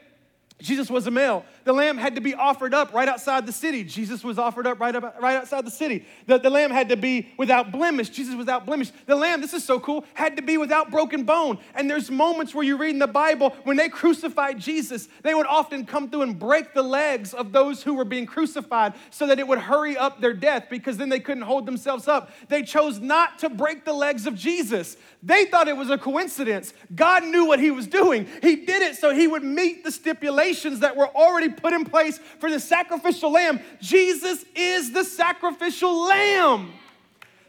Jesus 0.60 0.90
was 0.90 1.06
a 1.06 1.10
male. 1.10 1.44
The 1.68 1.74
lamb 1.74 1.98
had 1.98 2.14
to 2.14 2.22
be 2.22 2.34
offered 2.34 2.72
up 2.72 2.94
right 2.94 3.10
outside 3.10 3.44
the 3.44 3.52
city. 3.52 3.84
Jesus 3.84 4.24
was 4.24 4.38
offered 4.38 4.66
up 4.66 4.80
right, 4.80 4.96
up, 4.96 5.20
right 5.20 5.36
outside 5.36 5.66
the 5.66 5.70
city. 5.70 6.06
The, 6.24 6.38
the 6.38 6.48
lamb 6.48 6.70
had 6.70 6.88
to 6.88 6.96
be 6.96 7.28
without 7.36 7.72
blemish. 7.72 8.08
Jesus 8.08 8.34
without 8.34 8.64
blemish. 8.64 8.90
The 9.04 9.14
lamb, 9.14 9.42
this 9.42 9.52
is 9.52 9.64
so 9.64 9.78
cool, 9.78 10.06
had 10.14 10.36
to 10.36 10.42
be 10.42 10.56
without 10.56 10.90
broken 10.90 11.24
bone. 11.24 11.58
And 11.74 11.90
there's 11.90 12.10
moments 12.10 12.54
where 12.54 12.64
you 12.64 12.78
read 12.78 12.94
in 12.94 12.98
the 12.98 13.06
Bible 13.06 13.50
when 13.64 13.76
they 13.76 13.90
crucified 13.90 14.58
Jesus, 14.58 15.10
they 15.22 15.34
would 15.34 15.44
often 15.44 15.84
come 15.84 16.08
through 16.08 16.22
and 16.22 16.38
break 16.38 16.72
the 16.72 16.80
legs 16.80 17.34
of 17.34 17.52
those 17.52 17.82
who 17.82 17.92
were 17.92 18.06
being 18.06 18.24
crucified 18.24 18.94
so 19.10 19.26
that 19.26 19.38
it 19.38 19.46
would 19.46 19.58
hurry 19.58 19.94
up 19.94 20.22
their 20.22 20.32
death 20.32 20.68
because 20.70 20.96
then 20.96 21.10
they 21.10 21.20
couldn't 21.20 21.42
hold 21.42 21.66
themselves 21.66 22.08
up. 22.08 22.30
They 22.48 22.62
chose 22.62 22.98
not 22.98 23.40
to 23.40 23.50
break 23.50 23.84
the 23.84 23.92
legs 23.92 24.26
of 24.26 24.34
Jesus. 24.34 24.96
They 25.22 25.44
thought 25.44 25.68
it 25.68 25.76
was 25.76 25.90
a 25.90 25.98
coincidence. 25.98 26.72
God 26.94 27.24
knew 27.24 27.44
what 27.44 27.60
he 27.60 27.70
was 27.70 27.86
doing. 27.86 28.26
He 28.40 28.56
did 28.56 28.80
it 28.80 28.96
so 28.96 29.12
he 29.12 29.26
would 29.26 29.44
meet 29.44 29.84
the 29.84 29.92
stipulations 29.92 30.80
that 30.80 30.96
were 30.96 31.08
already 31.08 31.57
put 31.58 31.72
in 31.72 31.84
place 31.84 32.18
for 32.38 32.50
the 32.50 32.60
sacrificial 32.60 33.32
lamb. 33.32 33.60
Jesus 33.80 34.44
is 34.54 34.92
the 34.92 35.04
sacrificial 35.04 36.04
lamb. 36.04 36.72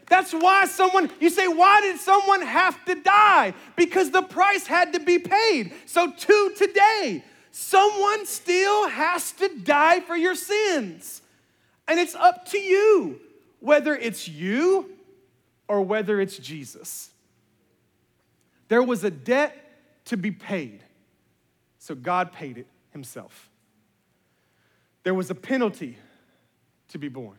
That's 0.08 0.32
why 0.32 0.66
someone, 0.66 1.08
you 1.20 1.30
say, 1.30 1.46
why 1.46 1.80
did 1.82 1.98
someone 1.98 2.42
have 2.42 2.84
to 2.86 2.96
die? 2.96 3.54
Because 3.76 4.10
the 4.10 4.22
price 4.22 4.66
had 4.66 4.92
to 4.94 5.00
be 5.00 5.20
paid. 5.20 5.72
So, 5.86 6.10
to 6.10 6.52
today, 6.56 7.22
someone 7.52 8.26
still 8.26 8.88
has 8.88 9.30
to 9.32 9.48
die 9.62 10.00
for 10.00 10.16
your 10.16 10.34
sins. 10.34 11.22
And 11.86 12.00
it's 12.00 12.16
up 12.16 12.46
to 12.50 12.58
you 12.58 13.20
whether 13.60 13.94
it's 13.94 14.26
you 14.26 14.90
or 15.68 15.82
whether 15.82 16.20
it's 16.20 16.36
Jesus. 16.38 17.10
There 18.68 18.82
was 18.82 19.04
a 19.04 19.10
debt 19.10 19.56
to 20.06 20.16
be 20.16 20.30
paid, 20.30 20.82
so 21.78 21.94
God 21.94 22.32
paid 22.32 22.58
it 22.58 22.66
himself. 22.92 23.49
There 25.02 25.14
was 25.14 25.30
a 25.30 25.34
penalty 25.34 25.96
to 26.88 26.98
be 26.98 27.08
borne, 27.08 27.38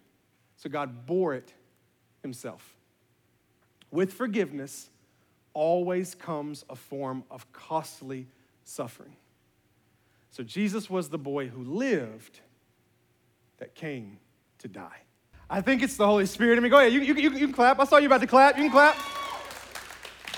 so 0.58 0.70
God 0.70 1.06
bore 1.06 1.34
it 1.34 1.54
himself. 2.22 2.76
With 3.92 4.14
forgiveness 4.14 4.90
always 5.54 6.16
comes 6.16 6.64
a 6.70 6.76
form 6.76 7.24
of 7.30 7.52
costly 7.52 8.28
suffering. 8.64 9.16
So 10.32 10.44
Jesus 10.44 10.90
was 10.90 11.10
the 11.10 11.18
boy 11.18 11.50
who 11.50 11.64
lived 11.64 12.40
that 13.58 13.76
came 13.76 14.18
to 14.60 14.68
die. 14.68 15.02
I 15.50 15.60
think 15.60 15.84
it's 15.84 15.98
the 15.98 16.06
Holy 16.06 16.26
Spirit 16.26 16.58
in 16.58 16.64
me. 16.64 16.70
Go 16.70 16.80
ahead, 16.80 16.94
you, 16.94 17.02
you, 17.02 17.14
you, 17.14 17.32
can 17.32 17.52
clap. 17.52 17.80
I 17.80 17.84
saw 17.84 17.98
you 17.98 18.06
about 18.06 18.22
to 18.22 18.28
clap. 18.28 18.56
You 18.58 18.64
can 18.64 18.72
clap. 18.72 18.96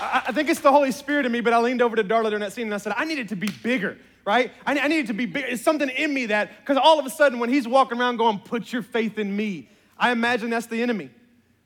I, 0.00 0.24
I 0.26 0.32
think 0.32 0.48
it's 0.48 0.60
the 0.60 0.72
Holy 0.72 0.90
Spirit 0.90 1.24
in 1.24 1.30
me, 1.30 1.40
but 1.40 1.52
I 1.52 1.58
leaned 1.60 1.80
over 1.80 1.94
to 1.94 2.02
Darla 2.02 2.24
during 2.24 2.40
that 2.40 2.52
scene 2.52 2.66
and 2.66 2.74
I 2.74 2.78
said, 2.78 2.94
I 2.96 3.04
needed 3.04 3.28
to 3.28 3.36
be 3.36 3.48
bigger, 3.62 3.96
right? 4.24 4.52
I, 4.66 4.78
I 4.78 4.88
needed 4.88 5.08
to 5.08 5.14
be 5.14 5.26
bigger. 5.26 5.46
It's 5.46 5.62
something 5.62 5.88
in 5.88 6.12
me 6.12 6.26
that, 6.26 6.50
because 6.60 6.76
all 6.76 6.98
of 6.98 7.06
a 7.06 7.10
sudden 7.10 7.38
when 7.38 7.50
he's 7.50 7.68
walking 7.68 8.00
around 8.00 8.16
going, 8.16 8.38
put 8.38 8.72
your 8.72 8.82
faith 8.82 9.18
in 9.18 9.34
me, 9.34 9.68
I 9.98 10.10
imagine 10.10 10.50
that's 10.50 10.66
the 10.66 10.82
enemy. 10.82 11.10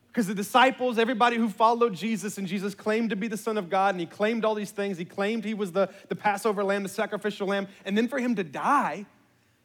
Because 0.07 0.27
the 0.27 0.35
disciples, 0.35 0.97
everybody 0.97 1.37
who 1.37 1.49
followed 1.49 1.93
Jesus, 1.93 2.37
and 2.37 2.47
Jesus 2.47 2.73
claimed 2.73 3.11
to 3.11 3.15
be 3.15 3.27
the 3.27 3.37
Son 3.37 3.57
of 3.57 3.69
God, 3.69 3.93
and 3.93 3.99
he 3.99 4.07
claimed 4.07 4.43
all 4.43 4.55
these 4.55 4.71
things. 4.71 4.97
He 4.97 5.05
claimed 5.05 5.45
he 5.45 5.53
was 5.53 5.71
the, 5.71 5.89
the 6.07 6.15
Passover 6.15 6.63
lamb, 6.63 6.83
the 6.83 6.89
sacrificial 6.89 7.47
lamb. 7.47 7.67
And 7.85 7.97
then 7.97 8.07
for 8.07 8.17
him 8.19 8.35
to 8.35 8.43
die, 8.43 9.05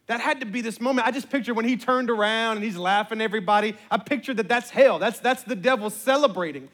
that 0.06 0.20
had 0.20 0.40
to 0.40 0.46
be 0.46 0.60
this 0.60 0.82
moment. 0.82 1.08
I 1.08 1.12
just 1.12 1.30
picture 1.30 1.54
when 1.54 1.64
he 1.64 1.78
turned 1.78 2.10
around 2.10 2.58
and 2.58 2.64
he's 2.64 2.76
laughing 2.76 3.22
everybody. 3.22 3.74
I 3.90 3.96
pictured 3.96 4.36
that 4.36 4.48
that's 4.48 4.68
hell. 4.68 4.98
That's, 4.98 5.18
that's 5.18 5.42
the 5.44 5.56
devil 5.56 5.88
celebrating. 5.88 6.68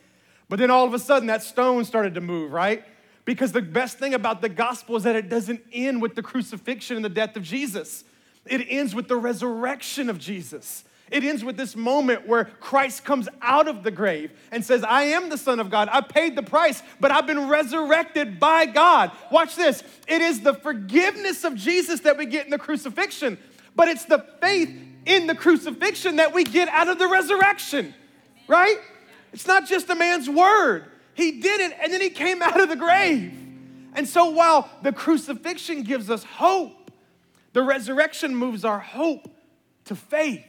But 0.48 0.59
then 0.59 0.68
all 0.68 0.85
of 0.85 0.92
a 0.92 0.98
sudden, 0.98 1.28
that 1.28 1.44
stone 1.44 1.85
started 1.85 2.14
to 2.14 2.20
move, 2.20 2.50
right? 2.52 2.85
Because 3.24 3.52
the 3.52 3.62
best 3.62 3.98
thing 3.98 4.14
about 4.14 4.40
the 4.40 4.48
gospel 4.48 4.96
is 4.96 5.02
that 5.04 5.16
it 5.16 5.28
doesn't 5.28 5.61
end 5.72 6.02
with 6.02 6.14
the 6.14 6.22
crucifixion 6.22 6.96
and 6.96 7.04
the 7.04 7.11
death 7.11 7.37
of 7.37 7.42
Jesus, 7.42 8.04
it 8.46 8.66
ends 8.68 8.94
with 8.94 9.09
the 9.09 9.16
resurrection 9.16 10.09
of 10.09 10.18
Jesus. 10.18 10.85
It 11.11 11.24
ends 11.24 11.42
with 11.42 11.56
this 11.56 11.74
moment 11.74 12.26
where 12.28 12.44
Christ 12.44 13.04
comes 13.04 13.28
out 13.42 13.66
of 13.66 13.83
the 13.83 13.90
grave 13.90 14.30
and 14.52 14.64
says, 14.64 14.85
I 14.85 15.04
am 15.04 15.28
the 15.28 15.37
Son 15.37 15.59
of 15.59 15.68
God. 15.68 15.88
I 15.90 16.00
paid 16.02 16.37
the 16.37 16.42
price, 16.42 16.83
but 17.00 17.11
I've 17.11 17.26
been 17.26 17.48
resurrected 17.48 18.38
by 18.38 18.66
God. 18.66 19.11
Watch 19.30 19.56
this. 19.56 19.83
It 20.06 20.22
is 20.22 20.40
the 20.40 20.54
forgiveness 20.54 21.42
of 21.42 21.56
Jesus 21.56 22.00
that 22.00 22.16
we 22.16 22.26
get 22.26 22.44
in 22.44 22.50
the 22.50 22.59
crucifixion, 22.59 23.38
but 23.74 23.88
it's 23.88 24.04
the 24.04 24.24
faith 24.40 24.70
in 25.04 25.26
the 25.26 25.35
crucifixion 25.35 26.16
that 26.16 26.33
we 26.33 26.44
get 26.44 26.68
out 26.68 26.88
of 26.88 26.98
the 26.98 27.09
resurrection, 27.09 27.92
right? 28.46 28.76
It's 29.33 29.46
not 29.46 29.66
just 29.66 29.90
a 29.90 29.96
man's 29.96 30.28
word. 30.28 30.85
He 31.20 31.33
did 31.33 31.61
it 31.61 31.76
and 31.83 31.92
then 31.92 32.00
he 32.00 32.09
came 32.09 32.40
out 32.40 32.59
of 32.59 32.70
the 32.70 32.76
grave. 32.76 33.30
And 33.94 34.09
so 34.09 34.30
while 34.30 34.70
the 34.83 34.90
crucifixion 34.90 35.83
gives 35.83 36.09
us 36.09 36.24
hope, 36.24 36.90
the 37.52 37.62
resurrection 37.62 38.35
moves 38.35 38.64
our 38.64 38.78
hope 38.78 39.28
to 39.85 39.94
faith 39.94 40.42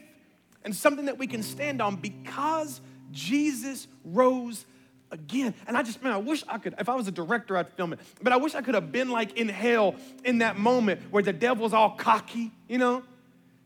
and 0.64 0.74
something 0.74 1.04
that 1.06 1.18
we 1.18 1.26
can 1.26 1.42
stand 1.42 1.82
on 1.82 1.96
because 1.96 2.80
Jesus 3.10 3.86
rose 4.02 4.64
again. 5.10 5.52
And 5.66 5.76
I 5.76 5.82
just, 5.82 6.02
man, 6.02 6.14
I 6.14 6.16
wish 6.16 6.42
I 6.48 6.56
could, 6.56 6.74
if 6.78 6.88
I 6.88 6.94
was 6.94 7.06
a 7.06 7.12
director, 7.12 7.58
I'd 7.58 7.68
film 7.74 7.92
it. 7.92 7.98
But 8.22 8.32
I 8.32 8.36
wish 8.36 8.54
I 8.54 8.62
could 8.62 8.74
have 8.74 8.90
been 8.90 9.10
like 9.10 9.36
in 9.36 9.50
hell 9.50 9.96
in 10.24 10.38
that 10.38 10.56
moment 10.56 11.02
where 11.10 11.22
the 11.22 11.34
devil's 11.34 11.74
all 11.74 11.90
cocky, 11.90 12.50
you 12.66 12.78
know? 12.78 13.02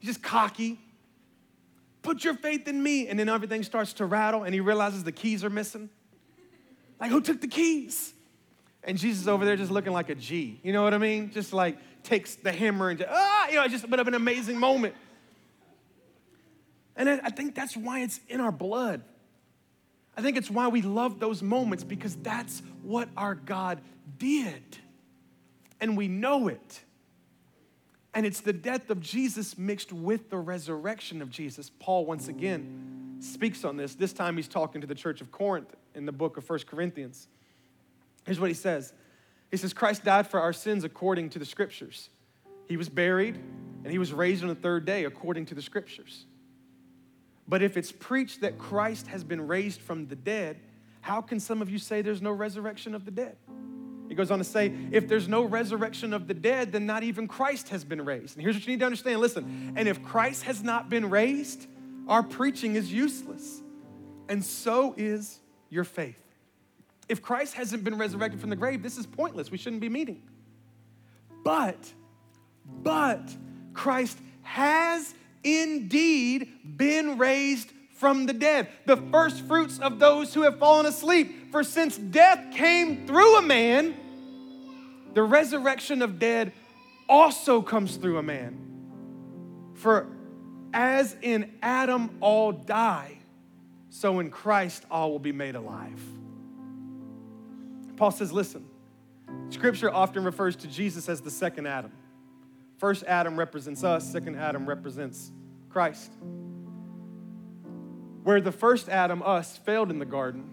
He's 0.00 0.08
just 0.08 0.24
cocky. 0.24 0.80
Put 2.02 2.24
your 2.24 2.34
faith 2.34 2.66
in 2.66 2.82
me. 2.82 3.06
And 3.06 3.16
then 3.16 3.28
everything 3.28 3.62
starts 3.62 3.92
to 3.94 4.06
rattle 4.06 4.42
and 4.42 4.52
he 4.52 4.60
realizes 4.60 5.04
the 5.04 5.12
keys 5.12 5.44
are 5.44 5.50
missing. 5.50 5.88
Like, 7.00 7.10
who 7.10 7.20
took 7.20 7.40
the 7.40 7.48
keys? 7.48 8.14
And 8.82 8.96
Jesus 8.96 9.26
over 9.26 9.44
there 9.44 9.56
just 9.56 9.70
looking 9.70 9.92
like 9.92 10.08
a 10.10 10.14
G. 10.14 10.60
You 10.62 10.72
know 10.72 10.82
what 10.82 10.94
I 10.94 10.98
mean? 10.98 11.30
Just 11.32 11.52
like 11.52 11.76
takes 12.04 12.36
the 12.36 12.52
hammer 12.52 12.88
and 12.88 12.98
just, 12.98 13.10
ah, 13.12 13.48
you 13.48 13.56
know, 13.56 13.66
just 13.66 13.84
a 13.84 13.88
bit 13.88 13.98
of 13.98 14.06
an 14.06 14.14
amazing 14.14 14.58
moment. 14.58 14.94
And 16.94 17.08
I 17.08 17.30
think 17.30 17.54
that's 17.54 17.76
why 17.76 18.00
it's 18.00 18.20
in 18.28 18.40
our 18.40 18.52
blood. 18.52 19.02
I 20.16 20.22
think 20.22 20.36
it's 20.36 20.50
why 20.50 20.68
we 20.68 20.80
love 20.80 21.20
those 21.20 21.42
moments 21.42 21.84
because 21.84 22.16
that's 22.16 22.62
what 22.82 23.08
our 23.16 23.34
God 23.34 23.80
did. 24.18 24.78
And 25.80 25.96
we 25.96 26.08
know 26.08 26.48
it. 26.48 26.80
And 28.14 28.24
it's 28.24 28.40
the 28.40 28.54
death 28.54 28.88
of 28.88 29.00
Jesus 29.00 29.58
mixed 29.58 29.92
with 29.92 30.30
the 30.30 30.38
resurrection 30.38 31.20
of 31.20 31.28
Jesus. 31.28 31.70
Paul, 31.78 32.06
once 32.06 32.28
again, 32.28 33.18
speaks 33.20 33.62
on 33.62 33.76
this. 33.76 33.94
This 33.94 34.14
time 34.14 34.36
he's 34.36 34.48
talking 34.48 34.80
to 34.80 34.86
the 34.86 34.94
church 34.94 35.20
of 35.20 35.30
Corinth 35.30 35.74
in 35.96 36.06
the 36.06 36.12
book 36.12 36.36
of 36.36 36.44
First 36.44 36.66
Corinthians. 36.66 37.26
Here's 38.24 38.38
what 38.38 38.50
he 38.50 38.54
says 38.54 38.92
He 39.50 39.56
says, 39.56 39.72
Christ 39.72 40.04
died 40.04 40.26
for 40.26 40.40
our 40.40 40.52
sins 40.52 40.84
according 40.84 41.30
to 41.30 41.38
the 41.38 41.46
scriptures. 41.46 42.10
He 42.68 42.76
was 42.76 42.88
buried 42.88 43.36
and 43.84 43.92
he 43.92 43.98
was 43.98 44.12
raised 44.12 44.42
on 44.42 44.48
the 44.48 44.54
third 44.54 44.84
day 44.84 45.04
according 45.04 45.46
to 45.46 45.54
the 45.54 45.62
scriptures. 45.62 46.26
But 47.48 47.62
if 47.62 47.76
it's 47.76 47.92
preached 47.92 48.40
that 48.40 48.58
Christ 48.58 49.06
has 49.06 49.22
been 49.22 49.46
raised 49.46 49.80
from 49.80 50.08
the 50.08 50.16
dead, 50.16 50.58
how 51.00 51.20
can 51.20 51.38
some 51.38 51.62
of 51.62 51.70
you 51.70 51.78
say 51.78 52.02
there's 52.02 52.22
no 52.22 52.32
resurrection 52.32 52.94
of 52.94 53.04
the 53.04 53.12
dead? 53.12 53.36
He 54.08 54.14
goes 54.14 54.30
on 54.30 54.38
to 54.38 54.44
say, 54.44 54.72
if 54.90 55.06
there's 55.06 55.28
no 55.28 55.44
resurrection 55.44 56.12
of 56.12 56.26
the 56.26 56.34
dead, 56.34 56.72
then 56.72 56.86
not 56.86 57.02
even 57.02 57.28
Christ 57.28 57.68
has 57.68 57.84
been 57.84 58.04
raised. 58.04 58.36
And 58.36 58.42
here's 58.42 58.56
what 58.56 58.66
you 58.66 58.72
need 58.72 58.80
to 58.80 58.86
understand 58.86 59.20
listen, 59.20 59.74
and 59.76 59.88
if 59.88 60.02
Christ 60.02 60.42
has 60.44 60.62
not 60.62 60.88
been 60.88 61.10
raised, 61.10 61.66
our 62.08 62.22
preaching 62.22 62.76
is 62.76 62.92
useless, 62.92 63.62
and 64.28 64.44
so 64.44 64.94
is 64.96 65.40
your 65.70 65.84
faith. 65.84 66.18
If 67.08 67.22
Christ 67.22 67.54
hasn't 67.54 67.84
been 67.84 67.98
resurrected 67.98 68.40
from 68.40 68.50
the 68.50 68.56
grave, 68.56 68.82
this 68.82 68.98
is 68.98 69.06
pointless. 69.06 69.50
We 69.50 69.58
shouldn't 69.58 69.80
be 69.80 69.88
meeting. 69.88 70.22
But, 71.44 71.92
but 72.82 73.34
Christ 73.72 74.18
has 74.42 75.14
indeed 75.44 76.48
been 76.76 77.18
raised 77.18 77.70
from 77.96 78.26
the 78.26 78.32
dead, 78.32 78.68
the 78.84 78.96
first 78.96 79.42
fruits 79.42 79.78
of 79.78 79.98
those 79.98 80.34
who 80.34 80.42
have 80.42 80.58
fallen 80.58 80.86
asleep. 80.86 81.52
For 81.52 81.62
since 81.62 81.96
death 81.96 82.52
came 82.52 83.06
through 83.06 83.38
a 83.38 83.42
man, 83.42 83.94
the 85.14 85.22
resurrection 85.22 86.02
of 86.02 86.18
dead 86.18 86.52
also 87.08 87.62
comes 87.62 87.96
through 87.96 88.18
a 88.18 88.22
man. 88.22 89.72
For 89.74 90.08
as 90.74 91.16
in 91.22 91.54
Adam 91.62 92.18
all 92.20 92.52
die, 92.52 93.15
so 93.90 94.20
in 94.20 94.30
Christ 94.30 94.84
all 94.90 95.10
will 95.10 95.18
be 95.18 95.32
made 95.32 95.54
alive. 95.54 96.00
Paul 97.96 98.10
says, 98.10 98.32
listen, 98.32 98.66
scripture 99.48 99.92
often 99.92 100.24
refers 100.24 100.56
to 100.56 100.68
Jesus 100.68 101.08
as 101.08 101.20
the 101.20 101.30
second 101.30 101.66
Adam. 101.66 101.92
First 102.78 103.04
Adam 103.04 103.38
represents 103.38 103.82
us, 103.84 104.10
second 104.10 104.36
Adam 104.36 104.66
represents 104.66 105.32
Christ. 105.70 106.12
Where 108.22 108.40
the 108.40 108.52
first 108.52 108.88
Adam, 108.88 109.22
us, 109.22 109.56
failed 109.58 109.90
in 109.90 109.98
the 109.98 110.04
garden, 110.04 110.50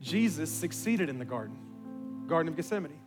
Jesus 0.00 0.50
succeeded 0.50 1.08
in 1.08 1.18
the 1.18 1.24
garden, 1.24 1.56
Garden 2.26 2.48
of 2.48 2.56
Gethsemane. 2.56 3.00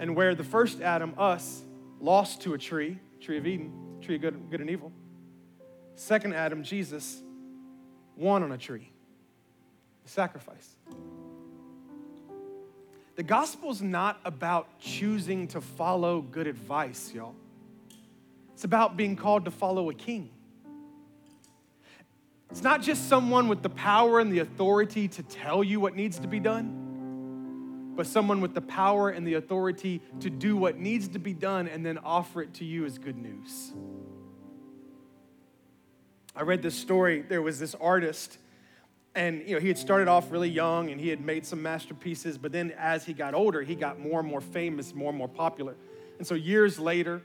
And 0.00 0.14
where 0.16 0.34
the 0.34 0.44
first 0.44 0.80
Adam, 0.80 1.14
us, 1.18 1.64
lost 2.00 2.42
to 2.42 2.54
a 2.54 2.58
tree, 2.58 2.98
tree 3.20 3.36
of 3.36 3.46
Eden, 3.46 3.72
tree 4.00 4.14
of 4.14 4.22
good, 4.22 4.50
good 4.50 4.60
and 4.60 4.70
evil, 4.70 4.92
second 5.96 6.34
Adam, 6.34 6.62
Jesus, 6.62 7.22
won 8.18 8.42
on 8.42 8.52
a 8.52 8.58
tree, 8.58 8.90
the 10.04 10.10
sacrifice. 10.10 10.76
The 13.16 13.22
gospel 13.22 13.70
is 13.70 13.82
not 13.82 14.20
about 14.24 14.78
choosing 14.78 15.48
to 15.48 15.60
follow 15.60 16.20
good 16.20 16.46
advice, 16.46 17.12
y'all. 17.14 17.34
It's 18.54 18.64
about 18.64 18.96
being 18.96 19.16
called 19.16 19.44
to 19.44 19.50
follow 19.50 19.90
a 19.90 19.94
king. 19.94 20.30
It's 22.50 22.62
not 22.62 22.82
just 22.82 23.08
someone 23.08 23.48
with 23.48 23.62
the 23.62 23.68
power 23.70 24.20
and 24.20 24.32
the 24.32 24.38
authority 24.38 25.08
to 25.08 25.22
tell 25.22 25.62
you 25.62 25.80
what 25.80 25.94
needs 25.94 26.18
to 26.20 26.28
be 26.28 26.40
done, 26.40 27.92
but 27.94 28.06
someone 28.06 28.40
with 28.40 28.54
the 28.54 28.60
power 28.60 29.10
and 29.10 29.26
the 29.26 29.34
authority 29.34 30.00
to 30.20 30.30
do 30.30 30.56
what 30.56 30.78
needs 30.78 31.08
to 31.08 31.18
be 31.18 31.34
done 31.34 31.68
and 31.68 31.84
then 31.84 31.98
offer 31.98 32.40
it 32.40 32.54
to 32.54 32.64
you 32.64 32.84
as 32.84 32.98
good 32.98 33.16
news. 33.16 33.72
I 36.38 36.42
read 36.42 36.62
this 36.62 36.76
story. 36.76 37.22
There 37.22 37.42
was 37.42 37.58
this 37.58 37.74
artist 37.74 38.38
and 39.16 39.42
you 39.44 39.54
know 39.54 39.60
he 39.60 39.66
had 39.66 39.76
started 39.76 40.06
off 40.06 40.30
really 40.30 40.48
young 40.48 40.88
and 40.90 41.00
he 41.00 41.08
had 41.08 41.20
made 41.20 41.44
some 41.44 41.60
masterpieces 41.60 42.38
but 42.38 42.52
then 42.52 42.72
as 42.78 43.04
he 43.04 43.12
got 43.12 43.34
older 43.34 43.62
he 43.62 43.74
got 43.74 43.98
more 43.98 44.20
and 44.20 44.28
more 44.28 44.40
famous 44.40 44.94
more 44.94 45.08
and 45.08 45.18
more 45.18 45.26
popular. 45.26 45.74
And 46.18 46.24
so 46.24 46.36
years 46.36 46.78
later 46.78 47.22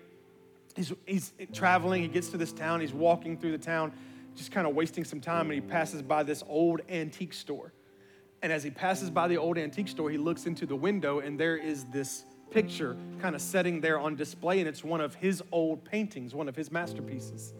he's, 0.75 0.91
he's 1.05 1.31
traveling 1.53 2.01
he 2.01 2.07
gets 2.07 2.29
to 2.29 2.37
this 2.37 2.51
town 2.51 2.81
he's 2.81 2.93
walking 2.93 3.37
through 3.37 3.51
the 3.51 3.63
town 3.63 3.91
just 4.33 4.51
kind 4.51 4.65
of 4.65 4.73
wasting 4.73 5.03
some 5.03 5.21
time 5.21 5.45
and 5.51 5.53
he 5.53 5.61
passes 5.61 6.01
by 6.01 6.23
this 6.23 6.43
old 6.47 6.81
antique 6.89 7.33
store. 7.33 7.71
And 8.41 8.51
as 8.51 8.63
he 8.63 8.71
passes 8.71 9.11
by 9.11 9.27
the 9.27 9.37
old 9.37 9.59
antique 9.59 9.89
store 9.89 10.09
he 10.09 10.17
looks 10.17 10.47
into 10.47 10.65
the 10.65 10.75
window 10.75 11.19
and 11.19 11.39
there 11.39 11.55
is 11.57 11.85
this 11.91 12.25
picture 12.49 12.97
kind 13.19 13.35
of 13.35 13.41
sitting 13.43 13.79
there 13.79 13.99
on 13.99 14.15
display 14.15 14.59
and 14.59 14.67
it's 14.67 14.83
one 14.83 15.01
of 15.01 15.13
his 15.13 15.43
old 15.51 15.85
paintings 15.85 16.33
one 16.33 16.49
of 16.49 16.55
his 16.55 16.71
masterpieces 16.71 17.53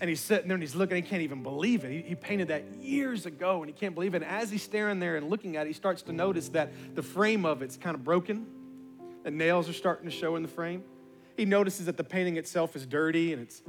and 0.00 0.08
he's 0.08 0.20
sitting 0.20 0.48
there 0.48 0.54
and 0.54 0.62
he's 0.62 0.74
looking, 0.74 0.96
he 0.96 1.02
can't 1.02 1.22
even 1.22 1.42
believe 1.42 1.84
it. 1.84 1.90
He, 1.90 2.00
he, 2.00 2.14
painted 2.14 2.48
that 2.48 2.64
years 2.82 3.26
ago 3.26 3.62
and 3.62 3.66
he 3.66 3.72
can't 3.72 3.94
believe 3.94 4.14
it. 4.14 4.22
And 4.22 4.24
as 4.24 4.50
he's 4.50 4.62
staring 4.62 4.98
there 4.98 5.16
and 5.16 5.28
looking 5.28 5.56
at 5.56 5.66
it, 5.66 5.68
he 5.68 5.72
starts 5.74 6.02
to 6.02 6.12
notice 6.12 6.48
that 6.50 6.72
the 6.94 7.02
frame 7.02 7.44
of 7.44 7.60
it's 7.60 7.76
kind 7.76 7.94
of 7.94 8.02
broken. 8.02 8.46
The 9.24 9.30
nails 9.30 9.68
are 9.68 9.74
starting 9.74 10.08
to 10.08 10.16
show 10.16 10.36
in 10.36 10.42
the 10.42 10.48
frame. 10.48 10.82
He 11.36 11.44
notices 11.44 11.86
that 11.86 11.98
the 11.98 12.04
painting 12.04 12.38
itself 12.38 12.74
is 12.76 12.86
dirty 12.86 13.34
and 13.34 13.42
it's, 13.42 13.62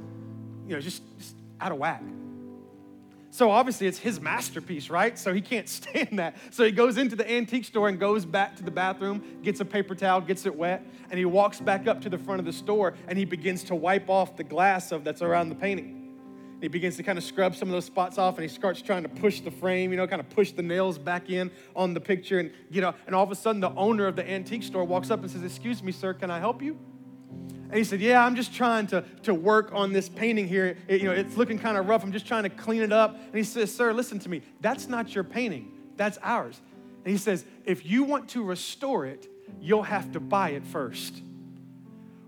you 0.66 0.74
know, 0.74 0.80
just, 0.80 1.02
just 1.18 1.36
out 1.60 1.70
of 1.70 1.78
whack. 1.78 2.02
So 3.30 3.50
obviously 3.50 3.86
it's 3.86 3.98
his 3.98 4.18
masterpiece, 4.18 4.88
right? 4.88 5.18
So 5.18 5.34
he 5.34 5.42
can't 5.42 5.68
stand 5.68 6.18
that. 6.18 6.36
So 6.50 6.64
he 6.64 6.70
goes 6.70 6.96
into 6.96 7.14
the 7.14 7.30
antique 7.30 7.66
store 7.66 7.90
and 7.90 8.00
goes 8.00 8.24
back 8.24 8.56
to 8.56 8.62
the 8.62 8.70
bathroom, 8.70 9.22
gets 9.42 9.60
a 9.60 9.66
paper 9.66 9.94
towel, 9.94 10.22
gets 10.22 10.46
it 10.46 10.56
wet, 10.56 10.86
and 11.10 11.18
he 11.18 11.26
walks 11.26 11.60
back 11.60 11.86
up 11.86 12.00
to 12.02 12.08
the 12.08 12.18
front 12.18 12.40
of 12.40 12.46
the 12.46 12.52
store 12.54 12.94
and 13.06 13.18
he 13.18 13.26
begins 13.26 13.64
to 13.64 13.74
wipe 13.74 14.08
off 14.08 14.38
the 14.38 14.44
glass 14.44 14.92
of 14.92 15.04
that's 15.04 15.20
around 15.20 15.50
the 15.50 15.54
painting 15.54 16.01
he 16.62 16.68
begins 16.68 16.96
to 16.96 17.02
kind 17.02 17.18
of 17.18 17.24
scrub 17.24 17.56
some 17.56 17.68
of 17.68 17.72
those 17.72 17.84
spots 17.84 18.18
off 18.18 18.36
and 18.36 18.42
he 18.42 18.48
starts 18.48 18.80
trying 18.80 19.02
to 19.02 19.08
push 19.08 19.40
the 19.40 19.50
frame, 19.50 19.90
you 19.90 19.96
know, 19.96 20.06
kind 20.06 20.20
of 20.20 20.30
push 20.30 20.52
the 20.52 20.62
nails 20.62 20.96
back 20.96 21.28
in 21.28 21.50
on 21.74 21.92
the 21.92 22.00
picture. 22.00 22.38
And, 22.38 22.52
you 22.70 22.80
know, 22.80 22.94
and 23.06 23.14
all 23.16 23.24
of 23.24 23.32
a 23.32 23.34
sudden 23.34 23.60
the 23.60 23.74
owner 23.74 24.06
of 24.06 24.14
the 24.14 24.28
antique 24.28 24.62
store 24.62 24.84
walks 24.84 25.10
up 25.10 25.20
and 25.22 25.30
says, 25.30 25.42
Excuse 25.42 25.82
me, 25.82 25.90
sir, 25.90 26.14
can 26.14 26.30
I 26.30 26.38
help 26.38 26.62
you? 26.62 26.78
And 27.64 27.74
he 27.74 27.82
said, 27.82 28.00
Yeah, 28.00 28.24
I'm 28.24 28.36
just 28.36 28.54
trying 28.54 28.86
to, 28.88 29.04
to 29.24 29.34
work 29.34 29.70
on 29.72 29.92
this 29.92 30.08
painting 30.08 30.46
here. 30.46 30.76
It, 30.86 31.00
you 31.00 31.08
know, 31.08 31.14
it's 31.14 31.36
looking 31.36 31.58
kind 31.58 31.76
of 31.76 31.88
rough. 31.88 32.04
I'm 32.04 32.12
just 32.12 32.26
trying 32.26 32.44
to 32.44 32.50
clean 32.50 32.82
it 32.82 32.92
up. 32.92 33.16
And 33.16 33.34
he 33.34 33.44
says, 33.44 33.74
Sir, 33.74 33.92
listen 33.92 34.20
to 34.20 34.28
me. 34.28 34.42
That's 34.60 34.88
not 34.88 35.14
your 35.14 35.24
painting, 35.24 35.72
that's 35.96 36.18
ours. 36.22 36.60
And 37.04 37.10
he 37.10 37.18
says, 37.18 37.44
If 37.64 37.84
you 37.84 38.04
want 38.04 38.28
to 38.30 38.44
restore 38.44 39.04
it, 39.04 39.28
you'll 39.60 39.82
have 39.82 40.12
to 40.12 40.20
buy 40.20 40.50
it 40.50 40.64
first. 40.64 41.22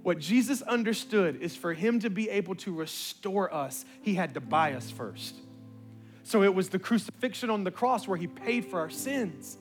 What 0.05 0.18
Jesus 0.18 0.61
understood 0.61 1.40
is 1.40 1.57
for 1.57 1.72
him 1.72 1.98
to 2.00 2.11
be 2.11 2.28
able 2.28 2.55
to 2.57 2.74
restore 2.74 3.52
us, 3.52 3.86
he 4.02 4.14
had 4.14 4.34
to 4.34 4.40
buy 4.40 4.74
us 4.74 4.90
first. 4.90 5.34
So 6.24 6.42
it 6.42 6.55
was 6.55 6.68
the 6.68 6.78
crucifixion 6.78 7.48
on 7.48 7.64
the 7.64 7.70
cross 7.70 8.07
where 8.07 8.18
he 8.18 8.26
paid 8.26 8.66
for 8.66 8.80
our 8.80 8.90
sins. 8.90 9.57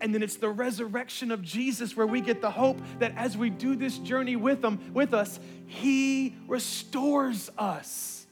And 0.00 0.14
then 0.14 0.22
it's 0.22 0.36
the 0.36 0.48
resurrection 0.48 1.30
of 1.30 1.42
Jesus 1.42 1.94
where 1.98 2.06
we 2.06 2.22
get 2.22 2.40
the 2.40 2.50
hope 2.50 2.78
that 2.98 3.12
as 3.14 3.36
we 3.36 3.50
do 3.50 3.76
this 3.76 3.98
journey 3.98 4.36
with 4.36 4.64
him 4.64 4.78
with 4.94 5.12
us, 5.12 5.38
he 5.66 6.34
restores 6.48 7.50
us. 7.58 8.26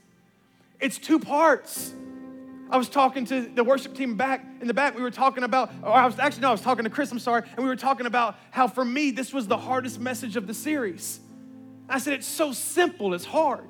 It's 0.81 0.97
two 0.97 1.19
parts. 1.19 1.93
I 2.71 2.79
was 2.79 2.89
talking 2.89 3.27
to 3.27 3.43
the 3.43 3.63
worship 3.63 3.95
team 3.95 4.17
back 4.17 4.43
in 4.63 4.69
the 4.69 4.75
back. 4.75 4.97
We 4.97 5.03
were 5.03 5.11
talking 5.11 5.45
about, 5.45 5.71
or 5.83 5.93
I 5.93 6.07
was 6.07 6.19
actually, 6.19 6.43
no, 6.43 6.49
I 6.49 6.53
was 6.53 6.63
talking 6.63 6.85
to 6.85 6.91
Chris, 6.91 7.13
I'm 7.13 7.19
sorry, 7.19 7.43
and 7.43 7.59
we 7.59 7.67
were 7.67 7.77
talking 7.77 8.07
about 8.07 8.37
how 8.51 8.69
for 8.69 8.87
me, 8.87 9.11
this 9.11 9.35
was 9.35 9.47
the 9.47 9.59
hardest 9.59 10.01
message 10.01 10.37
of 10.37 10.47
the 10.47 10.55
series 10.55 11.21
I 11.93 11.99
said, 11.99 12.15
It's 12.15 12.27
so 12.27 12.53
simple, 12.53 13.13
it's 13.13 13.27
hard. 13.27 13.69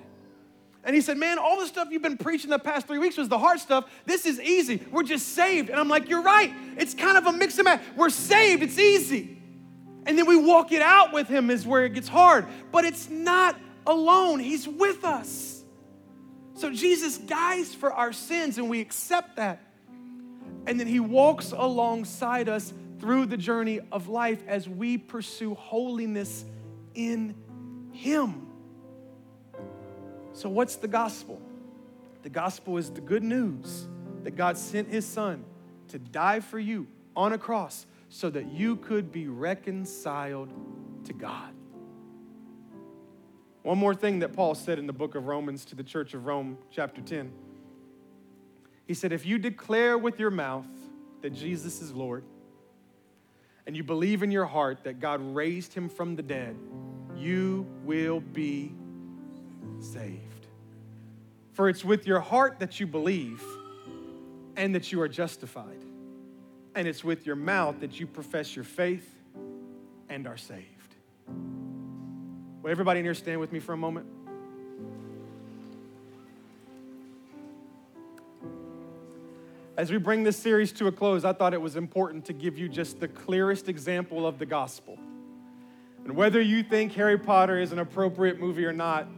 And 0.84 0.94
he 0.94 1.02
said, 1.02 1.18
Man, 1.18 1.38
all 1.38 1.58
the 1.58 1.66
stuff 1.66 1.88
you've 1.90 2.02
been 2.02 2.16
preaching 2.16 2.50
the 2.50 2.58
past 2.58 2.86
three 2.86 2.98
weeks 2.98 3.16
was 3.16 3.28
the 3.28 3.38
hard 3.38 3.58
stuff. 3.58 3.90
This 4.06 4.26
is 4.26 4.40
easy. 4.40 4.80
We're 4.92 5.02
just 5.02 5.30
saved. 5.30 5.70
And 5.70 5.78
I'm 5.78 5.88
like, 5.88 6.08
You're 6.08 6.22
right. 6.22 6.52
It's 6.76 6.94
kind 6.94 7.18
of 7.18 7.26
a 7.26 7.32
mix 7.32 7.58
and 7.58 7.64
match. 7.64 7.82
We're 7.96 8.10
saved, 8.10 8.62
it's 8.62 8.78
easy. 8.78 9.38
And 10.06 10.16
then 10.16 10.26
we 10.26 10.36
walk 10.36 10.70
it 10.70 10.82
out 10.82 11.12
with 11.12 11.26
him, 11.26 11.50
is 11.50 11.66
where 11.66 11.84
it 11.84 11.94
gets 11.94 12.08
hard. 12.08 12.46
But 12.70 12.84
it's 12.84 13.10
not 13.10 13.56
alone, 13.86 14.38
he's 14.38 14.68
with 14.68 15.04
us. 15.04 15.64
So 16.54 16.70
Jesus 16.70 17.18
dies 17.18 17.74
for 17.74 17.92
our 17.92 18.12
sins, 18.12 18.56
and 18.56 18.70
we 18.70 18.80
accept 18.80 19.36
that. 19.36 19.60
And 20.66 20.78
then 20.78 20.86
he 20.86 21.00
walks 21.00 21.50
alongside 21.50 22.48
us 22.48 22.72
through 23.00 23.26
the 23.26 23.36
journey 23.36 23.80
of 23.90 24.08
life 24.08 24.44
as 24.46 24.68
we 24.68 24.96
pursue 24.96 25.54
holiness 25.54 26.44
in 26.94 27.34
him. 27.92 28.46
So, 30.32 30.48
what's 30.48 30.76
the 30.76 30.88
gospel? 30.88 31.40
The 32.22 32.30
gospel 32.30 32.78
is 32.78 32.90
the 32.90 33.00
good 33.00 33.22
news 33.22 33.88
that 34.22 34.32
God 34.32 34.56
sent 34.56 34.88
His 34.88 35.06
Son 35.06 35.44
to 35.88 35.98
die 35.98 36.40
for 36.40 36.58
you 36.58 36.86
on 37.14 37.32
a 37.32 37.38
cross 37.38 37.86
so 38.08 38.30
that 38.30 38.50
you 38.52 38.76
could 38.76 39.12
be 39.12 39.28
reconciled 39.28 40.52
to 41.04 41.12
God. 41.12 41.52
One 43.62 43.78
more 43.78 43.94
thing 43.94 44.20
that 44.20 44.32
Paul 44.32 44.54
said 44.54 44.78
in 44.78 44.86
the 44.86 44.92
book 44.92 45.14
of 45.14 45.26
Romans 45.26 45.64
to 45.66 45.76
the 45.76 45.84
church 45.84 46.14
of 46.14 46.26
Rome, 46.26 46.58
chapter 46.70 47.00
10. 47.00 47.32
He 48.86 48.94
said, 48.94 49.12
If 49.12 49.24
you 49.24 49.38
declare 49.38 49.96
with 49.96 50.18
your 50.18 50.30
mouth 50.30 50.66
that 51.20 51.30
Jesus 51.30 51.80
is 51.80 51.92
Lord, 51.92 52.24
and 53.66 53.76
you 53.76 53.84
believe 53.84 54.22
in 54.22 54.32
your 54.32 54.46
heart 54.46 54.84
that 54.84 54.98
God 54.98 55.20
raised 55.34 55.72
him 55.72 55.88
from 55.88 56.16
the 56.16 56.22
dead, 56.22 56.56
you 57.22 57.66
will 57.84 58.20
be 58.20 58.72
saved. 59.80 60.46
For 61.52 61.68
it's 61.68 61.84
with 61.84 62.06
your 62.06 62.20
heart 62.20 62.58
that 62.58 62.80
you 62.80 62.86
believe 62.86 63.42
and 64.56 64.74
that 64.74 64.90
you 64.90 65.00
are 65.00 65.08
justified. 65.08 65.84
And 66.74 66.88
it's 66.88 67.04
with 67.04 67.26
your 67.26 67.36
mouth 67.36 67.80
that 67.80 68.00
you 68.00 68.06
profess 68.06 68.56
your 68.56 68.64
faith 68.64 69.08
and 70.08 70.26
are 70.26 70.36
saved. 70.36 70.66
Will 72.62 72.70
everybody 72.70 73.00
in 73.00 73.04
here 73.04 73.14
stand 73.14 73.40
with 73.40 73.52
me 73.52 73.60
for 73.60 73.72
a 73.72 73.76
moment? 73.76 74.06
As 79.76 79.90
we 79.90 79.98
bring 79.98 80.22
this 80.22 80.36
series 80.36 80.70
to 80.72 80.86
a 80.86 80.92
close, 80.92 81.24
I 81.24 81.32
thought 81.32 81.54
it 81.54 81.60
was 81.60 81.76
important 81.76 82.24
to 82.26 82.32
give 82.32 82.58
you 82.58 82.68
just 82.68 83.00
the 83.00 83.08
clearest 83.08 83.68
example 83.68 84.26
of 84.26 84.38
the 84.38 84.46
gospel. 84.46 84.98
And 86.04 86.16
whether 86.16 86.40
you 86.40 86.62
think 86.62 86.92
Harry 86.94 87.18
Potter 87.18 87.60
is 87.60 87.72
an 87.72 87.78
appropriate 87.78 88.40
movie 88.40 88.64
or 88.64 88.72
not 88.72 89.08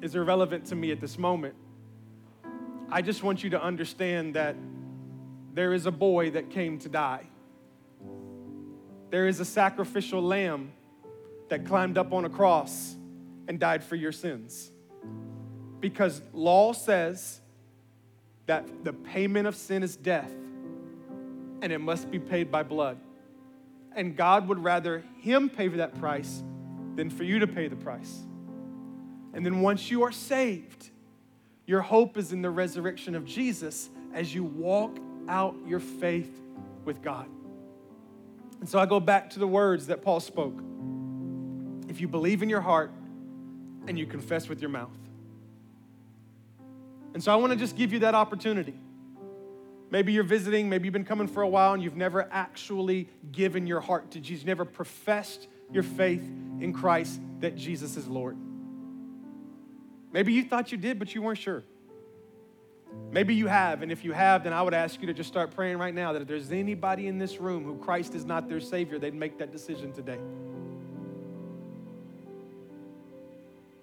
is 0.00 0.16
irrelevant 0.16 0.66
to 0.66 0.74
me 0.74 0.90
at 0.90 1.00
this 1.00 1.16
moment. 1.16 1.54
I 2.90 3.02
just 3.02 3.22
want 3.22 3.44
you 3.44 3.50
to 3.50 3.62
understand 3.62 4.34
that 4.34 4.56
there 5.54 5.72
is 5.72 5.86
a 5.86 5.92
boy 5.92 6.30
that 6.32 6.50
came 6.50 6.78
to 6.80 6.88
die. 6.88 7.26
There 9.10 9.28
is 9.28 9.38
a 9.40 9.44
sacrificial 9.44 10.20
lamb 10.20 10.72
that 11.48 11.66
climbed 11.66 11.98
up 11.98 12.12
on 12.12 12.24
a 12.24 12.30
cross 12.30 12.96
and 13.46 13.60
died 13.60 13.84
for 13.84 13.94
your 13.94 14.12
sins. 14.12 14.72
Because 15.78 16.20
law 16.32 16.72
says 16.72 17.40
that 18.46 18.84
the 18.84 18.92
payment 18.92 19.46
of 19.46 19.54
sin 19.54 19.82
is 19.82 19.96
death 19.96 20.32
and 21.60 21.72
it 21.72 21.78
must 21.78 22.10
be 22.10 22.18
paid 22.18 22.50
by 22.50 22.62
blood 22.62 22.98
and 23.96 24.16
God 24.16 24.48
would 24.48 24.62
rather 24.62 25.04
Him 25.18 25.48
pay 25.48 25.68
for 25.68 25.78
that 25.78 25.98
price 25.98 26.42
than 26.96 27.10
for 27.10 27.24
you 27.24 27.38
to 27.38 27.46
pay 27.46 27.68
the 27.68 27.76
price. 27.76 28.20
And 29.32 29.44
then 29.44 29.60
once 29.60 29.90
you 29.90 30.02
are 30.02 30.12
saved, 30.12 30.90
your 31.66 31.80
hope 31.80 32.16
is 32.16 32.32
in 32.32 32.42
the 32.42 32.50
resurrection 32.50 33.14
of 33.14 33.24
Jesus 33.24 33.88
as 34.12 34.34
you 34.34 34.44
walk 34.44 34.98
out 35.28 35.54
your 35.66 35.80
faith 35.80 36.40
with 36.84 37.02
God. 37.02 37.26
And 38.60 38.68
so 38.68 38.78
I 38.78 38.86
go 38.86 39.00
back 39.00 39.30
to 39.30 39.38
the 39.38 39.46
words 39.46 39.86
that 39.86 40.02
Paul 40.02 40.20
spoke. 40.20 40.60
If 41.88 42.00
you 42.00 42.08
believe 42.08 42.42
in 42.42 42.48
your 42.48 42.60
heart 42.60 42.92
and 43.86 43.98
you 43.98 44.06
confess 44.06 44.48
with 44.48 44.60
your 44.60 44.70
mouth. 44.70 44.96
And 47.14 47.22
so 47.22 47.32
I 47.32 47.36
want 47.36 47.52
to 47.52 47.58
just 47.58 47.76
give 47.76 47.92
you 47.92 48.00
that 48.00 48.14
opportunity. 48.14 48.74
Maybe 49.92 50.14
you're 50.14 50.24
visiting, 50.24 50.70
maybe 50.70 50.86
you've 50.86 50.94
been 50.94 51.04
coming 51.04 51.26
for 51.26 51.42
a 51.42 51.48
while 51.48 51.74
and 51.74 51.82
you've 51.82 51.98
never 51.98 52.26
actually 52.32 53.10
given 53.30 53.66
your 53.66 53.82
heart 53.82 54.12
to 54.12 54.20
Jesus, 54.20 54.42
you 54.42 54.46
never 54.46 54.64
professed 54.64 55.48
your 55.70 55.82
faith 55.82 56.24
in 56.60 56.72
Christ 56.72 57.20
that 57.40 57.56
Jesus 57.56 57.98
is 57.98 58.08
Lord. 58.08 58.38
Maybe 60.10 60.32
you 60.32 60.44
thought 60.44 60.72
you 60.72 60.78
did, 60.78 60.98
but 60.98 61.14
you 61.14 61.20
weren't 61.20 61.38
sure. 61.38 61.62
Maybe 63.10 63.34
you 63.34 63.48
have, 63.48 63.82
and 63.82 63.92
if 63.92 64.02
you 64.02 64.12
have, 64.12 64.44
then 64.44 64.54
I 64.54 64.62
would 64.62 64.72
ask 64.72 64.98
you 64.98 65.08
to 65.08 65.12
just 65.12 65.28
start 65.28 65.54
praying 65.54 65.76
right 65.76 65.94
now 65.94 66.14
that 66.14 66.22
if 66.22 66.28
there's 66.28 66.50
anybody 66.50 67.06
in 67.06 67.18
this 67.18 67.38
room 67.38 67.62
who 67.62 67.76
Christ 67.76 68.14
is 68.14 68.24
not 68.24 68.48
their 68.48 68.60
Savior, 68.60 68.98
they'd 68.98 69.12
make 69.12 69.36
that 69.40 69.52
decision 69.52 69.92
today. 69.92 70.18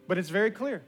But 0.07 0.18
it's 0.18 0.30
very 0.30 0.49
clear. 0.49 0.82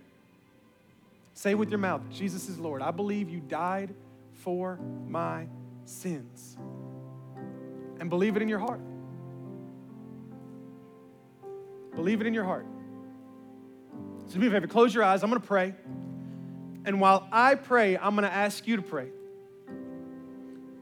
Say 1.36 1.54
with 1.54 1.70
your 1.70 1.78
mouth, 1.78 2.02
Jesus 2.10 2.50
is 2.50 2.58
Lord. 2.58 2.82
I 2.82 2.90
believe 2.90 3.30
you 3.30 3.40
died 3.40 3.94
for 4.42 4.80
my 5.08 5.48
sins. 5.86 6.58
And 8.00 8.10
believe 8.10 8.36
it 8.36 8.42
in 8.42 8.50
your 8.50 8.60
heart. 8.60 8.82
Believe 11.96 12.22
it 12.22 12.28
in 12.28 12.34
your 12.34 12.44
heart. 12.44 12.66
So, 14.28 14.36
do 14.36 14.40
me 14.40 14.48
a 14.48 14.52
favor, 14.52 14.68
close 14.68 14.94
your 14.94 15.04
eyes. 15.04 15.24
I'm 15.24 15.30
going 15.30 15.42
to 15.42 15.48
pray. 15.48 15.76
And 16.86 17.00
while 17.00 17.28
I 17.32 17.56
pray, 17.56 17.98
I'm 17.98 18.16
going 18.16 18.28
to 18.28 18.34
ask 18.34 18.66
you 18.66 18.78
to 18.78 18.82
pray. 18.82 19.10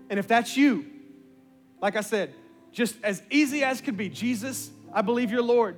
And 0.10 0.18
if 0.18 0.28
that's 0.28 0.56
you, 0.56 0.86
like 1.82 1.96
I 1.96 2.02
said, 2.02 2.34
just 2.72 2.96
as 3.04 3.22
easy 3.30 3.64
as 3.64 3.82
could 3.82 3.98
be 3.98 4.08
Jesus, 4.08 4.70
I 4.94 5.02
believe 5.02 5.32
you're 5.32 5.42
Lord. 5.42 5.78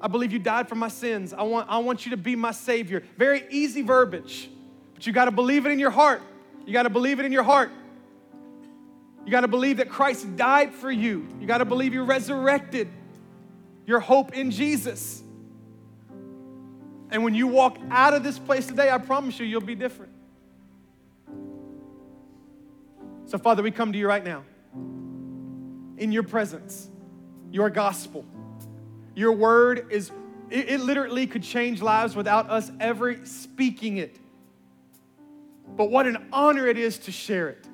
I 0.00 0.08
believe 0.08 0.32
you 0.32 0.38
died 0.38 0.68
for 0.68 0.74
my 0.74 0.88
sins. 0.88 1.32
I 1.32 1.42
want, 1.42 1.68
I 1.68 1.78
want 1.78 2.04
you 2.04 2.10
to 2.10 2.16
be 2.16 2.36
my 2.36 2.52
Savior. 2.52 3.02
Very 3.16 3.44
easy 3.50 3.82
verbiage, 3.82 4.50
but 4.92 5.06
you 5.06 5.12
got 5.12 5.24
to 5.24 5.30
believe 5.30 5.66
it 5.66 5.72
in 5.72 5.78
your 5.78 5.90
heart. 5.90 6.22
You 6.66 6.72
got 6.72 6.84
to 6.84 6.90
believe 6.90 7.20
it 7.20 7.26
in 7.26 7.32
your 7.32 7.42
heart. 7.42 7.70
You 9.24 9.30
got 9.30 9.40
to 9.40 9.48
believe 9.48 9.78
that 9.78 9.88
Christ 9.88 10.36
died 10.36 10.74
for 10.74 10.90
you. 10.90 11.26
You 11.40 11.46
got 11.46 11.58
to 11.58 11.64
believe 11.64 11.94
you're 11.94 12.04
resurrected. 12.04 12.88
Your 13.86 14.00
hope 14.00 14.34
in 14.34 14.50
Jesus. 14.50 15.22
And 17.10 17.22
when 17.22 17.34
you 17.34 17.46
walk 17.46 17.78
out 17.90 18.14
of 18.14 18.22
this 18.22 18.38
place 18.38 18.66
today, 18.66 18.90
I 18.90 18.98
promise 18.98 19.38
you, 19.38 19.46
you'll 19.46 19.60
be 19.60 19.74
different. 19.74 20.12
So, 23.26 23.38
Father, 23.38 23.62
we 23.62 23.70
come 23.70 23.92
to 23.92 23.98
you 23.98 24.06
right 24.06 24.24
now 24.24 24.44
in 25.96 26.12
your 26.12 26.22
presence, 26.22 26.88
your 27.50 27.70
gospel. 27.70 28.24
Your 29.14 29.32
word 29.32 29.86
is, 29.90 30.10
it, 30.50 30.68
it 30.70 30.80
literally 30.80 31.26
could 31.26 31.42
change 31.42 31.80
lives 31.80 32.16
without 32.16 32.50
us 32.50 32.70
ever 32.80 33.24
speaking 33.24 33.98
it. 33.98 34.18
But 35.66 35.90
what 35.90 36.06
an 36.06 36.28
honor 36.32 36.66
it 36.66 36.78
is 36.78 36.98
to 36.98 37.12
share 37.12 37.48
it. 37.48 37.66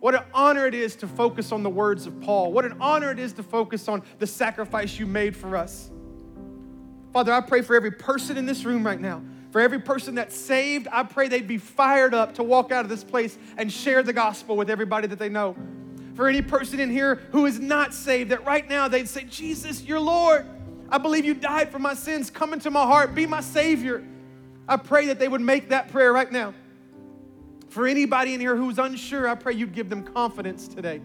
What 0.00 0.14
an 0.14 0.22
honor 0.32 0.66
it 0.66 0.74
is 0.74 0.96
to 0.96 1.08
focus 1.08 1.50
on 1.52 1.62
the 1.62 1.70
words 1.70 2.06
of 2.06 2.20
Paul. 2.20 2.52
What 2.52 2.64
an 2.64 2.76
honor 2.80 3.10
it 3.10 3.18
is 3.18 3.32
to 3.34 3.42
focus 3.42 3.88
on 3.88 4.02
the 4.18 4.26
sacrifice 4.26 4.98
you 4.98 5.06
made 5.06 5.36
for 5.36 5.56
us. 5.56 5.90
Father, 7.12 7.32
I 7.32 7.40
pray 7.40 7.62
for 7.62 7.74
every 7.74 7.90
person 7.90 8.36
in 8.36 8.46
this 8.46 8.64
room 8.64 8.86
right 8.86 9.00
now 9.00 9.22
For 9.50 9.60
every 9.60 9.78
person 9.78 10.14
that's 10.14 10.36
saved, 10.36 10.88
I 10.92 11.02
pray 11.04 11.28
they'd 11.28 11.48
be 11.48 11.58
fired 11.58 12.12
up 12.14 12.34
to 12.34 12.42
walk 12.42 12.70
out 12.70 12.84
of 12.84 12.90
this 12.90 13.02
place 13.02 13.38
and 13.56 13.72
share 13.72 14.02
the 14.02 14.12
gospel 14.12 14.56
with 14.56 14.68
everybody 14.68 15.06
that 15.06 15.18
they 15.18 15.30
know. 15.30 15.56
For 16.14 16.28
any 16.28 16.42
person 16.42 16.80
in 16.80 16.90
here 16.90 17.16
who 17.32 17.46
is 17.46 17.58
not 17.58 17.94
saved, 17.94 18.30
that 18.30 18.44
right 18.44 18.68
now 18.68 18.88
they'd 18.88 19.08
say, 19.08 19.24
Jesus, 19.24 19.82
you're 19.82 20.00
Lord. 20.00 20.46
I 20.90 20.98
believe 20.98 21.24
you 21.24 21.34
died 21.34 21.70
for 21.70 21.78
my 21.78 21.94
sins. 21.94 22.28
Come 22.28 22.52
into 22.52 22.70
my 22.70 22.82
heart. 22.82 23.14
Be 23.14 23.26
my 23.26 23.40
Savior. 23.40 24.04
I 24.68 24.76
pray 24.76 25.06
that 25.06 25.18
they 25.18 25.28
would 25.28 25.40
make 25.40 25.70
that 25.70 25.88
prayer 25.88 26.12
right 26.12 26.30
now. 26.30 26.52
For 27.68 27.86
anybody 27.86 28.34
in 28.34 28.40
here 28.40 28.56
who's 28.56 28.78
unsure, 28.78 29.28
I 29.28 29.34
pray 29.34 29.54
you'd 29.54 29.74
give 29.74 29.90
them 29.90 30.02
confidence 30.02 30.68
today. 30.68 31.00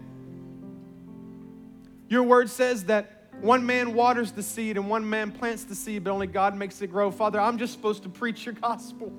Your 2.08 2.22
word 2.22 2.48
says 2.48 2.84
that 2.84 3.24
one 3.40 3.66
man 3.66 3.94
waters 3.94 4.32
the 4.32 4.42
seed 4.42 4.76
and 4.76 4.88
one 4.88 5.08
man 5.08 5.32
plants 5.32 5.64
the 5.64 5.74
seed, 5.74 6.04
but 6.04 6.10
only 6.10 6.26
God 6.26 6.56
makes 6.56 6.80
it 6.80 6.88
grow. 6.88 7.10
Father, 7.10 7.40
I'm 7.40 7.58
just 7.58 7.72
supposed 7.72 8.02
to 8.04 8.08
preach 8.08 8.46
your 8.46 8.54
gospel. 8.54 9.12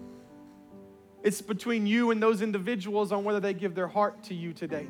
It's 1.24 1.42
between 1.42 1.86
you 1.86 2.12
and 2.12 2.22
those 2.22 2.42
individuals 2.42 3.12
on 3.12 3.24
whether 3.24 3.40
they 3.40 3.54
give 3.54 3.76
their 3.76 3.88
heart 3.88 4.24
to 4.26 4.34
you 4.34 4.54
today. 4.54 4.88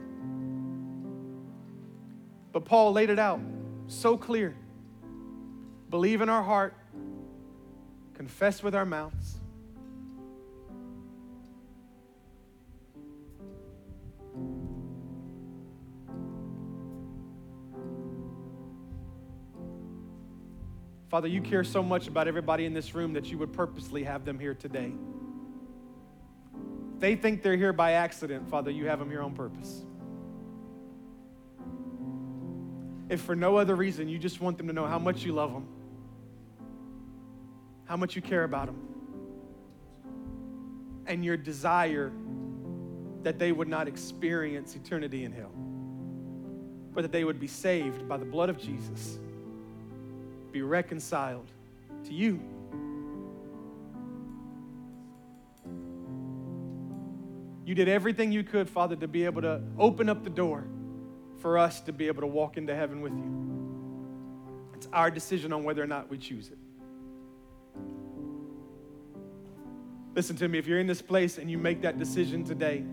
But 2.51 2.65
Paul 2.65 2.93
laid 2.93 3.09
it 3.09 3.19
out 3.19 3.39
so 3.87 4.17
clear. 4.17 4.55
Believe 5.89 6.21
in 6.21 6.29
our 6.29 6.43
heart, 6.43 6.75
confess 8.13 8.63
with 8.63 8.75
our 8.75 8.85
mouths. 8.85 9.37
Father, 21.09 21.27
you 21.27 21.41
care 21.41 21.63
so 21.63 21.83
much 21.83 22.07
about 22.07 22.27
everybody 22.27 22.65
in 22.65 22.73
this 22.73 22.95
room 22.95 23.13
that 23.13 23.25
you 23.25 23.37
would 23.37 23.53
purposely 23.53 24.03
have 24.03 24.25
them 24.25 24.39
here 24.39 24.55
today. 24.55 24.91
They 26.97 27.15
think 27.15 27.43
they're 27.43 27.57
here 27.57 27.73
by 27.73 27.91
accident, 27.91 28.49
Father, 28.49 28.71
you 28.71 28.87
have 28.87 28.99
them 28.99 29.09
here 29.09 29.21
on 29.21 29.33
purpose. 29.33 29.83
If 33.07 33.21
for 33.21 33.35
no 33.35 33.57
other 33.57 33.75
reason, 33.75 34.09
you 34.09 34.17
just 34.17 34.41
want 34.41 34.57
them 34.57 34.67
to 34.67 34.73
know 34.73 34.87
how 34.87 34.97
much 34.97 35.23
you 35.23 35.33
love 35.33 35.53
them, 35.53 35.67
how 37.85 37.97
much 37.97 38.15
you 38.15 38.21
care 38.21 38.43
about 38.43 38.65
them, 38.65 38.81
and 41.05 41.23
your 41.23 41.37
desire 41.37 42.11
that 43.21 43.37
they 43.37 43.51
would 43.51 43.67
not 43.67 43.87
experience 43.87 44.75
eternity 44.75 45.23
in 45.23 45.31
hell, 45.31 45.51
but 46.93 47.03
that 47.03 47.11
they 47.11 47.23
would 47.23 47.39
be 47.39 47.47
saved 47.47 48.07
by 48.07 48.17
the 48.17 48.25
blood 48.25 48.49
of 48.49 48.57
Jesus 48.57 49.19
be 50.55 50.61
reconciled 50.61 51.51
to 52.05 52.13
you. 52.13 52.39
You 57.65 57.75
did 57.75 57.89
everything 57.89 58.31
you 58.31 58.41
could, 58.41 58.69
Father, 58.69 58.95
to 58.95 59.07
be 59.09 59.25
able 59.25 59.41
to 59.41 59.61
open 59.77 60.07
up 60.07 60.23
the 60.23 60.29
door 60.29 60.65
for 61.41 61.57
us 61.57 61.81
to 61.81 61.91
be 61.91 62.07
able 62.07 62.21
to 62.21 62.27
walk 62.27 62.55
into 62.55 62.73
heaven 62.73 63.01
with 63.01 63.11
you. 63.11 64.71
It's 64.75 64.87
our 64.93 65.11
decision 65.11 65.51
on 65.51 65.65
whether 65.65 65.83
or 65.83 65.87
not 65.87 66.09
we 66.09 66.17
choose 66.17 66.47
it. 66.47 66.57
Listen 70.15 70.37
to 70.37 70.47
me, 70.47 70.57
if 70.57 70.67
you're 70.67 70.79
in 70.79 70.87
this 70.87 71.01
place 71.01 71.37
and 71.37 71.51
you 71.51 71.57
make 71.57 71.81
that 71.81 71.99
decision 71.99 72.45
today, 72.45 72.85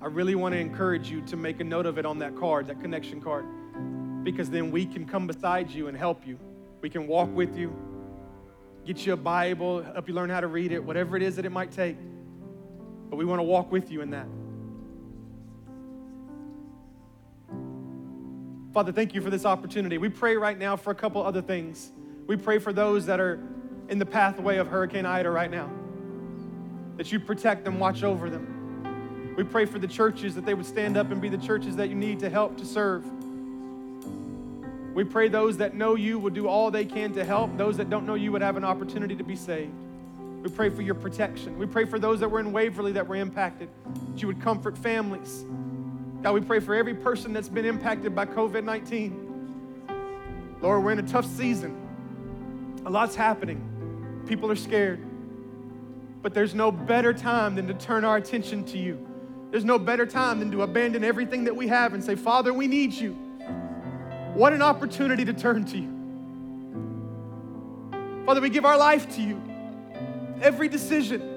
I 0.00 0.06
really 0.06 0.36
want 0.36 0.54
to 0.54 0.58
encourage 0.58 1.10
you 1.10 1.20
to 1.26 1.36
make 1.36 1.60
a 1.60 1.64
note 1.64 1.84
of 1.84 1.98
it 1.98 2.06
on 2.06 2.18
that 2.20 2.34
card, 2.34 2.68
that 2.68 2.80
connection 2.80 3.20
card 3.20 3.44
because 4.24 4.50
then 4.50 4.70
we 4.70 4.86
can 4.86 5.06
come 5.06 5.26
beside 5.26 5.70
you 5.70 5.86
and 5.88 5.96
help 5.96 6.26
you. 6.26 6.38
We 6.80 6.90
can 6.90 7.06
walk 7.06 7.32
with 7.34 7.56
you, 7.56 7.74
get 8.84 9.06
you 9.06 9.12
a 9.12 9.16
Bible, 9.16 9.82
help 9.82 10.08
you 10.08 10.14
learn 10.14 10.30
how 10.30 10.40
to 10.40 10.48
read 10.48 10.72
it, 10.72 10.82
whatever 10.82 11.16
it 11.16 11.22
is 11.22 11.36
that 11.36 11.44
it 11.44 11.52
might 11.52 11.70
take. 11.70 11.96
But 13.10 13.16
we 13.16 13.24
want 13.24 13.38
to 13.38 13.44
walk 13.44 13.70
with 13.70 13.90
you 13.90 14.00
in 14.00 14.10
that. 14.10 14.26
Father, 18.72 18.90
thank 18.90 19.14
you 19.14 19.20
for 19.20 19.30
this 19.30 19.44
opportunity. 19.44 19.98
We 19.98 20.08
pray 20.08 20.36
right 20.36 20.58
now 20.58 20.74
for 20.74 20.90
a 20.90 20.96
couple 20.96 21.22
other 21.22 21.42
things. 21.42 21.92
We 22.26 22.36
pray 22.36 22.58
for 22.58 22.72
those 22.72 23.06
that 23.06 23.20
are 23.20 23.40
in 23.88 23.98
the 23.98 24.06
pathway 24.06 24.56
of 24.56 24.66
Hurricane 24.66 25.06
Ida 25.06 25.30
right 25.30 25.50
now, 25.50 25.70
that 26.96 27.12
you 27.12 27.20
protect 27.20 27.64
them, 27.64 27.78
watch 27.78 28.02
over 28.02 28.28
them. 28.28 29.34
We 29.36 29.44
pray 29.44 29.64
for 29.64 29.78
the 29.78 29.86
churches 29.86 30.34
that 30.34 30.44
they 30.44 30.54
would 30.54 30.66
stand 30.66 30.96
up 30.96 31.10
and 31.10 31.20
be 31.20 31.28
the 31.28 31.38
churches 31.38 31.76
that 31.76 31.88
you 31.88 31.94
need 31.94 32.18
to 32.20 32.30
help 32.30 32.56
to 32.56 32.64
serve. 32.64 33.04
We 34.94 35.02
pray 35.02 35.28
those 35.28 35.56
that 35.56 35.74
know 35.74 35.96
you 35.96 36.20
will 36.20 36.30
do 36.30 36.46
all 36.46 36.70
they 36.70 36.84
can 36.84 37.12
to 37.14 37.24
help. 37.24 37.56
Those 37.58 37.76
that 37.78 37.90
don't 37.90 38.06
know 38.06 38.14
you 38.14 38.30
would 38.30 38.42
have 38.42 38.56
an 38.56 38.64
opportunity 38.64 39.16
to 39.16 39.24
be 39.24 39.34
saved. 39.34 39.72
We 40.42 40.50
pray 40.50 40.70
for 40.70 40.82
your 40.82 40.94
protection. 40.94 41.58
We 41.58 41.66
pray 41.66 41.84
for 41.84 41.98
those 41.98 42.20
that 42.20 42.30
were 42.30 42.38
in 42.38 42.52
Waverly 42.52 42.92
that 42.92 43.08
were 43.08 43.16
impacted, 43.16 43.68
that 44.12 44.22
you 44.22 44.28
would 44.28 44.40
comfort 44.40 44.78
families. 44.78 45.44
God, 46.22 46.32
we 46.32 46.40
pray 46.42 46.60
for 46.60 46.76
every 46.76 46.94
person 46.94 47.32
that's 47.32 47.48
been 47.48 47.64
impacted 47.64 48.14
by 48.14 48.26
COVID 48.26 48.62
19. 48.62 50.58
Lord, 50.60 50.84
we're 50.84 50.92
in 50.92 51.00
a 51.00 51.08
tough 51.08 51.26
season. 51.26 52.82
A 52.86 52.90
lot's 52.90 53.16
happening. 53.16 54.22
People 54.28 54.50
are 54.50 54.56
scared. 54.56 55.00
But 56.22 56.34
there's 56.34 56.54
no 56.54 56.70
better 56.70 57.12
time 57.12 57.56
than 57.56 57.66
to 57.66 57.74
turn 57.74 58.04
our 58.04 58.16
attention 58.16 58.64
to 58.66 58.78
you. 58.78 59.04
There's 59.50 59.64
no 59.64 59.78
better 59.78 60.06
time 60.06 60.38
than 60.38 60.50
to 60.52 60.62
abandon 60.62 61.04
everything 61.04 61.44
that 61.44 61.56
we 61.56 61.68
have 61.68 61.94
and 61.94 62.02
say, 62.02 62.14
Father, 62.14 62.54
we 62.54 62.66
need 62.66 62.92
you. 62.92 63.23
What 64.34 64.52
an 64.52 64.62
opportunity 64.62 65.24
to 65.24 65.32
turn 65.32 65.64
to 65.66 65.78
you. 65.78 65.94
Father, 68.26 68.40
we 68.40 68.50
give 68.50 68.64
our 68.64 68.76
life 68.76 69.14
to 69.16 69.22
you. 69.22 69.40
Every 70.42 70.68
decision. 70.68 71.30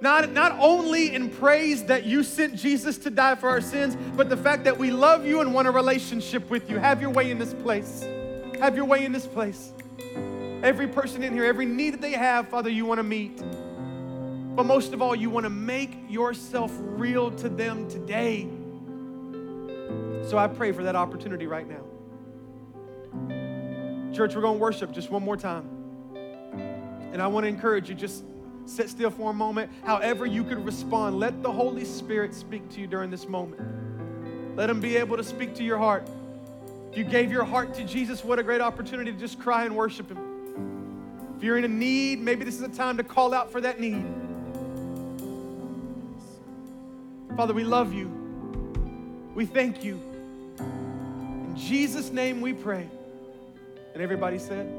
Not, 0.00 0.30
not 0.32 0.56
only 0.60 1.14
in 1.14 1.30
praise 1.30 1.84
that 1.84 2.04
you 2.04 2.22
sent 2.22 2.56
Jesus 2.56 2.98
to 2.98 3.10
die 3.10 3.34
for 3.34 3.48
our 3.48 3.62
sins, 3.62 3.96
but 4.14 4.28
the 4.28 4.36
fact 4.36 4.64
that 4.64 4.76
we 4.76 4.90
love 4.90 5.24
you 5.24 5.40
and 5.40 5.54
want 5.54 5.68
a 5.68 5.70
relationship 5.70 6.50
with 6.50 6.68
you. 6.68 6.78
Have 6.78 7.00
your 7.00 7.10
way 7.10 7.30
in 7.30 7.38
this 7.38 7.54
place. 7.54 8.06
Have 8.60 8.76
your 8.76 8.84
way 8.84 9.04
in 9.04 9.12
this 9.12 9.26
place. 9.26 9.72
Every 10.62 10.86
person 10.86 11.22
in 11.22 11.32
here, 11.32 11.44
every 11.44 11.66
need 11.66 11.94
that 11.94 12.02
they 12.02 12.12
have, 12.12 12.48
Father, 12.48 12.68
you 12.68 12.84
want 12.84 12.98
to 12.98 13.04
meet. 13.04 13.38
But 14.54 14.64
most 14.64 14.92
of 14.92 15.00
all, 15.00 15.14
you 15.14 15.30
want 15.30 15.44
to 15.44 15.50
make 15.50 15.96
yourself 16.08 16.72
real 16.78 17.30
to 17.32 17.48
them 17.48 17.88
today. 17.88 18.48
So 20.26 20.38
I 20.38 20.48
pray 20.48 20.72
for 20.72 20.82
that 20.82 20.96
opportunity 20.96 21.46
right 21.46 21.68
now. 21.68 21.82
Church, 24.12 24.34
we're 24.34 24.40
going 24.40 24.56
to 24.56 24.60
worship 24.60 24.90
just 24.90 25.08
one 25.08 25.22
more 25.22 25.36
time. 25.36 25.68
And 27.12 27.22
I 27.22 27.28
want 27.28 27.44
to 27.44 27.48
encourage 27.48 27.88
you 27.88 27.94
just 27.94 28.24
sit 28.64 28.90
still 28.90 29.10
for 29.10 29.30
a 29.30 29.32
moment. 29.32 29.70
However, 29.84 30.26
you 30.26 30.42
could 30.42 30.64
respond, 30.64 31.20
let 31.20 31.44
the 31.44 31.52
Holy 31.52 31.84
Spirit 31.84 32.34
speak 32.34 32.68
to 32.70 32.80
you 32.80 32.88
during 32.88 33.08
this 33.08 33.28
moment. 33.28 33.62
Let 34.56 34.68
Him 34.68 34.80
be 34.80 34.96
able 34.96 35.16
to 35.16 35.22
speak 35.22 35.54
to 35.54 35.62
your 35.62 35.78
heart. 35.78 36.08
If 36.90 36.98
you 36.98 37.04
gave 37.04 37.30
your 37.30 37.44
heart 37.44 37.72
to 37.74 37.84
Jesus, 37.84 38.24
what 38.24 38.40
a 38.40 38.42
great 38.42 38.60
opportunity 38.60 39.12
to 39.12 39.18
just 39.18 39.38
cry 39.38 39.64
and 39.64 39.76
worship 39.76 40.10
Him. 40.10 40.18
If 41.36 41.44
you're 41.44 41.56
in 41.56 41.64
a 41.64 41.68
need, 41.68 42.20
maybe 42.20 42.44
this 42.44 42.56
is 42.56 42.62
a 42.62 42.68
time 42.68 42.96
to 42.96 43.04
call 43.04 43.32
out 43.32 43.52
for 43.52 43.60
that 43.60 43.78
need. 43.78 44.04
Father, 47.36 47.54
we 47.54 47.62
love 47.62 47.92
you. 47.92 48.10
We 49.36 49.46
thank 49.46 49.84
you. 49.84 50.00
Jesus' 51.56 52.10
name 52.10 52.40
we 52.40 52.52
pray. 52.52 52.88
And 53.94 54.02
everybody 54.02 54.38
said, 54.38 54.70